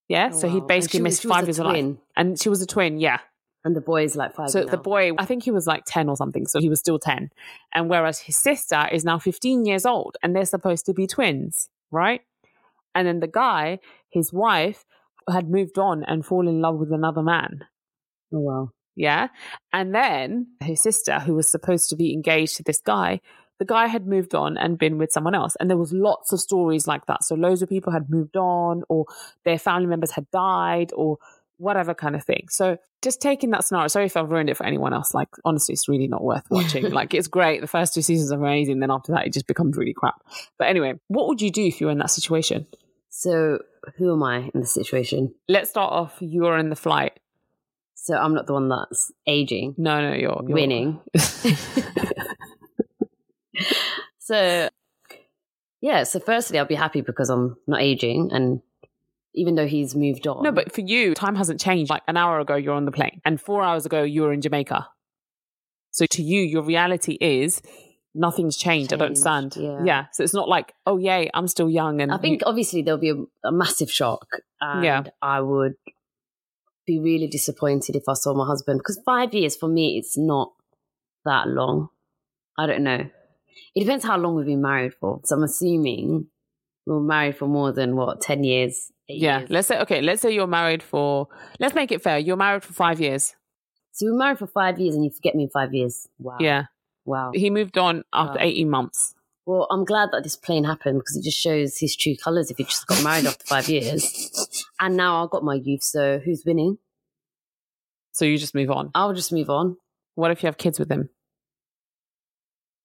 Yeah. 0.09 0.31
Oh, 0.33 0.37
so 0.37 0.49
he 0.49 0.59
basically 0.59 0.99
missed 0.99 1.23
was 1.23 1.33
five 1.33 1.45
years 1.45 1.59
of 1.59 1.67
life. 1.67 1.95
And 2.17 2.39
she 2.39 2.49
was 2.49 2.61
a 2.61 2.67
twin. 2.67 2.99
Yeah. 2.99 3.19
And 3.63 3.77
the 3.77 3.81
boy 3.81 4.03
is 4.03 4.17
like 4.17 4.35
five. 4.35 4.49
So 4.49 4.63
now. 4.63 4.71
the 4.71 4.77
boy, 4.77 5.13
I 5.17 5.25
think 5.25 5.43
he 5.43 5.51
was 5.51 5.67
like 5.67 5.83
10 5.87 6.09
or 6.09 6.17
something. 6.17 6.47
So 6.47 6.59
he 6.59 6.69
was 6.69 6.79
still 6.79 6.99
10. 6.99 7.31
And 7.73 7.89
whereas 7.89 8.19
his 8.19 8.35
sister 8.35 8.87
is 8.91 9.05
now 9.05 9.19
15 9.19 9.65
years 9.65 9.85
old 9.85 10.17
and 10.21 10.35
they're 10.35 10.45
supposed 10.45 10.85
to 10.87 10.93
be 10.93 11.07
twins, 11.07 11.69
right? 11.91 12.21
And 12.97 13.07
then 13.07 13.19
the 13.19 13.27
guy, 13.27 13.77
his 14.09 14.33
wife, 14.33 14.83
had 15.29 15.49
moved 15.49 15.77
on 15.77 16.03
and 16.03 16.25
fallen 16.25 16.47
in 16.47 16.61
love 16.61 16.77
with 16.77 16.91
another 16.91 17.21
man. 17.21 17.65
Oh 18.33 18.39
wow. 18.39 18.69
Yeah. 18.95 19.27
And 19.71 19.93
then 19.93 20.47
his 20.59 20.81
sister, 20.81 21.19
who 21.19 21.35
was 21.35 21.47
supposed 21.47 21.89
to 21.91 21.95
be 21.95 22.11
engaged 22.11 22.57
to 22.57 22.63
this 22.63 22.81
guy, 22.81 23.21
the 23.59 23.65
guy 23.65 23.85
had 23.85 24.07
moved 24.07 24.33
on 24.33 24.57
and 24.57 24.79
been 24.79 24.97
with 24.97 25.11
someone 25.11 25.35
else. 25.35 25.55
And 25.59 25.69
there 25.69 25.77
was 25.77 25.93
lots 25.93 26.33
of 26.33 26.39
stories 26.39 26.87
like 26.87 27.05
that. 27.05 27.23
So 27.23 27.35
loads 27.35 27.61
of 27.61 27.69
people 27.69 27.93
had 27.93 28.09
moved 28.09 28.35
on 28.35 28.81
or 28.89 29.05
their 29.45 29.59
family 29.59 29.85
members 29.85 30.11
had 30.11 30.29
died 30.31 30.91
or 30.95 31.19
whatever 31.57 31.93
kind 31.93 32.15
of 32.15 32.23
thing. 32.23 32.47
So 32.49 32.77
just 33.03 33.21
taking 33.21 33.51
that 33.51 33.63
scenario, 33.63 33.87
sorry 33.87 34.05
if 34.05 34.17
I've 34.17 34.31
ruined 34.31 34.49
it 34.49 34.57
for 34.57 34.65
anyone 34.65 34.93
else. 34.93 35.13
Like 35.13 35.29
honestly, 35.45 35.73
it's 35.73 35.87
really 35.87 36.07
not 36.07 36.23
worth 36.23 36.45
watching. 36.49 36.89
like 36.91 37.13
it's 37.13 37.27
great. 37.27 37.61
The 37.61 37.67
first 37.67 37.93
two 37.93 38.01
seasons 38.01 38.31
are 38.31 38.39
amazing. 38.39 38.79
Then 38.79 38.89
after 38.89 39.11
that, 39.11 39.27
it 39.27 39.33
just 39.33 39.47
becomes 39.47 39.77
really 39.77 39.93
crap. 39.93 40.23
But 40.57 40.69
anyway, 40.69 40.93
what 41.07 41.27
would 41.27 41.41
you 41.41 41.51
do 41.51 41.65
if 41.65 41.79
you 41.79 41.87
were 41.87 41.91
in 41.91 41.99
that 41.99 42.09
situation? 42.09 42.65
So 43.19 43.57
who 43.97 44.13
am 44.13 44.21
I 44.21 44.51
in 44.53 44.61
this 44.61 44.71
situation? 44.71 45.33
Let's 45.49 45.71
start 45.71 45.91
off. 45.91 46.17
You're 46.19 46.55
in 46.59 46.69
the 46.69 46.75
flight. 46.75 47.19
So 47.95 48.15
I'm 48.15 48.35
not 48.35 48.45
the 48.45 48.53
one 48.53 48.69
that's 48.69 49.11
aging, 49.25 49.73
No, 49.75 49.99
no, 50.01 50.13
you're, 50.13 50.43
you're 50.45 50.53
winning. 50.53 50.99
So 54.19 54.69
yeah. 55.79 56.03
So 56.03 56.19
firstly, 56.19 56.59
I'll 56.59 56.65
be 56.65 56.75
happy 56.75 56.99
because 56.99 57.29
I'm 57.29 57.55
not 57.65 57.81
aging, 57.81 58.29
and 58.33 58.61
even 59.33 59.55
though 59.55 59.67
he's 59.67 59.95
moved 59.95 60.27
on. 60.27 60.43
No, 60.43 60.51
but 60.51 60.73
for 60.73 60.81
you, 60.81 61.15
time 61.15 61.35
hasn't 61.35 61.61
changed. 61.61 61.89
Like 61.89 62.03
an 62.09 62.17
hour 62.17 62.41
ago, 62.41 62.55
you're 62.55 62.73
on 62.73 62.83
the 62.83 62.91
plane, 62.91 63.21
and 63.23 63.39
four 63.39 63.63
hours 63.63 63.85
ago, 63.85 64.03
you 64.03 64.23
were 64.23 64.33
in 64.33 64.41
Jamaica. 64.41 64.85
So 65.91 66.05
to 66.05 66.21
you, 66.21 66.41
your 66.41 66.61
reality 66.61 67.17
is 67.21 67.61
nothing's 68.17 68.57
changed. 68.57 68.91
I 68.93 68.97
don't 68.97 69.15
Changed, 69.15 69.27
understand. 69.27 69.85
yeah. 69.87 70.05
So 70.11 70.23
it's 70.23 70.33
not 70.33 70.49
like, 70.49 70.73
oh, 70.85 70.97
yay, 70.97 71.29
I'm 71.33 71.47
still 71.47 71.69
young. 71.69 72.01
And 72.01 72.11
I 72.11 72.17
think 72.17 72.41
obviously 72.45 72.81
there'll 72.81 72.99
be 72.99 73.11
a, 73.11 73.47
a 73.47 73.51
massive 73.51 73.91
shock, 73.91 74.27
and 74.59 74.83
Yeah. 74.83 75.03
I 75.21 75.39
would 75.41 75.75
be 76.85 76.99
really 76.99 77.27
disappointed 77.27 77.95
if 77.95 78.03
I 78.07 78.13
saw 78.13 78.33
my 78.33 78.45
husband 78.45 78.79
because 78.79 78.99
five 79.05 79.33
years 79.33 79.55
for 79.57 79.67
me 79.67 79.97
it's 79.97 80.17
not 80.17 80.53
that 81.25 81.47
long. 81.47 81.89
I 82.57 82.65
don't 82.65 82.83
know. 82.83 83.09
It 83.75 83.79
depends 83.81 84.05
how 84.05 84.17
long 84.17 84.35
we've 84.35 84.45
been 84.45 84.61
married 84.61 84.93
for. 84.93 85.19
So 85.25 85.35
I'm 85.35 85.43
assuming 85.43 86.27
we 86.85 86.93
were 86.93 87.01
married 87.01 87.37
for 87.37 87.47
more 87.47 87.71
than 87.73 87.95
what 87.95 88.21
ten 88.21 88.43
years. 88.43 88.91
Eight 89.09 89.21
yeah, 89.21 89.39
years. 89.39 89.49
let's 89.49 89.67
say 89.67 89.79
okay, 89.81 90.01
let's 90.01 90.21
say 90.21 90.31
you're 90.33 90.47
married 90.47 90.81
for. 90.81 91.27
Let's 91.59 91.75
make 91.75 91.91
it 91.91 92.01
fair. 92.01 92.17
You're 92.19 92.37
married 92.37 92.63
for 92.63 92.73
five 92.73 92.99
years. 92.99 93.35
So 93.91 94.05
we 94.05 94.11
were 94.13 94.17
married 94.17 94.39
for 94.39 94.47
five 94.47 94.79
years, 94.79 94.95
and 94.95 95.03
you 95.03 95.09
forget 95.11 95.35
me 95.35 95.43
in 95.43 95.49
five 95.49 95.73
years. 95.73 96.07
Wow. 96.19 96.37
Yeah, 96.39 96.65
Wow. 97.07 97.31
he 97.33 97.49
moved 97.49 97.77
on 97.77 98.03
after 98.13 98.37
Wow. 98.37 98.45
eighteen 98.45 98.69
months. 98.69 99.15
Well, 99.45 99.65
I'm 99.71 99.85
glad 99.85 100.09
that 100.11 100.23
this 100.23 100.35
plane 100.35 100.65
happened 100.65 100.99
because 100.99 101.15
it 101.15 101.23
just 101.23 101.39
shows 101.39 101.77
his 101.79 101.95
true 101.95 102.15
colours 102.21 102.51
if 102.51 102.57
he 102.57 102.65
just 102.65 102.85
got 102.85 103.01
married 103.03 103.25
after 103.25 103.45
five 103.45 103.67
years. 103.69 104.03
And 104.79 104.95
now 104.95 105.23
I've 105.23 105.31
got 105.31 105.43
my 105.43 105.55
youth, 105.55 105.81
so 105.81 106.19
who's 106.19 106.43
winning? 106.45 106.77
So 108.11 108.25
you 108.25 108.37
just 108.37 108.53
move 108.53 108.69
on. 108.69 108.91
I'll 108.93 109.13
just 109.13 109.31
move 109.33 109.49
on. 109.49 109.77
What 110.13 110.29
if 110.31 110.43
you 110.43 110.47
have 110.47 110.57
kids 110.59 110.77
with 110.77 110.91
him? 110.91 111.09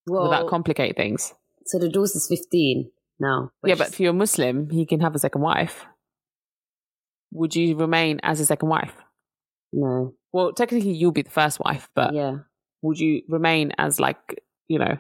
Well, 0.06 0.22
Will 0.24 0.30
that 0.30 0.46
complicate 0.46 0.96
things? 0.96 1.35
so 1.66 1.78
the 1.78 1.88
daughter's 1.90 2.26
15 2.28 2.90
now. 3.20 3.50
yeah, 3.64 3.74
but 3.76 3.88
if 3.88 4.00
you're 4.00 4.12
Muslim, 4.14 4.70
he 4.70 4.87
can 4.87 5.00
have 5.00 5.14
a 5.14 5.18
second 5.18 5.42
wife. 5.42 5.85
Would 7.32 7.54
you 7.56 7.76
remain 7.76 8.20
as 8.22 8.40
a 8.40 8.46
second 8.46 8.68
wife? 8.68 8.94
no, 9.72 10.14
Well, 10.32 10.52
technically, 10.52 10.92
you'll 10.92 11.12
be 11.12 11.22
the 11.22 11.30
first 11.30 11.61
wife, 11.61 11.88
but 11.94 12.14
yeah. 12.14 12.38
Would 12.83 12.99
you 12.99 13.23
remain 13.29 13.73
as 13.79 13.99
like 13.99 14.42
you 14.68 14.79
know? 14.79 14.99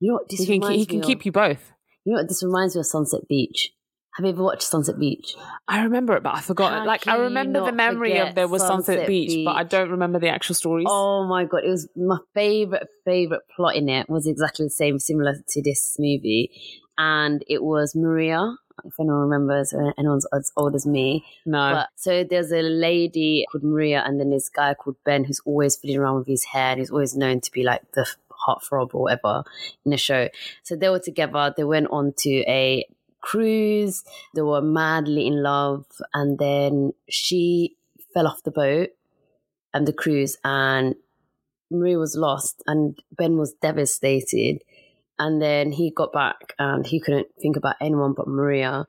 You 0.00 0.08
know 0.08 0.14
what? 0.14 0.28
This 0.28 0.40
He 0.40 0.58
can 0.58 0.72
he 0.72 0.86
can 0.86 1.00
keep 1.00 1.24
you 1.24 1.32
both. 1.32 1.72
You 2.04 2.14
know 2.14 2.20
what? 2.20 2.28
This 2.28 2.42
reminds 2.42 2.74
me 2.74 2.80
of 2.80 2.86
Sunset 2.86 3.28
Beach. 3.28 3.72
Have 4.14 4.26
you 4.26 4.32
ever 4.32 4.42
watched 4.42 4.62
Sunset 4.62 4.98
Beach? 4.98 5.36
I 5.68 5.82
remember 5.82 6.16
it, 6.16 6.22
but 6.22 6.34
I 6.34 6.40
forgot. 6.40 6.72
How 6.72 6.86
like 6.86 7.06
I 7.06 7.16
remember 7.16 7.64
the 7.64 7.72
memory 7.72 8.18
of 8.18 8.34
there 8.34 8.48
was 8.48 8.62
Sunset, 8.62 8.86
Sunset 8.86 9.06
Beach, 9.06 9.44
but 9.44 9.52
I 9.52 9.62
don't 9.62 9.90
remember 9.90 10.18
the 10.18 10.28
actual 10.28 10.54
stories. 10.54 10.86
Oh 10.88 11.26
my 11.28 11.44
god! 11.44 11.62
It 11.64 11.70
was 11.70 11.88
my 11.94 12.18
favorite 12.34 12.88
favorite 13.04 13.42
plot 13.54 13.76
in 13.76 13.88
it 13.88 14.10
was 14.10 14.26
exactly 14.26 14.66
the 14.66 14.70
same, 14.70 14.98
similar 14.98 15.34
to 15.48 15.62
this 15.62 15.96
movie, 15.98 16.50
and 16.98 17.44
it 17.48 17.62
was 17.62 17.94
Maria. 17.94 18.56
If 18.84 18.98
anyone 18.98 19.28
remembers, 19.28 19.72
or 19.72 19.94
anyone's 19.98 20.26
as 20.32 20.52
old 20.56 20.74
as 20.74 20.86
me, 20.86 21.24
no, 21.44 21.72
But 21.74 21.88
so 21.96 22.24
there's 22.24 22.52
a 22.52 22.62
lady 22.62 23.44
called 23.50 23.64
Maria, 23.64 24.02
and 24.06 24.20
then 24.20 24.30
this 24.30 24.48
guy 24.48 24.74
called 24.74 24.96
Ben 25.04 25.24
who's 25.24 25.40
always 25.44 25.76
fiddling 25.76 25.98
around 25.98 26.18
with 26.18 26.26
his 26.26 26.44
hair. 26.44 26.72
And 26.72 26.80
he's 26.80 26.90
always 26.90 27.16
known 27.16 27.40
to 27.40 27.52
be 27.52 27.62
like 27.62 27.82
the 27.92 28.06
heartthrob 28.46 28.94
or 28.94 29.02
whatever 29.02 29.44
in 29.84 29.90
the 29.90 29.96
show. 29.96 30.28
So 30.62 30.76
they 30.76 30.88
were 30.88 30.98
together. 30.98 31.52
They 31.56 31.64
went 31.64 31.88
on 31.90 32.14
to 32.18 32.30
a 32.48 32.86
cruise. 33.20 34.02
They 34.34 34.42
were 34.42 34.62
madly 34.62 35.26
in 35.26 35.42
love, 35.42 35.84
and 36.14 36.38
then 36.38 36.92
she 37.08 37.76
fell 38.14 38.26
off 38.26 38.42
the 38.42 38.50
boat 38.50 38.90
and 39.72 39.86
the 39.86 39.92
cruise, 39.92 40.36
and 40.42 40.96
Maria 41.70 41.98
was 41.98 42.16
lost, 42.16 42.62
and 42.66 42.98
Ben 43.16 43.36
was 43.36 43.52
devastated. 43.52 44.62
And 45.20 45.40
then 45.40 45.70
he 45.70 45.90
got 45.90 46.14
back 46.14 46.54
and 46.58 46.86
he 46.86 46.98
couldn't 46.98 47.28
think 47.38 47.56
about 47.56 47.76
anyone 47.78 48.14
but 48.14 48.26
Maria. 48.26 48.86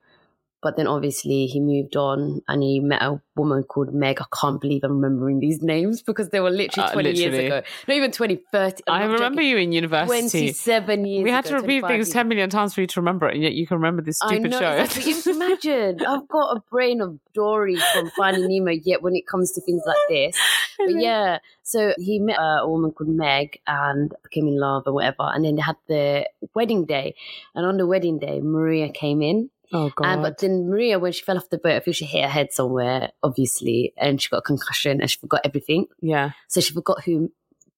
But 0.64 0.78
then 0.78 0.86
obviously 0.86 1.48
he 1.48 1.60
moved 1.60 1.96
on 1.96 2.42
and 2.48 2.62
he 2.62 2.80
met 2.80 3.02
a 3.02 3.20
woman 3.36 3.64
called 3.64 3.94
Meg. 3.96 4.22
I 4.22 4.26
can't 4.40 4.62
believe 4.62 4.84
I'm 4.84 5.00
remembering 5.02 5.40
these 5.40 5.62
names 5.74 6.02
because 6.04 6.30
they 6.30 6.40
were 6.40 6.52
literally 6.52 6.88
Uh, 6.90 6.94
20 6.94 7.12
years 7.18 7.36
ago. 7.38 7.62
Not 7.88 7.98
even 7.98 8.12
20, 8.12 8.36
30. 8.52 8.84
I'm 8.88 9.02
I 9.02 9.06
remember 9.06 9.42
joking. 9.42 9.50
you 9.50 9.58
in 9.58 9.72
university. 9.72 10.30
27 10.54 11.06
years 11.06 11.24
We 11.24 11.32
had 11.32 11.46
to 11.46 11.56
ago, 11.56 11.62
repeat 11.62 11.82
things 11.88 12.08
years 12.08 12.10
ten 12.12 12.28
million 12.28 12.50
times 12.52 12.76
for 12.76 12.82
you 12.82 12.88
to 12.88 13.00
remember 13.02 13.28
it, 13.28 13.34
and 13.36 13.44
yet 13.44 13.54
you 13.54 13.66
can 13.66 13.78
remember 13.78 14.02
this 14.04 14.22
I 14.22 14.28
stupid 14.28 14.52
know, 14.52 14.60
show. 14.60 14.72
exactly. 14.74 15.32
Imagine. 15.34 16.02
I've 16.08 16.28
got 16.28 16.58
a 16.58 16.62
brain 16.70 17.02
of 17.02 17.18
Dory 17.34 17.78
from 17.94 18.12
Finding 18.12 18.48
Nemo, 18.48 18.72
yet 18.84 19.02
when 19.02 19.16
it 19.16 19.26
comes 19.26 19.52
to 19.54 19.62
things 19.62 19.82
like 19.86 19.98
this. 20.10 20.38
But 20.78 20.96
yeah, 21.00 21.38
so 21.62 21.94
he 22.00 22.18
met 22.18 22.38
a 22.40 22.68
woman 22.68 22.92
called 22.92 23.10
Meg 23.10 23.60
and 23.68 24.12
became 24.24 24.48
in 24.48 24.60
love 24.60 24.84
or 24.88 24.94
whatever. 24.94 25.30
And 25.32 25.46
then 25.46 25.56
they 25.56 25.62
had 25.62 25.76
the 25.88 26.26
wedding 26.56 26.86
day. 26.86 27.14
And 27.54 27.68
on 27.68 27.78
the 27.78 27.86
wedding 27.86 28.18
day, 28.18 28.40
Maria 28.42 28.90
came 28.90 29.22
in. 29.22 29.52
Oh 29.74 29.90
god! 29.96 30.06
And, 30.08 30.22
but 30.22 30.38
then 30.40 30.70
Maria, 30.70 31.00
when 31.00 31.12
she 31.12 31.24
fell 31.24 31.38
off 31.38 31.50
the 31.50 31.58
boat, 31.58 31.74
I 31.74 31.80
feel 31.80 31.94
she 31.94 32.06
hit 32.06 32.24
her 32.24 32.30
head 32.30 32.52
somewhere, 32.52 33.12
obviously, 33.24 33.94
and 33.98 34.22
she 34.22 34.30
got 34.30 34.38
a 34.38 34.42
concussion 34.42 35.02
and 35.02 35.10
she 35.10 35.18
forgot 35.20 35.42
everything. 35.44 35.86
yeah. 36.02 36.32
So 36.48 36.62
she 36.62 36.74
forgot 36.74 37.04
who 37.04 37.32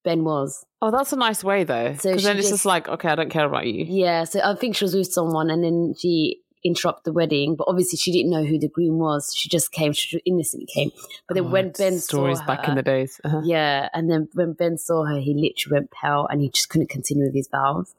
Ben 0.03 0.23
was. 0.23 0.65
Oh, 0.81 0.91
that's 0.91 1.13
a 1.13 1.15
nice 1.15 1.43
way 1.43 1.63
though, 1.63 1.93
So 1.93 2.09
then 2.09 2.15
it's 2.17 2.23
just- 2.25 2.49
just 2.49 2.65
like, 2.65 2.89
okay, 2.89 3.09
I 3.09 3.15
don't 3.15 3.29
care 3.29 3.45
about 3.45 3.67
you. 3.67 3.85
Yeah, 3.87 4.25
so 4.25 4.41
I 4.43 4.55
think 4.55 4.75
she 4.75 4.83
was 4.85 4.93
with 4.95 5.11
someone 5.13 5.49
and 5.49 5.63
then 5.63 5.93
she 5.97 6.41
interrupted 6.65 7.03
the 7.05 7.13
wedding, 7.13 7.55
but 7.55 7.67
obviously 7.69 7.97
she 7.97 8.11
didn't 8.11 8.31
know 8.31 8.43
who 8.43 8.57
the 8.57 8.67
groom 8.69 8.97
was. 8.97 9.33
She 9.35 9.47
just 9.49 9.71
came, 9.71 9.91
she 9.93 10.17
innocently 10.25 10.65
came. 10.73 10.91
But 11.27 11.35
then 11.35 11.45
Oh, 11.45 11.49
when 11.49 11.71
Ben 11.77 11.99
stories 11.99 12.39
saw 12.39 12.45
back 12.45 12.65
her, 12.65 12.71
in 12.71 12.75
the 12.75 12.81
days. 12.83 13.19
Uh-huh. 13.23 13.41
yeah, 13.45 13.89
and 13.93 14.09
then 14.09 14.27
when 14.33 14.53
Ben 14.53 14.77
saw 14.77 15.03
her, 15.05 15.19
he 15.19 15.33
literally 15.33 15.79
went 15.79 15.91
pale 15.91 16.27
and 16.29 16.41
he 16.41 16.49
just 16.49 16.69
couldn't 16.69 16.89
continue 16.89 17.25
with 17.25 17.35
his 17.35 17.47
vows. 17.49 17.93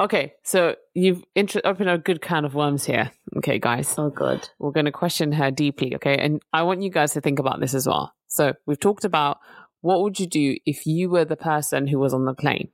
Okay, 0.00 0.34
so 0.42 0.74
you've 0.92 1.22
intro- 1.36 1.60
opened 1.64 1.88
a 1.88 1.98
good 1.98 2.20
can 2.20 2.44
of 2.44 2.54
worms 2.54 2.84
here. 2.84 3.12
Okay, 3.36 3.58
guys. 3.58 3.94
Oh 3.96 4.10
good. 4.10 4.48
we're 4.58 4.72
going 4.72 4.86
to 4.86 4.92
question 4.92 5.32
her 5.32 5.50
deeply 5.50 5.94
okay 5.96 6.16
and 6.16 6.40
i 6.52 6.62
want 6.62 6.82
you 6.82 6.90
guys 6.90 7.12
to 7.12 7.20
think 7.20 7.38
about 7.38 7.58
this 7.60 7.74
as 7.74 7.86
well 7.86 8.12
so 8.28 8.52
we've 8.66 8.78
talked 8.78 9.04
about 9.04 9.38
what 9.80 10.00
would 10.02 10.18
you 10.20 10.26
do 10.26 10.56
if 10.64 10.86
you 10.86 11.08
were 11.10 11.24
the 11.24 11.36
person 11.36 11.86
who 11.88 11.98
was 11.98 12.14
on 12.14 12.24
the 12.24 12.34
plane 12.34 12.68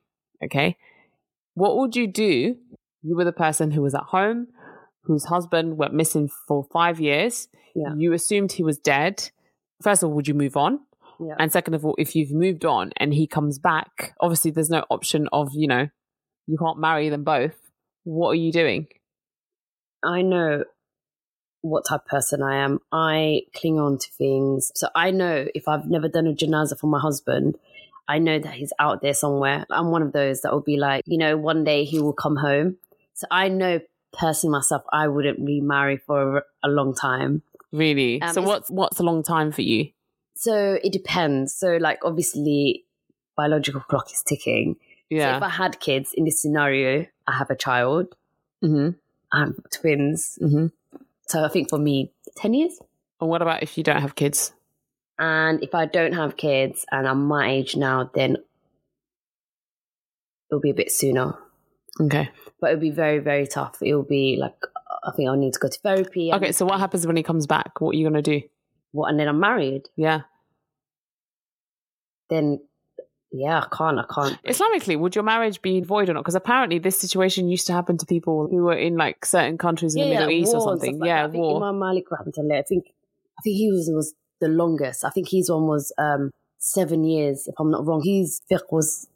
okay 0.44 0.76
what 1.54 1.76
would 1.78 1.96
you 1.96 2.06
do 2.06 2.56
you 3.02 3.16
were 3.16 3.24
the 3.24 3.32
person 3.32 3.70
who 3.70 3.80
was 3.82 3.94
at 3.94 4.02
home 4.02 4.48
whose 5.04 5.24
husband 5.24 5.78
went 5.78 5.94
missing 5.94 6.28
for 6.46 6.64
five 6.72 7.00
years 7.00 7.48
Yeah. 7.74 7.94
you 7.96 8.12
assumed 8.12 8.52
he 8.52 8.62
was 8.62 8.78
dead 8.78 9.30
first 9.82 10.02
of 10.02 10.10
all 10.10 10.14
would 10.16 10.28
you 10.28 10.34
move 10.34 10.56
on 10.58 10.80
Yeah. 11.18 11.36
and 11.38 11.50
second 11.50 11.74
of 11.74 11.84
all 11.86 11.94
if 11.98 12.14
you've 12.14 12.32
moved 12.32 12.64
on 12.66 12.92
and 12.98 13.14
he 13.14 13.26
comes 13.26 13.58
back 13.58 14.14
obviously 14.20 14.50
there's 14.50 14.70
no 14.70 14.84
option 14.90 15.26
of 15.32 15.50
you 15.54 15.68
know 15.68 15.88
you 16.50 16.58
can't 16.58 16.78
marry 16.78 17.08
them 17.08 17.24
both 17.24 17.56
what 18.04 18.30
are 18.30 18.42
you 18.46 18.52
doing 18.52 18.86
I 20.02 20.22
know 20.22 20.64
what 21.62 21.84
type 21.86 22.02
of 22.02 22.06
person 22.06 22.42
I 22.42 22.56
am. 22.56 22.80
I 22.90 23.42
cling 23.54 23.78
on 23.78 23.98
to 23.98 24.10
things. 24.12 24.72
So 24.74 24.88
I 24.94 25.10
know 25.10 25.46
if 25.54 25.68
I've 25.68 25.86
never 25.86 26.08
done 26.08 26.26
a 26.26 26.32
janaza 26.32 26.78
for 26.78 26.86
my 26.86 26.98
husband, 26.98 27.58
I 28.08 28.18
know 28.18 28.38
that 28.38 28.54
he's 28.54 28.72
out 28.78 29.02
there 29.02 29.14
somewhere. 29.14 29.66
I'm 29.70 29.90
one 29.90 30.02
of 30.02 30.12
those 30.12 30.40
that 30.40 30.52
will 30.52 30.62
be 30.62 30.76
like, 30.76 31.04
you 31.06 31.18
know, 31.18 31.36
one 31.36 31.64
day 31.64 31.84
he 31.84 32.00
will 32.00 32.12
come 32.12 32.36
home. 32.36 32.76
So 33.14 33.26
I 33.30 33.48
know 33.48 33.80
personally 34.12 34.52
myself, 34.52 34.82
I 34.92 35.08
wouldn't 35.08 35.38
remarry 35.38 35.98
for 35.98 36.38
a, 36.38 36.42
a 36.64 36.68
long 36.68 36.94
time. 36.94 37.42
Really? 37.72 38.20
Um, 38.22 38.32
so 38.34 38.42
what's 38.42 38.70
what's 38.70 38.98
a 38.98 39.04
long 39.04 39.22
time 39.22 39.52
for 39.52 39.62
you? 39.62 39.90
So 40.34 40.78
it 40.82 40.92
depends. 40.92 41.54
So 41.54 41.76
like 41.76 42.00
obviously 42.04 42.84
biological 43.36 43.82
clock 43.82 44.10
is 44.10 44.22
ticking. 44.26 44.76
So 45.10 45.16
if 45.16 45.42
I 45.42 45.48
had 45.48 45.80
kids 45.80 46.12
in 46.14 46.24
this 46.24 46.40
scenario, 46.40 47.06
I 47.26 47.32
have 47.36 47.50
a 47.50 47.56
child, 47.56 48.14
mm-hmm. 48.64 48.90
I 49.32 49.40
have 49.40 49.54
twins. 49.72 50.38
Mm-hmm. 50.40 50.66
So 51.26 51.44
I 51.44 51.48
think 51.48 51.68
for 51.68 51.78
me, 51.78 52.12
10 52.36 52.54
years. 52.54 52.78
And 53.20 53.28
what 53.28 53.42
about 53.42 53.62
if 53.62 53.76
you 53.76 53.84
don't 53.84 54.00
have 54.00 54.14
kids? 54.14 54.52
And 55.18 55.62
if 55.62 55.74
I 55.74 55.86
don't 55.86 56.14
have 56.14 56.36
kids 56.36 56.86
and 56.90 57.06
I'm 57.06 57.26
my 57.26 57.50
age 57.50 57.76
now, 57.76 58.10
then 58.14 58.36
it'll 60.48 60.60
be 60.60 60.70
a 60.70 60.74
bit 60.74 60.90
sooner. 60.90 61.34
Okay. 62.00 62.30
But 62.60 62.70
it'll 62.70 62.80
be 62.80 62.90
very, 62.90 63.18
very 63.18 63.46
tough. 63.46 63.78
It'll 63.82 64.02
be 64.02 64.38
like, 64.40 64.56
I 65.04 65.10
think 65.16 65.28
I'll 65.28 65.36
need 65.36 65.52
to 65.54 65.58
go 65.58 65.68
to 65.68 65.78
therapy. 65.80 66.32
Okay. 66.32 66.52
So 66.52 66.64
what 66.64 66.80
happens 66.80 67.06
when 67.06 67.16
he 67.16 67.22
comes 67.22 67.46
back? 67.46 67.80
What 67.80 67.94
are 67.94 67.98
you 67.98 68.06
gonna 68.06 68.22
do? 68.22 68.42
What, 68.92 69.10
and 69.10 69.18
then 69.20 69.28
I'm 69.28 69.40
married. 69.40 69.88
Yeah. 69.96 70.22
Then, 72.28 72.60
yeah, 73.32 73.60
I 73.60 73.76
can't. 73.76 73.98
I 73.98 74.04
can't. 74.12 74.42
Islamically, 74.44 74.98
would 74.98 75.14
your 75.14 75.24
marriage 75.24 75.62
be 75.62 75.80
void 75.80 76.08
or 76.08 76.14
not? 76.14 76.20
Because 76.20 76.34
apparently 76.34 76.78
this 76.78 76.98
situation 76.98 77.48
used 77.48 77.66
to 77.68 77.72
happen 77.72 77.96
to 77.98 78.06
people 78.06 78.48
who 78.50 78.64
were 78.64 78.76
in 78.76 78.96
like 78.96 79.24
certain 79.24 79.56
countries 79.56 79.94
in 79.94 80.02
the 80.02 80.08
Middle 80.08 80.26
like 80.26 80.34
East 80.34 80.54
or 80.54 80.60
something. 80.60 80.98
like 80.98 81.06
yeah, 81.06 81.22
that. 81.22 81.28
I 81.28 81.32
think 81.32 81.42
war. 81.42 81.62
Imam 81.62 81.78
Malik 81.78 82.08
rahmatullah, 82.10 82.58
I 82.58 82.62
think 82.62 82.86
I 83.38 83.42
think 83.42 83.56
he 83.56 83.70
was 83.70 83.88
was 83.92 84.14
the 84.40 84.48
longest. 84.48 85.04
I 85.04 85.10
think 85.10 85.28
his 85.28 85.50
one 85.50 85.66
was 85.66 85.92
um, 85.98 86.30
seven 86.58 87.04
years, 87.04 87.46
if 87.46 87.54
I'm 87.58 87.70
not 87.70 87.86
wrong. 87.86 88.02
His 88.04 88.40
fiqh 88.50 88.72
was 88.72 89.06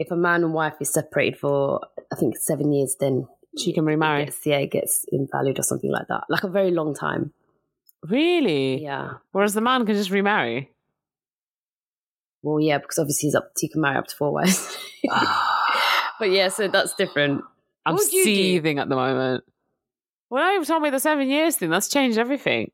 if 0.00 0.10
a 0.10 0.16
man 0.16 0.42
and 0.42 0.52
wife 0.52 0.74
is 0.80 0.92
separated 0.92 1.38
for 1.38 1.80
I 2.12 2.16
think 2.16 2.36
seven 2.36 2.72
years, 2.72 2.96
then 2.98 3.28
she 3.56 3.72
can 3.72 3.84
it 3.84 3.88
remarry. 3.88 4.24
gets, 4.24 4.44
yeah, 4.46 4.58
it 4.58 4.72
gets 4.72 5.04
invalid 5.12 5.58
or 5.58 5.62
something 5.62 5.90
like 5.90 6.08
that. 6.08 6.24
Like 6.28 6.42
a 6.42 6.48
very 6.48 6.72
long 6.72 6.94
time. 6.94 7.32
Really? 8.02 8.82
Yeah. 8.82 9.14
Whereas 9.32 9.54
the 9.54 9.60
man 9.60 9.86
can 9.86 9.96
just 9.96 10.10
remarry. 10.10 10.70
Well, 12.42 12.60
yeah, 12.60 12.78
because 12.78 12.98
obviously 12.98 13.28
he's 13.28 13.34
up. 13.34 13.50
He 13.58 13.68
can 13.68 13.80
marry 13.80 13.96
up 13.98 14.06
to 14.06 14.14
four 14.16 14.32
wives. 14.32 14.76
but 16.18 16.30
yeah, 16.30 16.48
so 16.48 16.68
that's 16.68 16.94
different. 16.94 17.42
I'm 17.86 17.94
What 17.94 18.04
would 18.04 18.10
do? 18.10 18.22
seething 18.24 18.78
at 18.78 18.88
the 18.88 18.96
moment. 18.96 19.44
Well, 20.30 20.52
you 20.54 20.64
told 20.64 20.82
me 20.82 20.90
the 20.90 21.00
seven 21.00 21.28
years 21.28 21.56
thing. 21.56 21.70
That's 21.70 21.88
changed 21.88 22.18
everything. 22.18 22.70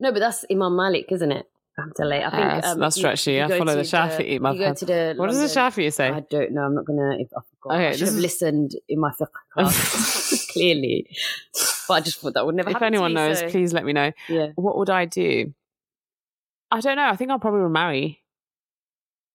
No, 0.00 0.12
but 0.12 0.18
that's 0.18 0.44
Imam 0.50 0.76
Malik, 0.76 1.06
isn't 1.12 1.30
it? 1.32 1.46
Alhamdulillah. 1.78 2.16
I 2.26 2.30
think 2.30 2.42
that's- 2.42 2.72
um, 2.72 2.80
that's 2.80 2.96
you- 2.96 3.00
stretchy. 3.02 3.32
you 3.34 3.42
I 3.44 3.48
go 3.48 3.58
follow 3.58 3.74
the 3.76 3.84
to 3.84 3.96
Shafi'i 3.96 4.32
You 4.32 4.38
go 4.40 4.74
to 4.74 4.84
the 4.84 5.14
What 5.16 5.26
does 5.28 5.36
the 5.36 5.60
London- 5.60 5.84
Shafi'i 5.84 5.92
say? 5.92 6.08
I 6.08 6.20
don't 6.20 6.52
know. 6.52 6.62
I'm 6.62 6.74
not 6.74 6.84
gonna. 6.86 7.16
If 7.18 7.28
I 7.36 7.40
forgot, 7.60 7.74
Okay, 7.76 7.88
I 7.88 7.92
should 7.92 8.00
have 8.08 8.16
is- 8.16 8.20
listened 8.20 8.72
in 8.88 8.98
my 9.00 9.10
fiqh 9.12 9.28
class 9.54 10.46
clearly, 10.52 11.06
but 11.86 11.94
I 11.94 12.00
just 12.00 12.20
thought 12.20 12.34
that 12.34 12.44
would 12.44 12.54
never. 12.54 12.70
if 12.70 12.74
happen 12.74 12.92
to 12.92 12.96
anyone 12.96 13.12
me, 13.12 13.14
knows, 13.14 13.38
so- 13.40 13.50
please 13.50 13.72
let 13.72 13.84
me 13.84 13.92
know. 13.92 14.10
Yeah. 14.28 14.48
What 14.56 14.76
would 14.78 14.90
I 14.90 15.04
do? 15.04 15.54
I 16.70 16.80
don't 16.80 16.96
know. 16.96 17.06
I 17.08 17.16
think 17.16 17.30
I'll 17.30 17.38
probably 17.38 17.60
remarry. 17.60 18.20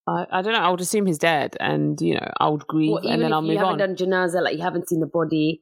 I, 0.08 0.26
I 0.32 0.42
don't 0.42 0.54
know. 0.54 0.60
I 0.60 0.70
would 0.70 0.82
assume 0.82 1.06
he's 1.06 1.18
dead, 1.20 1.56
and 1.60 2.00
you 2.02 2.16
know, 2.16 2.32
I 2.40 2.50
would 2.50 2.66
grieve, 2.68 2.92
Well, 2.94 3.08
and 3.08 3.22
then 3.22 3.32
I'll 3.34 3.42
move 3.42 3.50
on. 3.52 3.54
you 3.54 3.60
haven't 3.60 3.82
on. 3.82 3.96
done 3.96 3.96
janaza, 3.96 4.42
like 4.42 4.56
you 4.58 4.64
haven't 4.64 4.90
seen 4.90 5.00
the 5.00 5.06
body. 5.06 5.62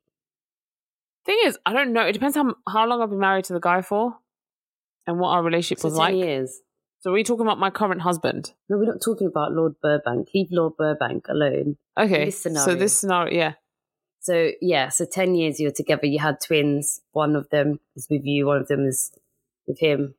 Thing 1.25 1.37
is, 1.45 1.57
I 1.65 1.73
don't 1.73 1.91
know. 1.93 2.05
It 2.05 2.13
depends 2.13 2.35
how 2.35 2.55
how 2.67 2.85
long 2.87 3.01
I've 3.01 3.09
been 3.09 3.19
married 3.19 3.45
to 3.45 3.53
the 3.53 3.59
guy 3.59 3.81
for, 3.81 4.17
and 5.05 5.19
what 5.19 5.29
our 5.29 5.43
relationship 5.43 5.79
So 5.79 5.89
was 5.89 5.97
ten 5.97 6.15
like. 6.15 6.15
years. 6.25 6.61
So, 7.01 7.11
are 7.11 7.13
we 7.13 7.23
talking 7.23 7.45
about 7.45 7.59
my 7.59 7.69
current 7.69 8.01
husband? 8.01 8.53
No, 8.69 8.77
we're 8.77 8.85
not 8.85 9.01
talking 9.03 9.27
about 9.27 9.51
Lord 9.53 9.73
Burbank. 9.81 10.29
Leave 10.33 10.47
Lord 10.51 10.73
Burbank 10.77 11.27
alone. 11.29 11.77
Okay. 11.97 12.25
this 12.25 12.41
So 12.41 12.75
this 12.75 12.97
scenario, 12.97 13.33
yeah. 13.37 13.53
So 14.21 14.51
yeah, 14.61 14.89
so 14.89 15.05
ten 15.05 15.35
years 15.35 15.59
you 15.59 15.67
were 15.67 15.73
together. 15.73 16.05
You 16.07 16.19
had 16.19 16.41
twins. 16.41 17.01
One 17.11 17.35
of 17.35 17.49
them 17.49 17.79
is 17.95 18.07
with 18.09 18.21
you. 18.25 18.47
One 18.47 18.57
of 18.57 18.67
them 18.67 18.85
is 18.85 19.11
with 19.67 19.79
him. 19.79 20.15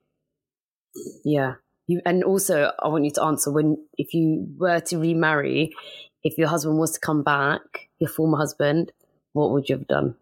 Yeah. 1.25 1.55
You 1.91 2.01
and 2.07 2.22
also 2.22 2.70
I 2.78 2.86
want 2.86 3.05
you 3.05 3.11
to 3.12 3.22
answer 3.24 3.51
when 3.51 3.76
if 3.99 4.14
you 4.14 4.47
were 4.57 4.78
to 4.78 4.99
remarry, 4.99 5.74
if 6.22 6.38
your 6.38 6.47
husband 6.47 6.78
was 6.78 6.93
to 6.93 7.01
come 7.01 7.24
back, 7.24 7.88
your 7.99 8.09
former 8.09 8.38
husband, 8.38 8.93
what 9.32 9.51
would 9.51 9.68
you 9.68 9.76
have 9.76 9.88
done? 9.88 10.14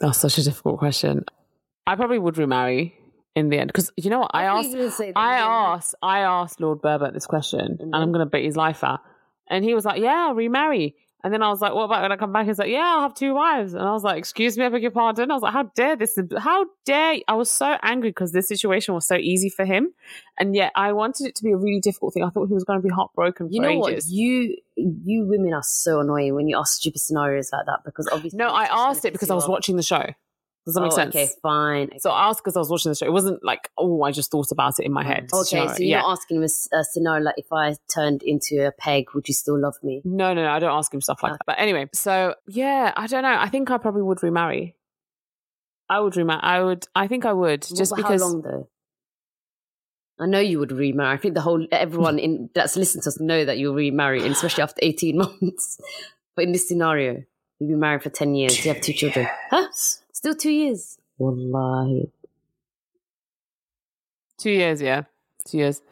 That's 0.00 0.18
such 0.18 0.36
a 0.36 0.44
difficult 0.44 0.78
question. 0.80 1.24
I 1.86 1.96
probably 1.96 2.18
would 2.18 2.36
remarry 2.36 2.94
in 3.34 3.48
the 3.48 3.58
end 3.58 3.68
because 3.68 3.90
you 3.96 4.10
know 4.10 4.20
what 4.20 4.32
I 4.34 4.44
thought 4.44 4.58
asked. 4.58 4.68
you 4.68 4.76
were 4.76 4.82
gonna 4.82 4.90
say 4.90 5.12
that 5.12 5.18
I 5.18 5.38
asked. 5.38 5.94
I 6.02 6.18
asked 6.20 6.60
Lord 6.60 6.82
Burbert 6.82 7.14
this 7.14 7.24
question, 7.24 7.60
and 7.60 7.80
And 7.80 7.94
I'm 7.94 8.02
mm-hmm. 8.02 8.12
going 8.12 8.26
to 8.26 8.30
bet 8.30 8.42
his 8.42 8.56
life 8.56 8.84
out. 8.84 9.00
And 9.48 9.64
he 9.64 9.72
was 9.72 9.86
like, 9.86 10.02
"Yeah, 10.02 10.26
I'll 10.28 10.34
remarry." 10.34 10.94
And 11.24 11.32
then 11.32 11.42
I 11.42 11.48
was 11.50 11.60
like, 11.60 11.72
"What 11.72 11.84
about 11.84 12.02
when 12.02 12.10
I 12.10 12.16
come 12.16 12.32
back?" 12.32 12.46
He's 12.46 12.58
like, 12.58 12.70
"Yeah, 12.70 12.94
I'll 12.94 13.02
have 13.02 13.14
two 13.14 13.32
wives." 13.34 13.74
And 13.74 13.82
I 13.82 13.92
was 13.92 14.02
like, 14.02 14.18
"Excuse 14.18 14.58
me, 14.58 14.64
I 14.64 14.68
beg 14.68 14.82
your 14.82 14.90
pardon." 14.90 15.30
I 15.30 15.34
was 15.34 15.42
like, 15.42 15.52
"How 15.52 15.64
dare 15.74 15.94
this? 15.94 16.18
How 16.38 16.66
dare?" 16.84 17.18
I 17.28 17.34
was 17.34 17.50
so 17.50 17.76
angry 17.82 18.10
because 18.10 18.32
this 18.32 18.48
situation 18.48 18.94
was 18.94 19.06
so 19.06 19.14
easy 19.14 19.48
for 19.48 19.64
him, 19.64 19.92
and 20.38 20.54
yet 20.54 20.72
I 20.74 20.92
wanted 20.92 21.26
it 21.28 21.36
to 21.36 21.44
be 21.44 21.52
a 21.52 21.56
really 21.56 21.80
difficult 21.80 22.14
thing. 22.14 22.24
I 22.24 22.30
thought 22.30 22.48
he 22.48 22.54
was 22.54 22.64
going 22.64 22.80
to 22.80 22.82
be 22.82 22.92
heartbroken 22.92 23.52
You 23.52 23.60
know 23.60 23.68
ages. 23.68 24.06
what? 24.06 24.12
You 24.12 24.56
you 24.76 25.26
women 25.26 25.52
are 25.52 25.62
so 25.62 26.00
annoying 26.00 26.34
when 26.34 26.48
you 26.48 26.58
ask 26.58 26.74
stupid 26.74 27.00
scenarios 27.00 27.50
like 27.52 27.66
that 27.66 27.84
because 27.84 28.08
obviously 28.10 28.38
no, 28.38 28.48
I 28.48 28.64
asked 28.64 29.04
it 29.04 29.12
because 29.12 29.30
I 29.30 29.34
was 29.34 29.46
watching 29.46 29.76
the 29.76 29.82
show. 29.82 30.06
Does 30.64 30.74
that 30.74 30.80
make 30.82 30.92
Oh, 30.92 30.94
sense? 30.96 31.14
Okay, 31.16 31.28
fine. 31.42 31.90
So 31.98 32.10
I 32.10 32.28
asked 32.28 32.40
because 32.44 32.56
I 32.56 32.60
was 32.60 32.70
watching 32.70 32.90
the 32.92 32.94
show. 32.96 33.06
It 33.06 33.12
wasn't 33.12 33.44
like, 33.44 33.68
oh, 33.76 34.02
I 34.02 34.12
just 34.12 34.30
thought 34.30 34.52
about 34.52 34.74
it 34.78 34.86
in 34.86 34.92
my 34.92 35.02
head. 35.04 35.28
Okay, 35.32 35.58
You 35.58 35.64
know, 35.64 35.72
so 35.72 35.78
you're 35.80 35.88
yeah. 35.88 36.00
not 36.02 36.12
asking 36.12 36.36
him 36.36 36.42
a, 36.44 36.76
a 36.76 36.84
scenario 36.84 37.24
like 37.24 37.34
if 37.36 37.52
I 37.52 37.74
turned 37.92 38.22
into 38.22 38.64
a 38.66 38.70
peg, 38.70 39.06
would 39.14 39.26
you 39.26 39.34
still 39.34 39.58
love 39.60 39.74
me? 39.82 40.02
No, 40.04 40.32
no, 40.34 40.44
no. 40.44 40.50
I 40.50 40.60
don't 40.60 40.70
ask 40.76 40.94
him 40.94 41.00
stuff 41.00 41.20
like 41.22 41.30
Okay. 41.32 41.38
that. 41.38 41.46
But 41.46 41.58
anyway, 41.58 41.88
so 41.92 42.36
yeah, 42.46 42.92
I 42.96 43.08
don't 43.08 43.22
know. 43.22 43.36
I 43.36 43.48
think 43.48 43.70
I 43.72 43.78
probably 43.78 44.02
would 44.02 44.22
remarry. 44.22 44.76
I 45.88 45.98
would 46.00 46.16
remarry. 46.16 46.40
I 46.42 46.62
would. 46.62 46.86
I 46.94 47.08
think 47.08 47.26
I 47.26 47.32
would 47.32 47.62
just 47.62 47.94
because. 47.96 48.20
how 48.22 48.28
long 48.28 48.42
though? 48.42 48.68
I 50.20 50.26
know 50.26 50.38
you 50.38 50.58
would 50.60 50.70
remarry. 50.70 51.12
I 51.12 51.16
think 51.16 51.34
the 51.34 51.40
whole 51.40 51.66
everyone 51.72 52.18
in 52.20 52.50
that's 52.54 52.76
listened 52.76 53.02
to 53.04 53.08
us 53.08 53.18
know 53.18 53.44
that 53.44 53.58
you'll 53.58 53.74
remarry, 53.74 54.22
and 54.22 54.30
especially 54.30 54.62
after 54.62 54.78
eighteen 54.82 55.18
months. 55.40 55.80
But 56.36 56.44
in 56.44 56.52
this 56.52 56.68
scenario, 56.68 57.24
you've 57.58 57.68
been 57.70 57.80
married 57.80 58.02
for 58.04 58.10
ten 58.10 58.34
years. 58.34 58.64
You 58.64 58.72
have 58.72 58.80
two 58.82 58.92
children. 58.92 59.26
Huh? 59.50 59.66
Still 60.22 60.34
two 60.36 60.52
years. 60.52 60.98
Wallahi. 61.18 62.12
Two 64.38 64.52
years, 64.52 64.80
yeah, 64.80 65.02
two 65.48 65.58
years. 65.58 65.82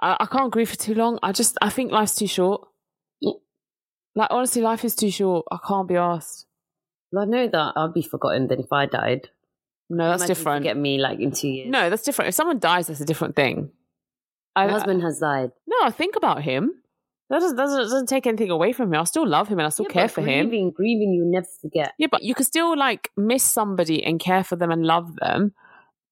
I, 0.00 0.16
I 0.20 0.26
can't 0.26 0.52
grieve 0.52 0.70
for 0.70 0.76
too 0.76 0.94
long. 0.94 1.18
I 1.24 1.32
just. 1.32 1.58
I 1.60 1.70
think 1.70 1.90
life's 1.90 2.14
too 2.14 2.28
short. 2.28 2.68
Yeah. 3.20 3.32
Like 4.14 4.28
honestly, 4.30 4.62
life 4.62 4.84
is 4.84 4.94
too 4.94 5.10
short. 5.10 5.44
I 5.50 5.58
can't 5.66 5.88
be 5.88 5.96
asked. 5.96 6.46
Well, 7.10 7.24
I 7.24 7.26
know 7.26 7.48
that 7.48 7.72
I'd 7.74 7.92
be 7.92 8.02
forgotten 8.02 8.46
then 8.46 8.60
if 8.60 8.72
I 8.72 8.86
died. 8.86 9.28
No, 9.88 10.08
that's 10.08 10.22
Imagine 10.22 10.36
different. 10.36 10.62
Get 10.62 10.76
me 10.76 10.98
like 10.98 11.18
in 11.18 11.32
two 11.32 11.48
years. 11.48 11.68
No, 11.68 11.90
that's 11.90 12.04
different. 12.04 12.28
If 12.28 12.36
someone 12.36 12.60
dies, 12.60 12.86
that's 12.86 13.00
a 13.00 13.04
different 13.04 13.34
thing. 13.34 13.70
my 14.54 14.66
I, 14.66 14.68
husband 14.68 15.02
has 15.02 15.18
died. 15.18 15.50
no, 15.66 15.76
I 15.82 15.90
think 15.90 16.14
about 16.14 16.42
him. 16.42 16.79
That 17.30 17.38
doesn't, 17.38 17.56
doesn't 17.56 17.78
doesn't 17.78 18.08
take 18.08 18.26
anything 18.26 18.50
away 18.50 18.72
from 18.72 18.90
me. 18.90 18.98
I 18.98 19.04
still 19.04 19.26
love 19.26 19.46
him 19.46 19.60
and 19.60 19.66
I 19.66 19.70
still 19.70 19.86
Yeah, 19.88 19.92
care 19.92 20.08
for 20.08 20.20
him. 20.20 20.48
grieving, 20.48 20.72
Grieving, 20.72 21.12
you 21.12 21.24
never 21.24 21.46
forget. 21.62 21.94
Yeah, 21.96 22.08
but 22.10 22.24
you 22.24 22.34
can 22.34 22.44
still 22.44 22.76
like 22.76 23.10
miss 23.16 23.44
somebody 23.44 24.04
and 24.04 24.18
care 24.18 24.42
for 24.42 24.56
them 24.56 24.72
and 24.72 24.84
love 24.84 25.14
them, 25.16 25.52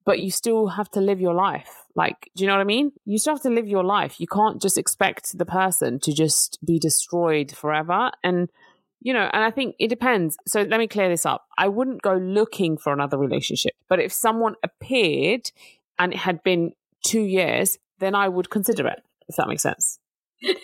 but 0.05 0.21
you 0.21 0.31
still 0.31 0.69
have 0.69 0.89
to 0.93 1.01
live 1.01 1.21
your 1.21 1.35
life. 1.35 1.85
Like, 1.97 2.31
do 2.37 2.45
you 2.45 2.49
know 2.49 2.55
what 2.55 2.61
I 2.61 2.65
mean? 2.65 2.93
You 3.05 3.19
still 3.19 3.35
have 3.35 3.43
to 3.43 3.51
live 3.51 3.67
your 3.67 3.83
life. 3.83 4.21
You 4.21 4.29
can't 4.29 4.63
just 4.63 4.79
expect 4.79 5.37
the 5.37 5.45
person 5.45 5.99
to 6.01 6.13
just 6.13 6.65
be 6.65 6.79
destroyed 6.79 7.51
forever. 7.51 8.13
And, 8.23 8.49
you 9.01 9.13
know, 9.13 9.29
and 9.33 9.43
I 9.43 9.51
think 9.51 9.75
it 9.81 9.89
depends. 9.89 10.37
So 10.47 10.63
let 10.63 10.79
me 10.79 10.87
clear 10.87 11.09
this 11.09 11.27
up. 11.27 11.47
I 11.59 11.67
wouldn't 11.67 12.01
go 12.03 12.15
looking 12.15 12.79
for 12.79 12.93
another 12.93 13.19
relationship, 13.19 13.73
but 13.89 13.99
if 13.99 14.13
someone 14.13 14.55
appeared 14.63 15.51
and 15.99 16.13
it 16.13 16.21
had 16.21 16.45
been 16.45 16.75
two 17.05 17.23
years, 17.23 17.77
then 17.99 18.15
I 18.15 18.29
would 18.29 18.51
consider 18.51 18.87
it, 18.87 19.03
if 19.29 19.35
that 19.35 19.49
makes 19.49 19.65
sense. 19.65 19.99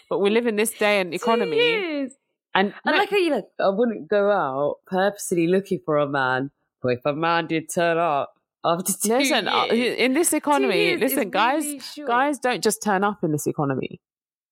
But 0.08 0.18
we 0.20 0.30
live 0.30 0.46
in 0.46 0.56
this 0.56 0.72
day 0.72 1.00
and 1.00 1.12
economy. 1.20 2.08
And 2.54 2.72
I 2.84 2.90
no- 2.92 2.96
like 2.98 3.10
how 3.10 3.16
you 3.16 3.32
like. 3.34 3.44
I 3.60 3.68
wouldn't 3.70 4.08
go 4.08 4.30
out 4.30 4.76
purposely 4.86 5.46
looking 5.48 5.80
for 5.84 5.98
a 5.98 6.08
man, 6.08 6.50
but 6.82 6.90
if 6.90 7.00
a 7.04 7.12
man 7.12 7.46
did 7.48 7.68
turn 7.74 7.98
up 7.98 8.32
after 8.64 8.92
two 8.92 9.08
Listen, 9.18 9.48
uh, 9.48 9.64
years, 9.72 9.98
in 9.98 10.14
this 10.14 10.32
economy, 10.32 10.96
listen, 10.96 11.30
guys, 11.30 11.64
really 11.64 12.06
guys 12.06 12.38
don't 12.38 12.62
just 12.62 12.82
turn 12.82 13.02
up 13.04 13.24
in 13.24 13.32
this 13.32 13.46
economy. 13.46 14.00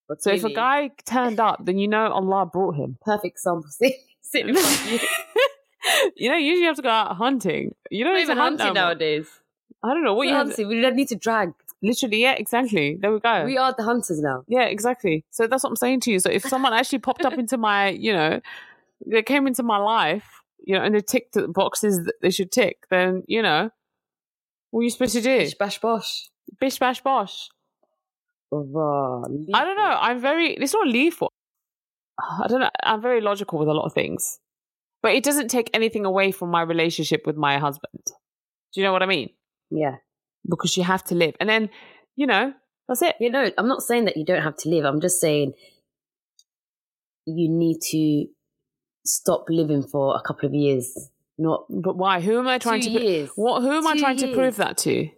But 0.08 0.20
So 0.22 0.30
if 0.32 0.44
a 0.44 0.52
guy 0.52 0.90
turned 1.06 1.38
up, 1.40 1.64
then 1.64 1.78
you 1.78 1.86
know 1.88 2.08
Allah 2.10 2.44
brought 2.44 2.74
him. 2.74 2.98
perfect 3.00 3.36
example, 3.36 3.64
sit, 3.70 3.94
sit 4.20 4.48
in 4.48 4.54
front 4.56 4.80
of 4.80 4.92
you. 4.92 4.98
you 6.16 6.28
know, 6.30 6.36
usually 6.36 6.62
you 6.62 6.66
have 6.66 6.76
to 6.76 6.82
go 6.82 6.88
out 6.90 7.16
hunting. 7.16 7.74
You 7.90 8.04
don't 8.04 8.14
even 8.16 8.22
even 8.24 8.36
hunt 8.38 8.60
hunting 8.60 8.74
nowadays. 8.74 9.28
I 9.84 9.94
don't 9.94 10.04
know 10.04 10.12
what 10.14 10.18
What 10.18 10.28
you 10.28 10.34
have. 10.34 10.46
hunting? 10.48 10.68
We 10.68 10.80
don't 10.80 10.96
need 10.96 11.08
to 11.08 11.16
drag. 11.16 11.52
Literally, 11.82 12.22
yeah, 12.22 12.32
exactly. 12.32 12.96
There 13.00 13.12
we 13.12 13.18
go. 13.18 13.44
We 13.44 13.58
are 13.58 13.74
the 13.76 13.82
hunters 13.82 14.20
now. 14.20 14.44
yeah, 14.46 14.64
exactly. 14.64 15.24
So 15.30 15.46
that's 15.46 15.64
what 15.64 15.70
I'm 15.70 15.76
saying 15.76 16.00
to 16.00 16.12
you. 16.12 16.20
So 16.20 16.30
if 16.30 16.42
someone 16.42 16.72
actually 16.72 17.00
popped 17.00 17.24
up 17.24 17.32
into 17.34 17.56
my, 17.58 17.88
you 17.88 18.12
know, 18.12 18.40
they 19.04 19.22
came 19.22 19.46
into 19.48 19.64
my 19.64 19.78
life, 19.78 20.24
you 20.64 20.78
know, 20.78 20.84
and 20.84 20.94
they 20.94 21.00
ticked 21.00 21.34
the 21.34 21.48
boxes 21.48 22.04
that 22.04 22.14
they 22.22 22.30
should 22.30 22.52
tick, 22.52 22.86
then 22.90 23.24
you 23.26 23.42
know, 23.42 23.70
what 24.70 24.80
are 24.80 24.84
you 24.84 24.90
supposed 24.90 25.14
to 25.14 25.20
do? 25.20 25.38
Bish 25.38 25.54
bash 25.54 25.80
bosh. 25.80 26.28
Bish 26.60 26.78
bash 26.78 27.00
bosh. 27.02 27.48
Rah, 28.52 29.22
I 29.54 29.64
don't 29.64 29.76
know. 29.76 29.96
I'm 30.00 30.20
very. 30.20 30.52
It's 30.54 30.74
not 30.74 30.86
lethal. 30.86 31.32
I 32.20 32.46
don't 32.46 32.60
know. 32.60 32.70
I'm 32.84 33.00
very 33.00 33.20
logical 33.20 33.58
with 33.58 33.68
a 33.68 33.72
lot 33.72 33.86
of 33.86 33.92
things, 33.94 34.38
but 35.02 35.14
it 35.14 35.24
doesn't 35.24 35.48
take 35.48 35.70
anything 35.74 36.04
away 36.04 36.30
from 36.32 36.50
my 36.50 36.62
relationship 36.62 37.26
with 37.26 37.36
my 37.36 37.58
husband. 37.58 38.02
Do 38.06 38.80
you 38.80 38.84
know 38.84 38.92
what 38.92 39.02
I 39.02 39.06
mean? 39.06 39.30
Yeah. 39.70 39.96
Because 40.48 40.76
you 40.76 40.82
have 40.84 41.04
to 41.04 41.14
live, 41.14 41.34
and 41.40 41.48
then 41.48 41.70
you 42.16 42.26
know 42.26 42.52
that's 42.88 43.02
it. 43.02 43.16
You 43.20 43.30
know, 43.30 43.50
I'm 43.56 43.68
not 43.68 43.82
saying 43.82 44.06
that 44.06 44.16
you 44.16 44.24
don't 44.24 44.42
have 44.42 44.56
to 44.58 44.68
live. 44.68 44.84
I'm 44.84 45.00
just 45.00 45.20
saying 45.20 45.52
you 47.26 47.48
need 47.48 47.78
to 47.90 48.26
stop 49.04 49.46
living 49.48 49.82
for 49.82 50.16
a 50.16 50.20
couple 50.20 50.48
of 50.48 50.54
years. 50.54 51.08
Not 51.38 51.64
But 51.68 51.96
why? 51.96 52.20
Who 52.20 52.38
am 52.38 52.48
I 52.48 52.58
trying 52.58 52.80
to? 52.82 52.90
pro- 52.90 53.00
years. 53.00 53.30
What? 53.36 53.62
Who 53.62 53.70
am 53.70 53.86
I 53.86 53.94
Two 53.94 54.00
trying 54.00 54.16
to 54.18 54.34
prove 54.34 54.56
that 54.56 54.76
to? 54.78 55.08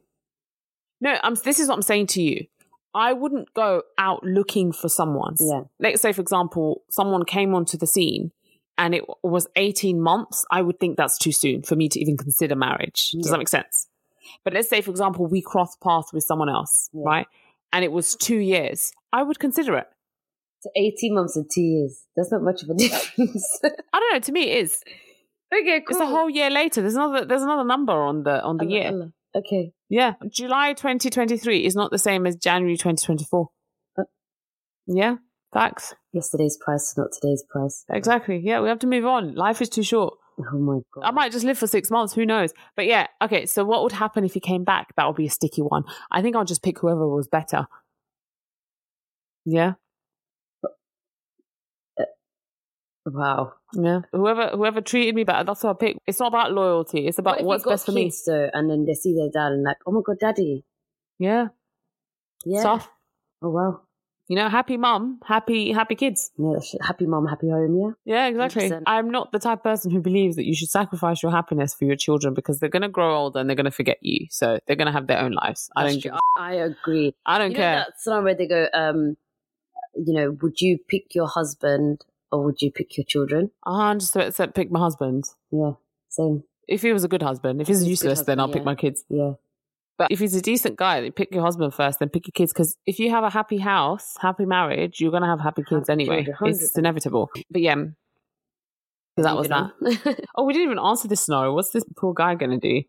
No, 1.01 1.16
I'm. 1.22 1.35
This 1.45 1.59
is 1.59 1.68
what 1.68 1.75
I'm 1.77 1.83
saying 1.83 2.07
to 2.09 2.22
you. 2.22 2.47
I 2.95 3.12
wouldn't 3.12 3.53
go 3.55 3.83
out 3.99 4.22
looking 4.22 4.72
for 4.72 4.89
someone. 4.89 5.35
Yeah. 5.41 5.62
Let's 5.81 6.01
say, 6.01 6.12
for 6.12 6.20
example, 6.20 6.83
someone 6.91 7.25
came 7.25 7.53
onto 7.55 7.77
the 7.77 7.89
scene 7.89 8.31
and 8.79 8.95
it 8.95 9.03
was 9.22 9.49
18 9.57 10.01
months. 10.01 10.45
I 10.51 10.62
would 10.62 10.79
think 10.79 10.97
that's 10.97 11.18
too 11.18 11.33
soon 11.33 11.62
for 11.62 11.75
me 11.75 11.89
to 11.89 11.99
even 12.01 12.16
consider 12.16 12.55
marriage. 12.55 13.11
Does 13.11 13.27
Yeah. 13.27 13.33
that 13.33 13.39
make 13.39 13.49
sense? 13.49 13.89
But 14.45 14.53
let's 14.55 14.68
say, 14.68 14.81
for 14.81 14.91
example, 14.91 15.27
we 15.27 15.43
cross 15.43 15.77
paths 15.83 16.12
with 16.12 16.25
someone 16.25 16.49
else, 16.49 16.89
Yeah. 16.93 17.03
right? 17.05 17.27
And 17.72 17.85
it 17.85 17.93
was 17.93 18.14
two 18.16 18.37
years. 18.39 18.93
I 19.12 19.22
would 19.22 19.39
consider 19.39 19.77
it. 19.77 19.87
to 20.62 20.70
18 20.77 21.14
months 21.14 21.37
and 21.37 21.47
two 21.53 21.61
years. 21.62 22.05
That's 22.16 22.31
not 22.33 22.43
much 22.43 22.62
of 22.62 22.70
a 22.70 22.75
difference. 22.79 23.61
I 23.93 23.99
don't 24.01 24.12
know. 24.14 24.20
To 24.20 24.33
me, 24.33 24.43
it 24.51 24.64
is. 24.64 24.83
okay, 25.53 25.81
cool. 25.81 25.97
It's 25.97 26.01
a 26.01 26.07
whole 26.07 26.31
year 26.31 26.51
later. 26.51 26.81
There's 26.81 26.95
another. 26.95 27.25
There's 27.25 27.43
another 27.43 27.64
number 27.64 27.93
on 27.93 28.22
the 28.22 28.43
on 28.43 28.57
the 28.59 28.64
Allah, 28.64 28.75
year. 28.75 28.89
Allah. 28.89 29.12
Okay. 29.37 29.72
Yeah, 29.89 30.14
July 30.31 30.72
2023 30.75 31.64
is 31.66 31.75
not 31.75 31.91
the 31.91 31.99
same 31.99 32.27
as 32.27 32.37
January 32.37 32.77
2024. 32.77 33.49
Uh. 33.99 34.03
Yeah, 34.87 35.16
facts. 35.53 35.95
Yesterday's 36.12 36.57
price 36.64 36.91
is 36.91 36.95
not 36.97 37.09
today's 37.12 37.45
price. 37.51 37.85
Exactly. 37.91 38.41
Yeah, 38.43 38.61
we 38.61 38.68
have 38.68 38.79
to 38.81 38.87
move 38.87 39.05
on. 39.05 39.35
Life 39.35 39.61
is 39.61 39.68
too 39.68 39.83
short. 39.83 40.14
Oh 40.39 40.59
my 40.59 40.80
god. 40.93 41.03
I 41.05 41.11
might 41.12 41.32
just 41.32 41.45
live 41.45 41.59
for 41.59 41.66
six 41.66 41.91
months. 41.91 42.14
Who 42.14 42.26
knows? 42.26 42.53
But 42.76 42.87
yeah, 42.87 43.07
okay. 43.22 43.47
So 43.47 43.64
what 43.64 43.82
would 43.82 43.93
happen 43.93 44.24
if 44.24 44.35
he 44.35 44.41
came 44.41 44.64
back? 44.64 44.95
That 44.97 45.07
would 45.07 45.16
be 45.16 45.26
a 45.26 45.30
sticky 45.30 45.62
one. 45.62 45.85
I 46.11 46.22
think 46.22 46.35
I'll 46.37 46.45
just 46.45 46.62
pick 46.62 46.80
whoever 46.80 47.07
was 47.09 47.28
better. 47.28 47.66
Yeah, 49.45 49.74
uh, 52.01 52.05
Wow. 53.07 53.53
yeah. 53.74 54.01
Whoever 54.12 54.49
whoever 54.49 54.80
treated 54.80 55.14
me 55.14 55.24
better, 55.24 55.45
that's 55.45 55.62
what 55.62 55.76
I 55.76 55.78
pick. 55.87 55.99
It's 56.07 56.18
not 56.18 56.28
about 56.28 56.53
loyalty. 56.53 57.07
It's 57.07 57.18
about 57.18 57.41
if 57.41 57.47
what's 57.47 57.64
best 57.64 57.87
for 57.87 57.93
me. 57.93 58.11
Though, 58.26 58.49
and 58.53 58.70
then 58.70 58.87
they 58.87 58.95
see 58.95 59.14
their 59.14 59.28
dad 59.30 59.53
and 59.53 59.62
like, 59.62 59.76
oh 59.87 59.93
my 59.93 60.01
god, 60.05 60.18
daddy. 60.18 60.64
Yeah, 61.18 61.49
Yeah. 62.45 62.62
Tough. 62.62 62.89
Oh 63.43 63.51
wow. 63.51 63.82
You 64.27 64.37
know, 64.37 64.49
happy 64.49 64.79
mum, 64.79 65.20
happy 65.27 65.70
happy 65.72 65.95
kids. 65.95 66.31
Yeah, 66.39 66.57
happy 66.81 67.05
mom, 67.07 67.27
happy 67.27 67.51
home. 67.51 67.77
Yeah. 67.79 67.91
Yeah, 68.14 68.27
exactly. 68.29 68.70
100%. 68.70 68.83
I'm 68.87 69.11
not 69.11 69.33
the 69.33 69.39
type 69.39 69.59
of 69.59 69.64
person 69.64 69.91
who 69.91 70.01
believes 70.01 70.37
that 70.37 70.47
you 70.47 70.55
should 70.55 70.70
sacrifice 70.70 71.22
your 71.22 71.31
happiness 71.31 71.75
for 71.75 71.85
your 71.85 71.97
children 71.97 72.33
because 72.33 72.59
they're 72.59 72.70
going 72.70 72.83
to 72.83 72.89
grow 72.89 73.14
older 73.16 73.39
and 73.39 73.49
they're 73.51 73.57
going 73.57 73.64
to 73.64 73.70
forget 73.70 73.99
you. 74.01 74.27
So 74.31 74.59
they're 74.66 74.77
going 74.77 74.87
to 74.87 74.93
have 74.93 75.09
their 75.09 75.20
own 75.20 75.33
lives. 75.33 75.68
I 75.77 75.83
That's 75.83 75.95
don't. 75.97 76.03
true. 76.03 76.11
give- 76.12 76.20
I, 76.39 76.53
I 76.53 76.55
agree. 76.55 77.14
I 77.27 77.37
don't 77.39 77.51
you 77.51 77.59
know 77.59 77.62
care. 77.62 77.75
that 77.77 78.01
scenario 78.01 78.25
where 78.25 78.35
they 78.35 78.47
go, 78.49 78.66
um, 78.72 79.16
you 79.95 80.14
know, 80.14 80.37
would 80.41 80.59
you 80.61 80.79
pick 80.89 81.14
your 81.14 81.29
husband 81.29 82.05
or 82.33 82.45
would 82.45 82.62
you 82.62 82.70
pick 82.72 82.97
your 82.97 83.05
children? 83.05 83.51
I 83.66 83.95
just 83.95 84.16
except 84.16 84.55
pick 84.55 84.70
my 84.70 84.81
husband. 84.81 85.25
Yeah. 85.51 85.72
Same. 86.09 86.45
If 86.66 86.81
he 86.81 86.95
was 86.95 87.05
a 87.05 87.09
good 87.09 87.22
husband, 87.22 87.61
if 87.61 87.66
he's 87.66 87.81
He's 87.81 87.83
a 87.83 87.85
good 87.85 87.91
useless, 87.91 88.22
then 88.22 88.41
I'll 88.41 88.49
pick 88.49 88.64
my 88.64 88.75
kids. 88.75 89.05
Yeah. 89.11 89.33
But 89.97 90.11
if 90.11 90.18
he's 90.18 90.34
a 90.34 90.42
decent 90.42 90.76
guy, 90.76 91.01
then 91.01 91.12
pick 91.12 91.32
your 91.32 91.42
husband 91.45 91.72
first, 91.72 92.01
then 92.01 92.09
pick 92.09 92.26
your 92.26 92.32
kids. 92.32 92.53
Because 92.53 92.76
if 92.84 92.99
you 92.99 93.11
have 93.11 93.22
a 93.22 93.30
happy 93.30 93.59
house, 93.59 94.16
happy 94.20 94.45
marriage, 94.45 95.01
you're 95.01 95.12
going 95.12 95.22
to 95.22 95.28
have 95.28 95.40
happy 95.40 95.62
kids 95.62 95.88
anyway. 95.88 96.26
It's 96.42 96.72
100%. 96.74 96.78
inevitable. 96.78 97.30
But 97.51 97.62
yeah, 97.62 97.76
so 99.16 99.22
that 99.22 99.36
was 99.36 99.49
that. 99.49 99.70
Oh, 100.36 100.45
we 100.45 100.53
didn't 100.53 100.66
even 100.66 100.78
answer 100.80 101.07
this 101.07 101.20
scenario. 101.20 101.53
What's 101.53 101.70
this 101.70 101.84
poor 101.97 102.12
guy 102.14 102.34
going 102.34 102.51
to 102.51 102.59
do? 102.59 102.82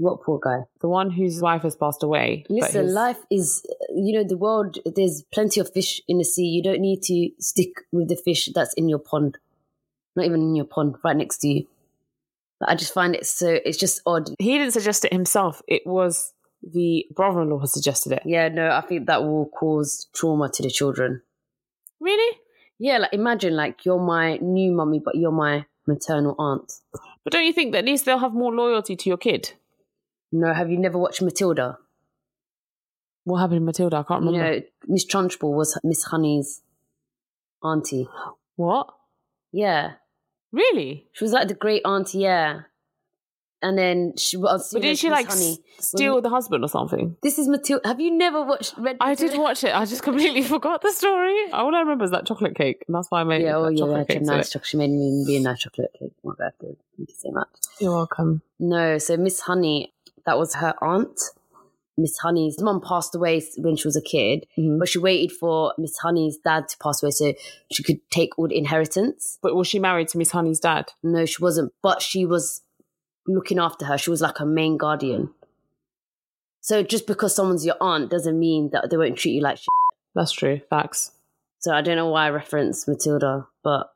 what 0.00 0.22
poor 0.22 0.38
guy? 0.38 0.60
The 0.80 0.88
one 0.88 1.10
whose 1.10 1.40
wife 1.42 1.62
has 1.62 1.74
passed 1.74 2.04
away. 2.04 2.44
Listen, 2.48 2.84
his- 2.84 2.94
life 2.94 3.18
is, 3.32 3.64
you 3.90 4.16
know, 4.16 4.24
the 4.26 4.36
world, 4.36 4.78
there's 4.86 5.24
plenty 5.34 5.58
of 5.60 5.72
fish 5.72 6.00
in 6.06 6.18
the 6.18 6.24
sea. 6.24 6.44
You 6.44 6.62
don't 6.62 6.80
need 6.80 7.02
to 7.04 7.30
stick 7.40 7.70
with 7.90 8.08
the 8.08 8.14
fish 8.16 8.48
that's 8.54 8.74
in 8.74 8.88
your 8.88 9.00
pond. 9.00 9.38
Not 10.14 10.24
even 10.26 10.40
in 10.40 10.54
your 10.54 10.66
pond, 10.66 10.94
right 11.04 11.16
next 11.16 11.38
to 11.38 11.48
you. 11.48 11.66
I 12.64 12.76
just 12.76 12.94
find 12.94 13.14
it 13.14 13.26
so, 13.26 13.58
it's 13.64 13.76
just 13.76 14.00
odd. 14.06 14.30
he 14.38 14.58
didn't 14.58 14.72
suggest 14.72 15.04
it 15.04 15.12
himself. 15.12 15.62
It 15.66 15.82
was 15.84 16.32
the 16.62 17.06
brother-in-law 17.14 17.60
has 17.60 17.72
suggested 17.72 18.12
it. 18.12 18.22
Yeah, 18.24 18.48
no, 18.48 18.70
I 18.70 18.80
think 18.80 19.06
that 19.06 19.22
will 19.24 19.46
cause 19.46 20.08
trauma 20.14 20.48
to 20.50 20.62
the 20.62 20.70
children. 20.70 21.22
Really? 22.00 22.38
Yeah, 22.78 22.98
like 22.98 23.12
imagine 23.12 23.56
like 23.56 23.84
you're 23.84 24.00
my 24.00 24.36
new 24.38 24.72
mummy, 24.72 25.00
but 25.04 25.16
you're 25.16 25.32
my 25.32 25.66
maternal 25.86 26.34
aunt. 26.38 26.72
But 27.24 27.32
don't 27.32 27.44
you 27.44 27.52
think 27.52 27.72
that 27.72 27.78
at 27.78 27.84
least 27.84 28.04
they'll 28.04 28.18
have 28.18 28.32
more 28.34 28.54
loyalty 28.54 28.94
to 28.96 29.08
your 29.08 29.16
kid? 29.18 29.52
No, 30.30 30.52
have 30.52 30.70
you 30.70 30.78
never 30.78 30.98
watched 30.98 31.22
Matilda? 31.22 31.78
What 33.24 33.38
happened 33.40 33.60
to 33.60 33.64
Matilda? 33.64 33.96
I 33.98 34.02
can't 34.04 34.24
You 34.24 34.30
remember. 34.32 34.60
know, 34.60 34.66
Miss 34.86 35.06
Trunchbull 35.06 35.52
was 35.54 35.78
Miss 35.84 36.04
Honey's 36.04 36.62
auntie. 37.62 38.08
What? 38.56 38.88
Yeah, 39.52 39.92
Really? 40.52 41.06
she 41.12 41.24
was 41.24 41.32
like 41.32 41.48
the 41.48 41.54
great 41.54 41.82
auntie. 41.84 42.18
Yeah, 42.20 42.62
and 43.62 43.76
then 43.78 44.14
she 44.16 44.36
was. 44.36 44.70
But 44.72 44.82
didn't 44.82 44.98
she 44.98 45.10
like 45.10 45.26
s- 45.30 45.58
steal 45.78 46.20
the 46.20 46.28
husband 46.30 46.64
or 46.64 46.68
something? 46.68 47.16
This 47.22 47.38
is 47.38 47.48
Matilda. 47.48 47.86
Have 47.88 48.00
you 48.00 48.10
never 48.10 48.42
watched 48.42 48.74
Red? 48.78 48.96
I 49.00 49.14
did 49.14 49.36
watch 49.38 49.64
it. 49.64 49.74
I 49.74 49.84
just 49.84 50.02
completely 50.02 50.42
forgot 50.54 50.82
the 50.82 50.92
story. 50.92 51.50
All 51.52 51.74
I 51.74 51.80
remember 51.80 52.04
is 52.04 52.10
that 52.12 52.26
chocolate 52.26 52.54
cake, 52.56 52.84
and 52.86 52.94
that's 52.94 53.08
why 53.10 53.20
I 53.20 53.24
made 53.24 53.42
Yeah, 53.42 53.56
oh 53.56 53.64
that 53.66 53.72
yeah, 53.74 53.78
chocolate 53.80 54.02
a 54.10 54.12
cake. 54.14 54.22
nice 54.22 54.50
chocolate. 54.50 54.66
She 54.66 54.76
made 54.76 54.90
me 54.90 55.24
be 55.26 55.36
a 55.36 55.40
nice 55.40 55.60
chocolate 55.60 55.90
cake. 55.98 56.12
My 56.24 56.34
birthday. 56.38 56.76
Thank 56.96 57.08
you 57.10 57.14
so 57.18 57.30
much. 57.30 57.48
You're 57.80 57.92
welcome. 57.94 58.42
No, 58.58 58.98
so 58.98 59.16
Miss 59.16 59.40
Honey, 59.40 59.92
that 60.26 60.38
was 60.38 60.54
her 60.56 60.74
aunt. 60.82 61.20
Miss 62.00 62.16
Honey's 62.18 62.62
mom 62.62 62.80
passed 62.80 63.16
away 63.16 63.42
when 63.56 63.74
she 63.74 63.88
was 63.88 63.96
a 63.96 64.00
kid, 64.00 64.46
Mhm. 64.56 64.78
but 64.78 64.88
she 64.88 65.00
waited 65.00 65.32
for 65.32 65.74
Miss 65.78 65.98
Honey's 65.98 66.38
dad 66.38 66.68
to 66.68 66.78
pass 66.78 67.02
away 67.02 67.10
so 67.10 67.34
she 67.72 67.82
could 67.82 67.98
take 68.12 68.38
all 68.38 68.46
the 68.46 68.56
inheritance. 68.56 69.36
But 69.42 69.56
was 69.56 69.66
she 69.66 69.80
married 69.80 70.06
to 70.10 70.18
Miss 70.18 70.30
Honey's 70.30 70.60
dad? 70.60 70.92
No, 71.02 71.24
she 71.26 71.42
wasn't, 71.42 71.72
but 71.82 72.00
she 72.00 72.24
was 72.24 72.62
looking 73.28 73.58
after 73.58 73.84
her. 73.84 73.98
She 73.98 74.10
was 74.10 74.20
like 74.20 74.38
her 74.38 74.46
main 74.46 74.76
guardian. 74.76 75.30
So 76.60 76.82
just 76.82 77.06
because 77.06 77.34
someone's 77.34 77.64
your 77.64 77.76
aunt 77.80 78.10
doesn't 78.10 78.38
mean 78.38 78.70
that 78.72 78.90
they 78.90 78.96
won't 78.96 79.16
treat 79.16 79.32
you 79.34 79.42
like 79.42 79.58
shit. 79.58 79.68
That's 80.14 80.32
true. 80.32 80.60
Facts. 80.68 81.12
So 81.60 81.72
I 81.72 81.82
don't 81.82 81.96
know 81.96 82.08
why 82.08 82.26
I 82.26 82.30
referenced 82.30 82.88
Matilda, 82.88 83.46
but 83.62 83.90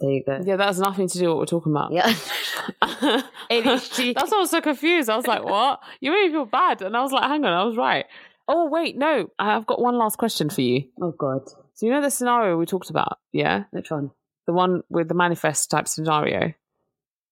there 0.00 0.10
you 0.10 0.22
go. 0.24 0.40
Yeah, 0.44 0.56
that 0.56 0.66
has 0.66 0.80
nothing 0.80 1.08
to 1.08 1.18
do 1.18 1.24
with 1.24 1.30
what 1.30 1.38
we're 1.38 1.46
talking 1.46 1.72
about. 1.72 1.92
Yeah. 1.92 2.06
That's 3.50 4.30
why 4.30 4.36
I 4.36 4.40
was 4.40 4.50
so 4.50 4.60
confused. 4.60 5.08
I 5.08 5.16
was 5.16 5.26
like, 5.26 5.44
what? 5.44 5.80
You 6.00 6.10
made 6.10 6.26
me 6.26 6.32
feel 6.32 6.46
bad. 6.46 6.82
And 6.82 6.96
I 6.96 7.02
was 7.02 7.12
like, 7.12 7.24
hang 7.24 7.44
on, 7.44 7.52
I 7.52 7.64
was 7.64 7.76
right. 7.76 8.06
Oh, 8.48 8.68
wait, 8.68 8.96
no. 8.96 9.30
I've 9.38 9.66
got 9.66 9.80
one 9.80 9.96
last 9.96 10.18
question 10.18 10.50
for 10.50 10.60
you. 10.60 10.84
oh 11.00 11.12
God. 11.12 11.42
So, 11.74 11.86
you 11.86 11.92
know 11.92 12.02
the 12.02 12.10
scenario 12.10 12.56
we 12.56 12.66
talked 12.66 12.90
about? 12.90 13.18
Yeah? 13.32 13.64
Which 13.70 13.90
one? 13.90 14.10
The 14.46 14.52
one 14.52 14.82
with 14.90 15.08
the 15.08 15.14
manifest 15.14 15.70
type 15.70 15.88
scenario. 15.88 16.52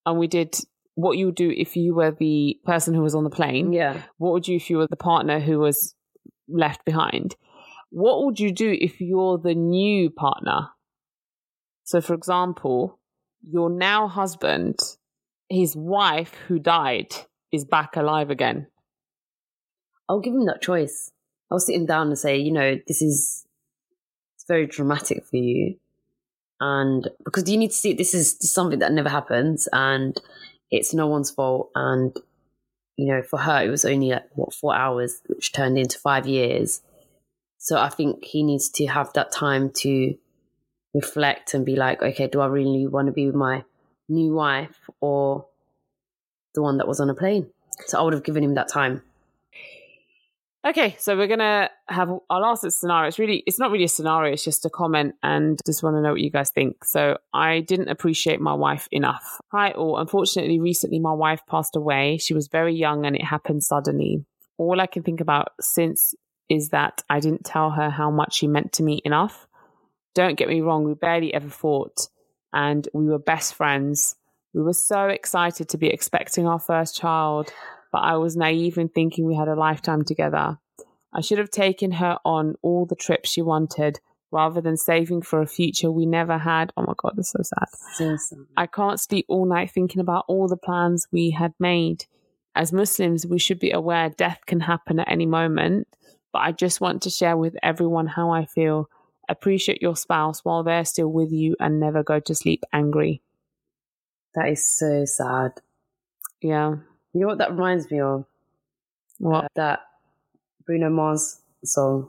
And 0.06 0.18
we 0.18 0.26
did 0.26 0.56
what 0.94 1.16
you 1.16 1.26
would 1.26 1.34
do 1.34 1.50
if 1.50 1.76
you 1.76 1.94
were 1.94 2.10
the 2.10 2.58
person 2.64 2.94
who 2.94 3.02
was 3.02 3.14
on 3.14 3.24
the 3.24 3.30
plane. 3.30 3.72
Yeah. 3.72 4.02
What 4.18 4.32
would 4.32 4.48
you 4.48 4.56
if 4.56 4.68
you 4.68 4.78
were 4.78 4.86
the 4.88 4.96
partner 4.96 5.40
who 5.40 5.58
was 5.58 5.94
left 6.48 6.84
behind? 6.84 7.36
What 7.90 8.24
would 8.24 8.40
you 8.40 8.52
do 8.52 8.76
if 8.78 9.00
you're 9.00 9.38
the 9.38 9.54
new 9.54 10.10
partner? 10.10 10.68
So, 11.84 12.00
for 12.00 12.14
example, 12.14 12.98
your 13.42 13.68
now 13.68 14.08
husband, 14.08 14.78
his 15.48 15.76
wife 15.76 16.34
who 16.46 16.58
died 16.58 17.14
is 17.52 17.64
back 17.64 17.96
alive 17.96 18.30
again. 18.30 18.68
I'll 20.08 20.20
give 20.20 20.34
him 20.34 20.46
that 20.46 20.62
choice. 20.62 21.10
I'll 21.50 21.58
sit 21.58 21.76
him 21.76 21.86
down 21.86 22.08
and 22.08 22.18
say, 22.18 22.38
you 22.38 22.52
know, 22.52 22.76
this 22.86 23.02
is 23.02 23.46
it's 24.36 24.48
very 24.48 24.66
dramatic 24.66 25.24
for 25.26 25.36
you. 25.36 25.76
And 26.60 27.08
because 27.24 27.48
you 27.50 27.56
need 27.58 27.70
to 27.70 27.76
see 27.76 27.92
this 27.92 28.14
is, 28.14 28.36
something 28.40 28.78
that 28.78 28.92
never 28.92 29.08
happens 29.08 29.68
and 29.72 30.20
it's 30.72 30.92
no 30.92 31.06
one's 31.06 31.30
fault. 31.30 31.70
And, 31.76 32.16
you 32.96 33.06
know, 33.06 33.22
for 33.22 33.38
her, 33.38 33.62
it 33.62 33.68
was 33.68 33.84
only 33.84 34.08
like, 34.08 34.24
what, 34.32 34.52
four 34.52 34.74
hours, 34.74 35.20
which 35.26 35.52
turned 35.52 35.78
into 35.78 35.98
five 35.98 36.26
years. 36.26 36.80
So 37.58 37.78
I 37.78 37.90
think 37.90 38.24
he 38.24 38.42
needs 38.42 38.68
to 38.70 38.86
have 38.86 39.12
that 39.12 39.30
time 39.30 39.70
to 39.76 40.16
reflect 40.94 41.54
and 41.54 41.64
be 41.64 41.76
like, 41.76 42.02
okay, 42.02 42.26
do 42.26 42.40
I 42.40 42.46
really 42.46 42.88
want 42.88 43.06
to 43.06 43.12
be 43.12 43.26
with 43.26 43.36
my 43.36 43.64
new 44.08 44.32
wife 44.34 44.90
or 45.00 45.46
the 46.54 46.62
one 46.62 46.78
that 46.78 46.88
was 46.88 46.98
on 46.98 47.10
a 47.10 47.14
plane? 47.14 47.50
So 47.86 47.98
I 47.98 48.02
would 48.02 48.14
have 48.14 48.24
given 48.24 48.42
him 48.42 48.54
that 48.54 48.68
time. 48.68 49.02
Okay, 50.64 50.94
so 50.96 51.16
we're 51.16 51.26
gonna 51.26 51.70
have 51.88 52.08
our 52.30 52.40
last 52.40 52.70
scenario. 52.70 53.08
It's 53.08 53.18
really, 53.18 53.42
it's 53.48 53.58
not 53.58 53.72
really 53.72 53.84
a 53.84 53.88
scenario. 53.88 54.32
It's 54.32 54.44
just 54.44 54.64
a 54.64 54.70
comment, 54.70 55.16
and 55.20 55.58
just 55.66 55.82
want 55.82 55.96
to 55.96 56.00
know 56.00 56.12
what 56.12 56.20
you 56.20 56.30
guys 56.30 56.50
think. 56.50 56.84
So, 56.84 57.18
I 57.34 57.60
didn't 57.60 57.88
appreciate 57.88 58.40
my 58.40 58.54
wife 58.54 58.86
enough. 58.92 59.40
Hi, 59.50 59.72
all. 59.72 59.98
Unfortunately, 59.98 60.60
recently 60.60 61.00
my 61.00 61.12
wife 61.12 61.40
passed 61.48 61.74
away. 61.74 62.16
She 62.18 62.32
was 62.32 62.46
very 62.46 62.76
young, 62.76 63.04
and 63.04 63.16
it 63.16 63.24
happened 63.24 63.64
suddenly. 63.64 64.24
All 64.56 64.80
I 64.80 64.86
can 64.86 65.02
think 65.02 65.20
about 65.20 65.48
since 65.60 66.14
is 66.48 66.68
that 66.68 67.02
I 67.10 67.18
didn't 67.18 67.44
tell 67.44 67.70
her 67.70 67.90
how 67.90 68.12
much 68.12 68.34
she 68.34 68.46
meant 68.46 68.72
to 68.74 68.84
me 68.84 69.02
enough. 69.04 69.48
Don't 70.14 70.38
get 70.38 70.48
me 70.48 70.60
wrong, 70.60 70.84
we 70.84 70.94
barely 70.94 71.34
ever 71.34 71.48
fought, 71.48 72.06
and 72.52 72.86
we 72.94 73.06
were 73.06 73.18
best 73.18 73.54
friends. 73.54 74.14
We 74.54 74.62
were 74.62 74.74
so 74.74 75.08
excited 75.08 75.70
to 75.70 75.78
be 75.78 75.88
expecting 75.88 76.46
our 76.46 76.60
first 76.60 76.94
child 76.96 77.52
but 77.92 77.98
I 77.98 78.16
was 78.16 78.36
naive 78.36 78.78
in 78.78 78.88
thinking 78.88 79.26
we 79.26 79.36
had 79.36 79.48
a 79.48 79.54
lifetime 79.54 80.02
together. 80.02 80.58
I 81.14 81.20
should 81.20 81.38
have 81.38 81.50
taken 81.50 81.92
her 81.92 82.18
on 82.24 82.56
all 82.62 82.86
the 82.86 82.96
trips 82.96 83.30
she 83.30 83.42
wanted 83.42 84.00
rather 84.30 84.62
than 84.62 84.78
saving 84.78 85.20
for 85.22 85.42
a 85.42 85.46
future 85.46 85.92
we 85.92 86.06
never 86.06 86.38
had. 86.38 86.72
Oh 86.76 86.82
my 86.82 86.94
God, 86.96 87.12
that's 87.16 87.32
so 87.32 87.42
sad. 87.42 87.68
So 87.94 88.16
sad. 88.16 88.46
I 88.56 88.66
can't 88.66 88.98
sleep 88.98 89.26
all 89.28 89.44
night 89.44 89.70
thinking 89.70 90.00
about 90.00 90.24
all 90.26 90.48
the 90.48 90.56
plans 90.56 91.06
we 91.12 91.30
had 91.30 91.52
made. 91.60 92.06
As 92.54 92.72
Muslims, 92.72 93.26
we 93.26 93.38
should 93.38 93.58
be 93.58 93.70
aware 93.70 94.08
death 94.08 94.40
can 94.46 94.60
happen 94.60 94.98
at 94.98 95.10
any 95.10 95.26
moment, 95.26 95.86
but 96.32 96.40
I 96.40 96.52
just 96.52 96.80
want 96.80 97.02
to 97.02 97.10
share 97.10 97.36
with 97.36 97.56
everyone 97.62 98.06
how 98.06 98.30
I 98.30 98.46
feel. 98.46 98.88
Appreciate 99.28 99.80
your 99.80 99.96
spouse 99.96 100.44
while 100.44 100.62
they're 100.62 100.84
still 100.84 101.08
with 101.08 101.30
you 101.30 101.54
and 101.60 101.78
never 101.78 102.02
go 102.02 102.18
to 102.20 102.34
sleep 102.34 102.64
angry. 102.72 103.22
That 104.34 104.48
is 104.48 104.66
so 104.66 105.04
sad. 105.04 105.52
Yeah. 106.40 106.76
You 107.14 107.20
know 107.20 107.26
what 107.28 107.38
that 107.38 107.50
reminds 107.52 107.90
me 107.90 108.00
of? 108.00 108.24
What? 109.18 109.44
Uh, 109.44 109.48
that 109.56 109.80
Bruno 110.66 110.90
Mars 110.90 111.38
song. 111.64 112.08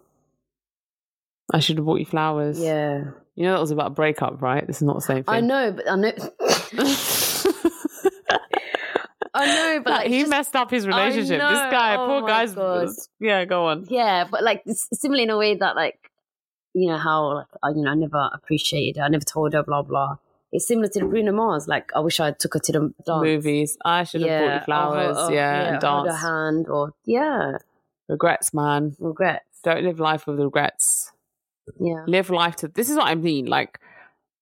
I 1.54 1.60
should 1.60 1.78
have 1.78 1.86
bought 1.86 1.99
you 1.99 2.06
flowers. 2.06 2.60
Yeah. 2.60 3.06
You 3.36 3.43
know 3.45 3.54
that 3.54 3.60
was 3.62 3.72
about 3.72 3.88
a 3.88 3.89
breakup, 3.91 4.41
right? 4.41 4.66
This 4.66 4.78
is 4.78 4.84
not 4.84 4.95
the 4.95 5.01
same 5.01 5.24
thing. 5.24 5.34
I 5.36 5.39
know, 5.41 5.72
but 5.72 5.89
I 5.89 5.95
know. 5.95 6.12
I 9.36 9.47
know, 9.47 9.82
but 9.84 9.89
Like, 9.91 10.08
he 10.08 10.20
just- 10.20 10.30
messed 10.30 10.56
up 10.56 10.70
his 10.70 10.86
relationship. 10.86 11.39
This 11.39 11.39
guy, 11.39 11.95
Oh 11.97 12.06
poor 12.08 12.28
guy's. 12.28 12.54
God. 12.54 12.89
Yeah, 13.20 13.45
go 13.45 13.66
on. 13.68 13.86
Yeah, 13.89 14.26
but 14.30 14.43
like 14.43 14.64
similarly 14.68 15.24
in 15.24 15.30
a 15.32 15.38
way 15.38 15.56
that 15.56 15.76
like 15.76 15.97
you 16.74 16.88
know 16.89 16.97
how 16.97 17.34
like 17.36 17.47
I, 17.64 17.70
you 17.70 17.82
know 17.82 17.91
I 17.91 17.95
never 17.95 18.30
appreciated 18.34 18.99
her, 18.99 19.06
I 19.06 19.10
never 19.10 19.24
told 19.26 19.54
her 19.54 19.64
blah 19.64 19.82
blah. 19.82 20.18
It's 20.54 20.68
similar 20.68 20.88
to 20.88 20.99
the 20.99 21.06
Bruno 21.06 21.32
Mars. 21.32 21.68
Like 21.68 21.91
I 21.95 21.99
wish 21.99 22.20
I 22.20 22.32
took 22.32 22.54
her 22.54 22.60
to 22.60 22.72
the 22.72 22.80
dance. 22.80 23.24
Movies. 23.24 23.78
I 23.84 24.04
should 24.04 24.22
have 24.22 24.30
bought 24.30 24.45
you 24.45 24.51
uh-huh, 24.51 24.66
flowers. 24.66 25.18
Uh, 25.18 25.20
hold- 25.22 25.32
or- 25.32 25.36
yeah, 25.36 25.74
and 25.74 25.84
hold 25.84 26.06
dance. 26.06 26.22
her 26.22 26.28
hand 26.28 26.68
or 26.70 26.93
yeah, 27.06 27.51
Regrets, 28.08 28.54
man. 28.54 28.95
regrets. 28.99 29.45
Don't 29.64 29.84
live 29.84 29.99
life 29.99 30.28
with 30.28 30.39
regrets. 30.39 31.12
Yeah, 31.80 32.04
Live 32.08 32.30
life 32.30 32.58
to. 32.58 32.68
This 32.68 32.89
is 32.89 32.97
what 32.97 33.08
I 33.08 33.16
mean. 33.16 33.45
Like, 33.45 33.80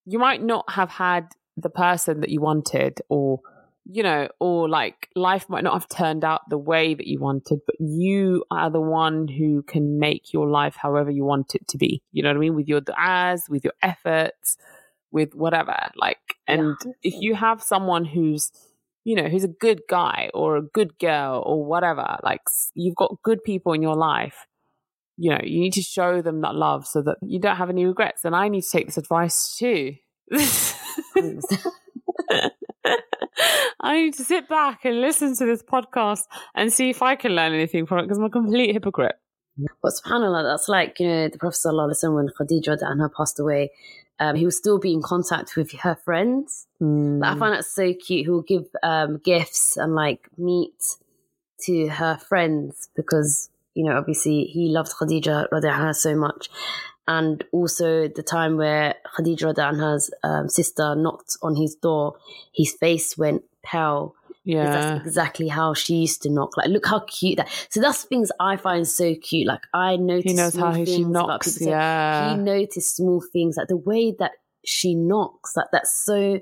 you 0.06 0.20
might 0.20 0.44
not 0.44 0.70
have 0.72 0.90
had 0.90 1.28
the 1.56 1.70
person 1.70 2.22
that 2.22 2.30
you 2.30 2.42
wanted, 2.42 3.00
or 3.08 3.40
you 3.86 4.04
know, 4.04 4.28
or 4.40 4.68
like 4.68 5.10
life 5.16 5.48
might 5.48 5.64
not 5.64 5.74
have 5.74 5.88
turned 5.88 6.24
out 6.26 6.42
the 6.50 6.58
way 6.58 6.94
that 6.94 7.08
you 7.08 7.20
wanted, 7.20 7.60
but 7.66 7.76
you 7.80 8.44
are 8.52 8.70
the 8.70 8.82
one 8.82 9.28
who 9.28 9.62
can 9.64 10.00
make 10.00 10.34
your 10.34 10.48
life 10.50 10.76
however 10.76 11.12
you 11.12 11.24
want 11.24 11.56
it 11.56 11.68
to 11.70 11.78
be. 11.78 12.02
You 12.12 12.24
know 12.24 12.30
what 12.30 12.38
I 12.38 12.40
mean? 12.40 12.56
With 12.56 12.68
your 12.68 12.82
du'as, 12.82 13.50
with 13.50 13.64
your 13.64 13.74
efforts, 13.82 14.58
with 15.12 15.34
whatever. 15.34 15.78
Like, 15.96 16.20
and 16.48 16.76
if 17.04 17.14
you 17.20 17.36
have 17.36 17.62
someone 17.62 18.06
who's, 18.06 18.52
you 19.04 19.16
know, 19.16 19.28
who's 19.28 19.44
a 19.44 19.50
good 19.50 19.82
guy 19.90 20.30
or 20.34 20.58
a 20.58 20.62
good 20.62 20.98
girl 21.00 21.44
or 21.46 21.66
whatever, 21.66 22.18
like 22.24 22.42
you've 22.74 22.96
got 22.96 23.22
good 23.24 23.44
people 23.44 23.74
in 23.74 23.82
your 23.82 23.96
life, 23.96 24.48
you 25.18 25.30
know, 25.30 25.40
you 25.44 25.60
need 25.60 25.74
to 25.74 25.82
show 25.82 26.22
them 26.22 26.42
that 26.42 26.56
love 26.56 26.88
so 26.88 27.02
that 27.02 27.18
you 27.22 27.40
don't 27.40 27.58
have 27.58 27.70
any 27.70 27.86
regrets. 27.86 28.26
And 28.26 28.36
I 28.36 28.48
need 28.48 28.62
to 28.62 28.70
take 28.72 28.88
this 28.88 28.98
advice 28.98 29.56
too. 29.58 29.96
I 33.84 34.02
need 34.02 34.14
to 34.16 34.24
sit 34.24 34.48
back 34.48 34.86
and 34.86 35.02
listen 35.02 35.36
to 35.38 35.46
this 35.46 35.64
podcast 35.64 36.24
and 36.56 36.72
see 36.72 36.90
if 36.90 37.02
I 37.02 37.16
can 37.16 37.34
learn 37.34 37.54
anything 37.54 37.86
from 37.86 38.00
it 38.00 38.04
because 38.04 38.18
I'm 38.18 38.26
a 38.26 38.30
complete 38.30 38.74
hypocrite. 38.74 39.16
but 39.82 39.94
subhanallah, 39.94 40.44
that's 40.44 40.70
like 40.70 41.00
you 41.00 41.08
know 41.08 41.28
the 41.28 41.38
Prophet 41.38 41.58
sallallahu 41.66 41.92
alaihi 41.92 42.04
wasallam 42.04 42.16
when 42.16 42.30
Khadija 42.30 43.12
passed 43.16 43.40
away. 43.40 43.72
Um, 44.22 44.36
he 44.36 44.46
will 44.46 44.52
still 44.52 44.78
be 44.78 44.94
in 44.94 45.02
contact 45.02 45.56
with 45.56 45.72
her 45.80 45.96
friends. 45.96 46.68
Like, 46.80 47.36
I 47.36 47.40
find 47.40 47.54
that 47.56 47.66
so 47.66 47.92
cute. 47.94 48.26
He 48.26 48.30
will 48.30 48.44
give 48.44 48.68
um, 48.84 49.18
gifts 49.18 49.78
and 49.78 49.96
like 49.96 50.30
meat 50.38 50.80
to 51.62 51.88
her 51.88 52.18
friends 52.18 52.90
because 52.96 53.50
you 53.74 53.84
know 53.84 53.98
obviously 53.98 54.44
he 54.46 54.70
loved 54.70 54.92
Khadija 54.92 55.50
anha 55.50 55.96
so 55.96 56.16
much, 56.16 56.52
and 57.08 57.44
also 57.52 58.08
the 58.08 58.22
time 58.22 58.58
where 58.58 58.94
Khadija 59.18 59.56
anha's 59.56 60.14
um, 60.24 60.48
sister 60.50 60.96
knocked 60.96 61.38
on 61.42 61.56
his 61.56 61.74
door, 61.74 62.16
his 62.54 62.74
face 62.74 63.18
went 63.18 63.42
pale. 63.64 64.14
Yeah. 64.44 64.64
That's 64.64 65.06
exactly 65.06 65.48
how 65.48 65.76
she 65.76 65.96
used 65.96 66.24
to 66.24 66.30
knock. 66.32 66.58
Like, 66.58 66.70
look 66.70 66.88
how 66.88 67.02
cute 67.02 67.38
that. 67.38 67.50
So 67.70 67.80
that's 67.80 68.04
things 68.04 68.32
I 68.40 68.58
find 68.58 68.88
so 68.88 69.14
cute. 69.16 69.48
Like, 69.48 69.68
I 69.72 69.98
notice 69.98 70.32
He 70.32 70.34
knows 70.34 70.56
how 70.56 70.72
he, 70.72 70.86
she 70.86 71.04
knocks. 71.04 71.62
Yeah. 71.62 72.32
he 72.32 72.38
noticed 72.42 72.96
small 72.96 73.22
things 73.32 73.58
like 73.58 73.68
the 73.68 73.78
way 73.78 74.16
that 74.18 74.32
she 74.66 74.96
knocks 74.96 75.56
like 75.56 75.68
that's 75.72 76.06
so 76.06 76.40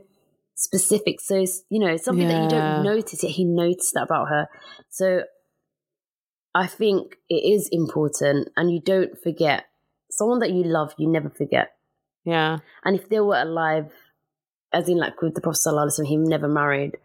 specific 0.55 1.21
so 1.21 1.45
you 1.69 1.79
know 1.79 1.95
something 1.97 2.27
that 2.27 2.43
you 2.43 2.49
don't 2.49 2.83
notice 2.83 3.23
yet 3.23 3.31
he 3.31 3.45
noticed 3.45 3.93
that 3.93 4.03
about 4.03 4.27
her 4.27 4.47
so 4.89 5.23
i 6.53 6.67
think 6.67 7.15
it 7.29 7.35
is 7.35 7.69
important 7.71 8.49
and 8.57 8.71
you 8.71 8.81
don't 8.81 9.17
forget 9.21 9.65
someone 10.11 10.39
that 10.39 10.51
you 10.51 10.63
love 10.63 10.93
you 10.97 11.07
never 11.07 11.29
forget 11.29 11.75
yeah. 12.25 12.59
and 12.83 12.99
if 12.99 13.07
they 13.07 13.21
were 13.21 13.39
alive 13.39 13.91
as 14.73 14.89
in 14.89 14.97
like 14.97 15.21
with 15.21 15.33
the 15.33 15.41
prophet 15.41 15.59
sallallahu 15.59 15.87
alaihi 15.87 15.99
wasallam 16.01 16.07
he 16.07 16.17
never 16.17 16.47
married 16.49 16.97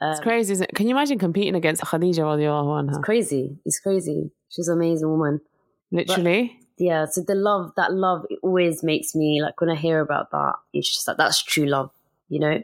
um, 0.00 0.10
It's 0.12 0.20
crazy, 0.20 0.52
isn't 0.52 0.64
it? 0.70 0.74
Can 0.74 0.86
you 0.88 0.94
imagine 0.94 1.18
competing 1.18 1.54
against 1.54 1.82
Khadija 1.82 2.18
radiallahu 2.24 2.72
anha? 2.80 2.88
it's 2.90 2.98
crazy 3.04 3.58
it's 3.64 3.80
crazy 3.80 4.30
she's 4.50 4.68
an 4.68 4.76
amazing 4.78 5.08
woman 5.08 5.40
Literally. 5.92 6.58
yeah 6.78 7.06
so 7.06 7.20
the 7.22 7.34
love 7.34 7.72
that 7.76 7.92
love 7.92 8.24
it 8.30 8.38
always 8.42 8.82
makes 8.82 9.14
me 9.14 9.40
like 9.42 9.60
when 9.60 9.70
i 9.70 9.76
hear 9.76 10.00
about 10.00 10.30
that 10.32 10.54
it's 10.72 10.88
just 10.92 11.06
like 11.08 11.16
that's 11.16 11.40
true 11.42 11.66
love 11.66 11.90
you 12.28 12.40
know 12.40 12.62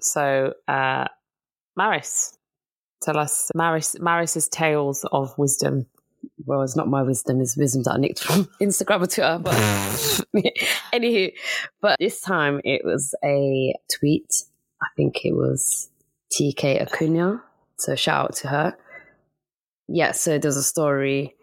So, 0.00 0.54
uh, 0.68 1.06
Maris, 1.76 2.36
tell 3.02 3.16
us 3.18 3.50
Maris, 3.54 3.96
Maris's 3.98 4.48
tales 4.48 5.04
of 5.12 5.36
wisdom. 5.38 5.86
well 6.46 6.62
it's 6.62 6.76
not 6.76 6.88
my 6.88 7.02
wisdom 7.02 7.40
it's 7.40 7.56
wisdom 7.56 7.82
that 7.84 7.92
i 7.92 7.96
nicked 7.96 8.22
from 8.22 8.44
instagram 8.60 9.02
or 9.02 9.06
twitter 9.06 9.38
but 9.42 9.54
anywho 10.92 11.32
but 11.80 11.96
this 11.98 12.20
time 12.20 12.60
it 12.64 12.82
was 12.84 13.14
a 13.24 13.74
tweet 13.96 14.44
i 14.82 14.86
think 14.96 15.24
it 15.24 15.32
was 15.32 15.88
tk 16.32 16.80
acuna 16.80 17.42
so 17.78 17.94
shout 17.94 18.24
out 18.24 18.36
to 18.36 18.48
her. 18.48 18.76
Yeah 19.86 20.12
so 20.12 20.38
there's 20.38 20.56
a 20.56 20.62
story 20.62 21.34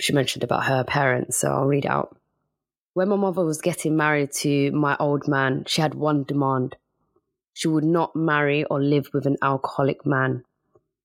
she 0.00 0.12
mentioned 0.12 0.44
about 0.44 0.64
her 0.64 0.84
parents 0.84 1.38
so 1.38 1.50
i'll 1.50 1.66
read 1.66 1.86
out. 1.86 2.16
When 2.94 3.08
my 3.08 3.16
mother 3.16 3.44
was 3.44 3.60
getting 3.60 3.96
married 3.96 4.32
to 4.42 4.70
my 4.72 4.96
old 4.98 5.26
man 5.26 5.64
she 5.66 5.80
had 5.80 5.94
one 5.94 6.24
demand. 6.24 6.76
She 7.54 7.68
would 7.68 7.84
not 7.84 8.16
marry 8.16 8.64
or 8.64 8.80
live 8.80 9.10
with 9.12 9.26
an 9.26 9.36
alcoholic 9.42 10.06
man. 10.06 10.44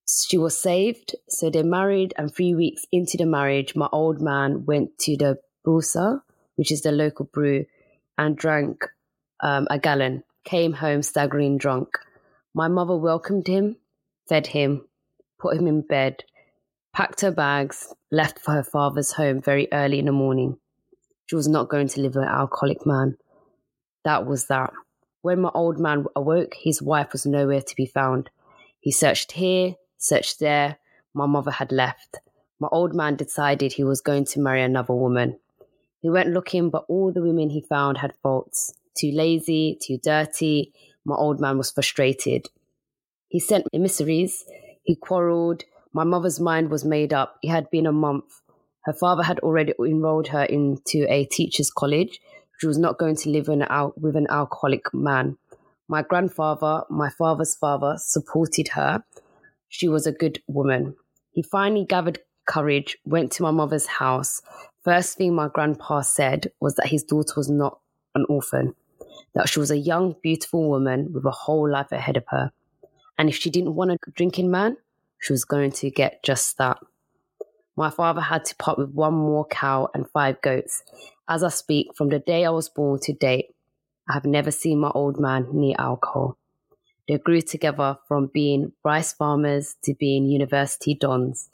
She 0.07 0.37
was 0.37 0.57
saved, 0.57 1.15
so 1.27 1.49
they 1.49 1.63
married, 1.63 2.13
and 2.17 2.33
three 2.33 2.55
weeks 2.55 2.85
into 2.91 3.17
the 3.17 3.25
marriage, 3.25 3.75
my 3.75 3.89
old 3.91 4.21
man 4.21 4.65
went 4.65 4.97
to 4.99 5.17
the 5.17 5.39
busaa, 5.65 6.21
which 6.55 6.71
is 6.71 6.81
the 6.81 6.93
local 6.93 7.25
brew, 7.25 7.65
and 8.17 8.37
drank 8.37 8.85
um, 9.41 9.67
a 9.69 9.77
gallon. 9.77 10.23
Came 10.47 10.71
home 10.71 11.01
staggering 11.01 11.57
drunk. 11.57 11.89
My 12.53 12.69
mother 12.69 12.95
welcomed 12.95 13.47
him, 13.47 13.75
fed 14.29 14.47
him, 14.47 14.87
put 15.37 15.57
him 15.57 15.67
in 15.67 15.81
bed, 15.81 16.23
packed 16.93 17.19
her 17.19 17.31
bags, 17.31 17.93
left 18.13 18.39
for 18.39 18.53
her 18.53 18.63
father's 18.63 19.11
home 19.11 19.41
very 19.41 19.67
early 19.73 19.99
in 19.99 20.05
the 20.05 20.13
morning. 20.13 20.57
She 21.25 21.35
was 21.35 21.49
not 21.49 21.67
going 21.67 21.89
to 21.89 21.99
live 21.99 22.15
with 22.15 22.23
an 22.23 22.29
alcoholic 22.29 22.85
man. 22.85 23.17
That 24.05 24.25
was 24.25 24.45
that. 24.45 24.71
When 25.21 25.41
my 25.41 25.51
old 25.53 25.81
man 25.81 26.05
awoke, 26.15 26.53
his 26.57 26.81
wife 26.81 27.11
was 27.11 27.25
nowhere 27.25 27.59
to 27.59 27.75
be 27.75 27.85
found. 27.85 28.29
He 28.79 28.93
searched 28.93 29.33
here, 29.33 29.75
searched 29.97 30.39
there. 30.39 30.77
My 31.13 31.25
mother 31.25 31.51
had 31.51 31.73
left. 31.73 32.19
My 32.57 32.69
old 32.71 32.95
man 32.95 33.17
decided 33.17 33.73
he 33.73 33.83
was 33.83 33.99
going 33.99 34.23
to 34.27 34.39
marry 34.39 34.63
another 34.63 34.93
woman. 34.93 35.39
He 35.99 36.09
went 36.09 36.29
looking, 36.29 36.69
but 36.69 36.85
all 36.87 37.11
the 37.11 37.21
women 37.21 37.49
he 37.49 37.59
found 37.59 37.97
had 37.97 38.15
faults. 38.23 38.73
Too 38.97 39.11
lazy, 39.11 39.77
too 39.81 39.99
dirty. 40.01 40.73
My 41.05 41.15
old 41.15 41.39
man 41.39 41.57
was 41.57 41.71
frustrated. 41.71 42.47
He 43.29 43.39
sent 43.39 43.67
emissaries. 43.73 44.45
He 44.83 44.95
quarreled. 44.95 45.63
My 45.93 46.03
mother's 46.03 46.39
mind 46.39 46.69
was 46.69 46.83
made 46.85 47.13
up. 47.13 47.37
It 47.43 47.49
had 47.49 47.69
been 47.69 47.85
a 47.85 47.91
month. 47.91 48.41
Her 48.85 48.93
father 48.93 49.23
had 49.23 49.39
already 49.39 49.73
enrolled 49.79 50.29
her 50.29 50.43
into 50.43 51.05
a 51.11 51.25
teacher's 51.25 51.69
college. 51.69 52.19
She 52.59 52.67
was 52.67 52.77
not 52.77 52.97
going 52.97 53.15
to 53.17 53.29
live 53.29 53.49
in 53.49 53.61
al- 53.63 53.93
with 53.99 54.15
an 54.15 54.27
alcoholic 54.29 54.93
man. 54.93 55.37
My 55.87 56.01
grandfather, 56.01 56.83
my 56.89 57.09
father's 57.09 57.55
father, 57.55 57.95
supported 57.97 58.69
her. 58.69 59.03
She 59.69 59.87
was 59.87 60.07
a 60.07 60.11
good 60.11 60.41
woman. 60.47 60.95
He 61.31 61.43
finally 61.43 61.85
gathered 61.85 62.19
courage, 62.47 62.97
went 63.05 63.31
to 63.33 63.43
my 63.43 63.51
mother's 63.51 63.85
house. 63.85 64.41
First 64.83 65.17
thing 65.17 65.35
my 65.35 65.49
grandpa 65.49 66.01
said 66.01 66.51
was 66.59 66.75
that 66.75 66.87
his 66.87 67.03
daughter 67.03 67.33
was 67.35 67.49
not 67.49 67.79
an 68.15 68.25
orphan, 68.29 68.73
that 69.33 69.49
she 69.49 69.59
was 69.59 69.71
a 69.71 69.77
young, 69.77 70.15
beautiful 70.21 70.69
woman 70.69 71.11
with 71.13 71.25
a 71.25 71.31
whole 71.31 71.69
life 71.69 71.91
ahead 71.91 72.17
of 72.17 72.23
her. 72.29 72.51
And 73.17 73.29
if 73.29 73.35
she 73.35 73.49
didn't 73.49 73.75
want 73.75 73.91
a 73.91 73.97
drinking 74.15 74.51
man, 74.51 74.77
she 75.19 75.33
was 75.33 75.45
going 75.45 75.71
to 75.71 75.89
get 75.89 76.23
just 76.23 76.57
that. 76.57 76.77
My 77.75 77.89
father 77.89 78.21
had 78.21 78.45
to 78.45 78.55
part 78.55 78.77
with 78.77 78.91
one 78.91 79.13
more 79.13 79.45
cow 79.45 79.89
and 79.93 80.09
five 80.09 80.41
goats. 80.41 80.83
As 81.27 81.43
I 81.43 81.49
speak, 81.49 81.95
from 81.95 82.09
the 82.09 82.19
day 82.19 82.45
I 82.45 82.49
was 82.49 82.69
born 82.69 82.99
to 83.01 83.13
date, 83.13 83.53
I 84.09 84.13
have 84.13 84.25
never 84.25 84.51
seen 84.51 84.79
my 84.79 84.89
old 84.89 85.19
man 85.19 85.47
near 85.51 85.75
alcohol. 85.77 86.37
They 87.07 87.17
grew 87.17 87.41
together 87.41 87.97
from 88.07 88.27
being 88.33 88.73
rice 88.83 89.13
farmers 89.13 89.75
to 89.83 89.93
being 89.93 90.25
university 90.25 90.93
dons. 90.93 91.49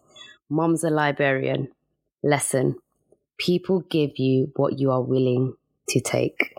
Mom's 0.50 0.84
a 0.84 0.90
librarian. 0.90 1.70
Lesson 2.22 2.78
people 3.38 3.82
give 3.82 4.18
you 4.18 4.52
what 4.56 4.80
you 4.80 4.92
are 4.92 5.02
willing 5.02 5.54
to 5.90 6.00
take. 6.00 6.56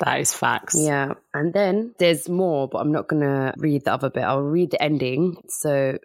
That 0.00 0.20
is 0.20 0.32
facts. 0.32 0.76
Yeah. 0.78 1.14
And 1.34 1.52
then 1.52 1.94
there's 1.98 2.28
more, 2.28 2.68
but 2.68 2.78
I'm 2.78 2.92
not 2.92 3.08
going 3.08 3.22
to 3.22 3.52
read 3.56 3.84
the 3.84 3.92
other 3.92 4.10
bit. 4.10 4.24
I'll 4.24 4.42
read 4.42 4.70
the 4.72 4.82
ending. 4.82 5.36
So 5.48 5.98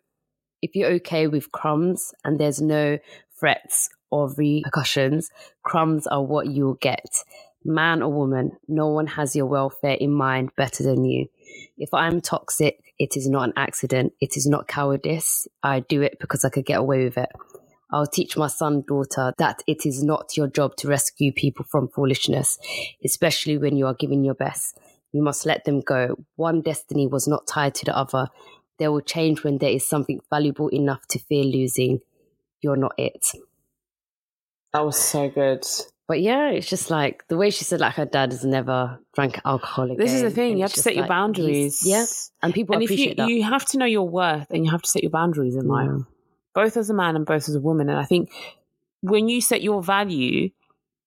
if 0.62 0.76
you're 0.76 0.92
okay 0.96 1.28
with 1.28 1.52
crumbs 1.52 2.12
and 2.24 2.40
there's 2.40 2.62
no 2.62 2.98
threats 3.40 3.90
or 4.12 4.34
repercussions, 4.36 5.30
crumbs 5.64 6.08
are 6.08 6.24
what 6.24 6.48
you'll 6.48 6.76
get. 6.76 7.06
Man 7.64 8.04
or 8.04 8.12
woman, 8.12 8.52
no 8.68 8.88
one 8.90 9.08
has 9.08 9.36
your 9.36 9.48
welfare 9.48 9.98
in 10.00 10.12
mind 10.12 10.52
better 10.56 10.84
than 10.84 11.04
you. 11.04 11.28
If 11.78 11.94
I'm 11.94 12.22
toxic, 12.22 12.80
it 13.00 13.18
is 13.18 13.28
not 13.28 13.50
an 13.50 13.54
accident. 13.56 14.14
It 14.20 14.38
is 14.38 14.46
not 14.46 14.68
cowardice. 14.68 15.48
I 15.64 15.80
do 15.80 16.02
it 16.02 16.18
because 16.20 16.46
I 16.46 16.50
could 16.50 16.66
get 16.66 16.80
away 16.80 17.06
with 17.06 17.18
it. 17.18 17.30
I'll 17.92 18.08
teach 18.08 18.36
my 18.36 18.48
son, 18.48 18.84
daughter 18.88 19.34
that 19.38 19.62
it 19.68 19.86
is 19.86 20.04
not 20.04 20.36
your 20.36 20.48
job 20.48 20.76
to 20.78 20.88
rescue 20.88 21.32
people 21.32 21.66
from 21.70 21.88
foolishness, 21.88 22.58
especially 23.04 23.58
when 23.58 23.78
you 23.78 23.86
are 23.88 23.94
giving 23.94 24.24
your 24.24 24.34
best. 24.34 24.78
You 25.12 25.22
must 25.24 25.46
let 25.46 25.64
them 25.66 25.82
go. 25.82 26.18
One 26.36 26.62
destiny 26.62 27.08
was 27.08 27.28
not 27.28 27.48
tied 27.48 27.76
to 27.76 27.86
the 27.86 27.96
other. 27.98 28.28
They 28.80 28.88
will 28.88 29.02
change 29.02 29.44
when 29.44 29.60
there 29.60 29.70
is 29.70 29.88
something 29.88 30.20
valuable 30.30 30.68
enough 30.70 31.08
to 31.10 31.20
fear 31.20 31.44
losing. 31.46 32.00
You're 32.62 32.76
not 32.76 32.94
it. 32.98 33.28
That 34.74 34.84
was 34.86 34.98
so 35.00 35.30
good. 35.30 35.64
But 36.08 36.22
yeah, 36.22 36.50
it's 36.50 36.68
just 36.70 36.92
like 36.92 37.24
the 37.30 37.38
way 37.38 37.50
she 37.50 37.64
said, 37.64 37.80
like 37.80 37.94
her 37.96 38.06
dad 38.06 38.32
has 38.32 38.44
never 38.46 39.00
drank 39.16 39.40
alcohol. 39.46 39.86
Again. 39.86 39.98
This 39.98 40.14
is 40.14 40.22
the 40.22 40.30
thing. 40.30 40.58
You 40.58 40.64
have 40.64 40.72
to 40.72 40.76
just 40.76 40.84
set 40.84 40.96
your 40.96 41.08
boundaries. 41.08 41.82
he's- 41.82 42.32
Yeah, 42.42 42.46
and 42.46 42.54
people 42.54 42.76
And 42.76 42.84
if 42.84 42.90
you, 42.92 42.96
appreciate 42.96 43.18
that. 43.18 43.30
you 43.30 43.44
have 43.44 43.66
to 43.68 43.78
know 43.78 43.86
your 43.86 44.08
worth 44.08 44.48
and 44.52 44.66
you 44.66 44.72
have 44.72 44.82
to 44.84 44.90
set 44.90 45.02
your 45.02 45.10
boundaries 45.12 45.56
in 45.56 45.68
life, 45.68 45.90
Yeah. 45.90 46.04
Both 46.56 46.78
as 46.78 46.90
a 46.90 46.94
man 46.94 47.16
and 47.16 47.26
both 47.26 47.48
as 47.50 47.56
a 47.56 47.60
woman. 47.60 47.90
And 47.90 48.00
I 48.00 48.06
think 48.06 48.32
when 49.02 49.28
you 49.30 49.42
set 49.42 49.62
your 49.62 49.84
value, 49.84 50.50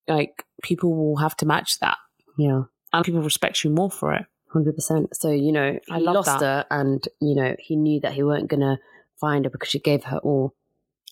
like 0.06 0.44
people 0.62 0.94
will 0.94 1.16
have 1.16 1.36
to 1.38 1.46
match 1.46 1.80
that 1.80 1.96
yeah. 2.38 2.62
and 2.92 3.04
people 3.04 3.22
respect 3.22 3.64
you 3.64 3.70
more 3.70 3.90
for 3.90 4.14
it. 4.14 4.26
Hundred 4.52 4.74
percent. 4.76 5.14
So 5.16 5.30
you 5.30 5.52
know, 5.52 5.78
I 5.90 5.98
lost 5.98 6.26
that. 6.26 6.40
her, 6.40 6.66
and 6.70 7.04
you 7.20 7.34
know, 7.34 7.54
he 7.58 7.76
knew 7.76 8.00
that 8.00 8.12
he 8.12 8.22
weren't 8.22 8.48
gonna 8.48 8.78
find 9.20 9.44
her 9.44 9.50
because 9.50 9.68
she 9.68 9.78
gave 9.78 10.04
her 10.04 10.18
all. 10.18 10.54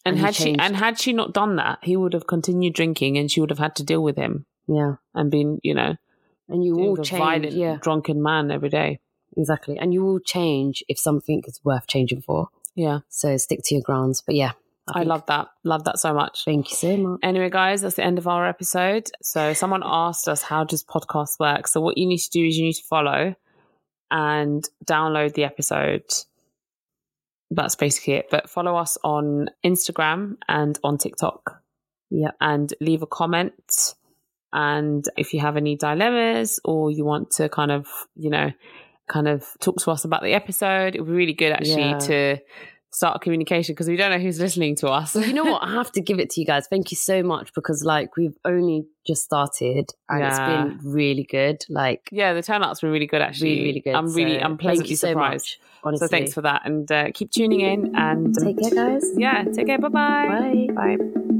And, 0.04 0.16
And 0.16 0.24
had 0.24 0.34
she 0.36 0.56
and 0.58 0.76
had 0.76 0.98
she 1.00 1.12
not 1.12 1.32
done 1.34 1.56
that, 1.56 1.80
he 1.82 1.96
would 1.96 2.12
have 2.14 2.26
continued 2.26 2.74
drinking 2.74 3.18
and 3.18 3.30
she 3.30 3.40
would 3.40 3.50
have 3.50 3.58
had 3.58 3.74
to 3.76 3.82
deal 3.84 4.02
with 4.02 4.16
him 4.16 4.46
Yeah, 4.68 4.94
and 5.14 5.30
been, 5.30 5.58
you 5.64 5.74
know, 5.74 5.96
and 6.48 6.64
you 6.64 6.74
dealing 6.74 6.84
will 6.84 6.92
with 6.92 7.00
a 7.00 7.04
change. 7.04 7.18
violent, 7.18 7.52
Yeah, 7.52 7.76
drunken 7.82 8.22
man 8.22 8.50
every 8.50 8.68
day. 8.70 9.00
exactly. 9.36 9.76
And 9.78 9.92
you 9.92 10.02
will 10.04 10.20
change 10.20 10.82
if 10.88 10.98
something 10.98 11.42
is 11.46 11.60
worth 11.64 11.86
changing 11.88 12.22
for. 12.22 12.48
Yeah. 12.76 13.00
So 13.08 13.36
stick 13.38 13.60
to 13.64 13.74
your 13.74 13.82
grounds. 13.82 14.22
But 14.24 14.36
yeah, 14.36 14.52
I, 14.86 15.00
think- 15.00 15.08
love 15.08 15.26
that. 15.26 15.48
Love 15.64 15.84
that 15.84 15.98
so 15.98 16.14
much. 16.14 16.44
Thank 16.44 16.70
you 16.70 16.76
so 16.76 16.96
much. 16.96 17.20
Anyway, 17.24 17.50
guys, 17.50 17.80
that's 17.82 17.96
the 17.96 18.04
end 18.04 18.18
of 18.18 18.28
our 18.28 18.46
episode. 18.46 19.10
So 19.22 19.52
someone 19.54 19.82
asked 19.84 20.28
us 20.28 20.42
how 20.42 20.62
does 20.62 20.84
podcast 20.84 21.40
work? 21.40 21.66
So 21.66 21.80
what 21.80 21.98
you 21.98 22.06
need 22.06 22.18
to 22.18 22.30
do 22.30 22.46
is 22.46 22.56
you 22.56 22.64
need 22.64 22.74
to 22.74 22.84
follow 22.84 23.34
and 24.10 24.64
download 24.84 25.34
the 25.34 25.44
episode. 25.44 26.04
That's 27.50 27.74
basically 27.76 28.14
it. 28.14 28.26
But 28.30 28.50
follow 28.50 28.76
us 28.76 28.98
on 29.02 29.48
Instagram 29.64 30.36
and 30.48 30.78
on 30.84 30.98
TikTok 30.98 31.62
Yeah, 32.10 32.32
and 32.40 32.72
leave 32.80 33.02
a 33.02 33.06
comment. 33.06 33.94
And 34.52 35.04
if 35.16 35.34
you 35.34 35.40
have 35.40 35.56
any 35.56 35.76
dilemmas 35.76 36.60
or 36.64 36.90
you 36.90 37.04
want 37.04 37.30
to 37.32 37.48
kind 37.48 37.70
of, 37.72 37.88
you 38.14 38.30
know, 38.30 38.52
kind 39.08 39.28
of 39.28 39.44
talk 39.60 39.76
to 39.78 39.90
us 39.90 40.04
about 40.04 40.22
the 40.22 40.32
episode, 40.32 40.94
it 40.94 41.00
would 41.00 41.08
be 41.08 41.12
really 41.16 41.32
good 41.34 41.52
actually 41.52 41.82
Yeah. 41.90 41.98
to 41.98 42.38
start 42.92 43.16
a 43.16 43.18
communication 43.18 43.74
because 43.74 43.88
we 43.88 43.96
don't 43.96 44.10
know 44.10 44.18
who's 44.18 44.40
listening 44.40 44.74
to 44.76 44.88
us. 44.88 45.14
you 45.16 45.32
know 45.34 45.44
what? 45.44 45.62
I 45.68 45.72
have 45.72 45.92
to 45.92 46.00
give 46.00 46.18
it 46.18 46.30
to 46.30 46.40
you 46.40 46.46
guys. 46.46 46.66
Thank 46.66 46.90
you 46.90 46.96
so 46.96 47.22
much 47.22 47.52
because 47.54 47.84
like 47.84 48.16
we've 48.16 48.36
only 48.44 48.86
just 49.06 49.22
started 49.22 49.90
and 50.08 50.20
Yeah. 50.20 50.28
it's 50.28 50.38
been 50.82 50.92
really 50.92 51.24
good. 51.24 51.62
Like 51.68 52.08
Yeah, 52.10 52.32
the 52.32 52.42
turnout's 52.42 52.80
been 52.80 52.90
really 52.90 53.06
good 53.06 53.20
actually. 53.20 53.50
really, 53.50 53.64
really 53.64 53.80
good. 53.80 53.94
I'm 53.94 54.12
really, 54.14 54.38
So 54.38 54.44
I'm 54.44 54.56
pleasantly 54.56 54.94
so 54.94 55.08
surprised. 55.08 55.44
much, 55.44 55.60
honestly. 55.84 56.06
So 56.06 56.10
thanks 56.10 56.32
for 56.34 56.40
that, 56.42 56.62
and 56.64 56.90
uh, 56.90 57.10
keep 57.12 57.30
tuning 57.32 57.60
in. 57.60 57.94
And 57.96 58.34
Take 58.34 58.58
care, 58.60 58.70
guys. 58.70 59.04
yeah, 59.16 59.44
take 59.44 59.66
care. 59.66 59.78
Bye-bye. 59.78 60.66
Bye. 60.74 60.96
Bye. 60.96 61.35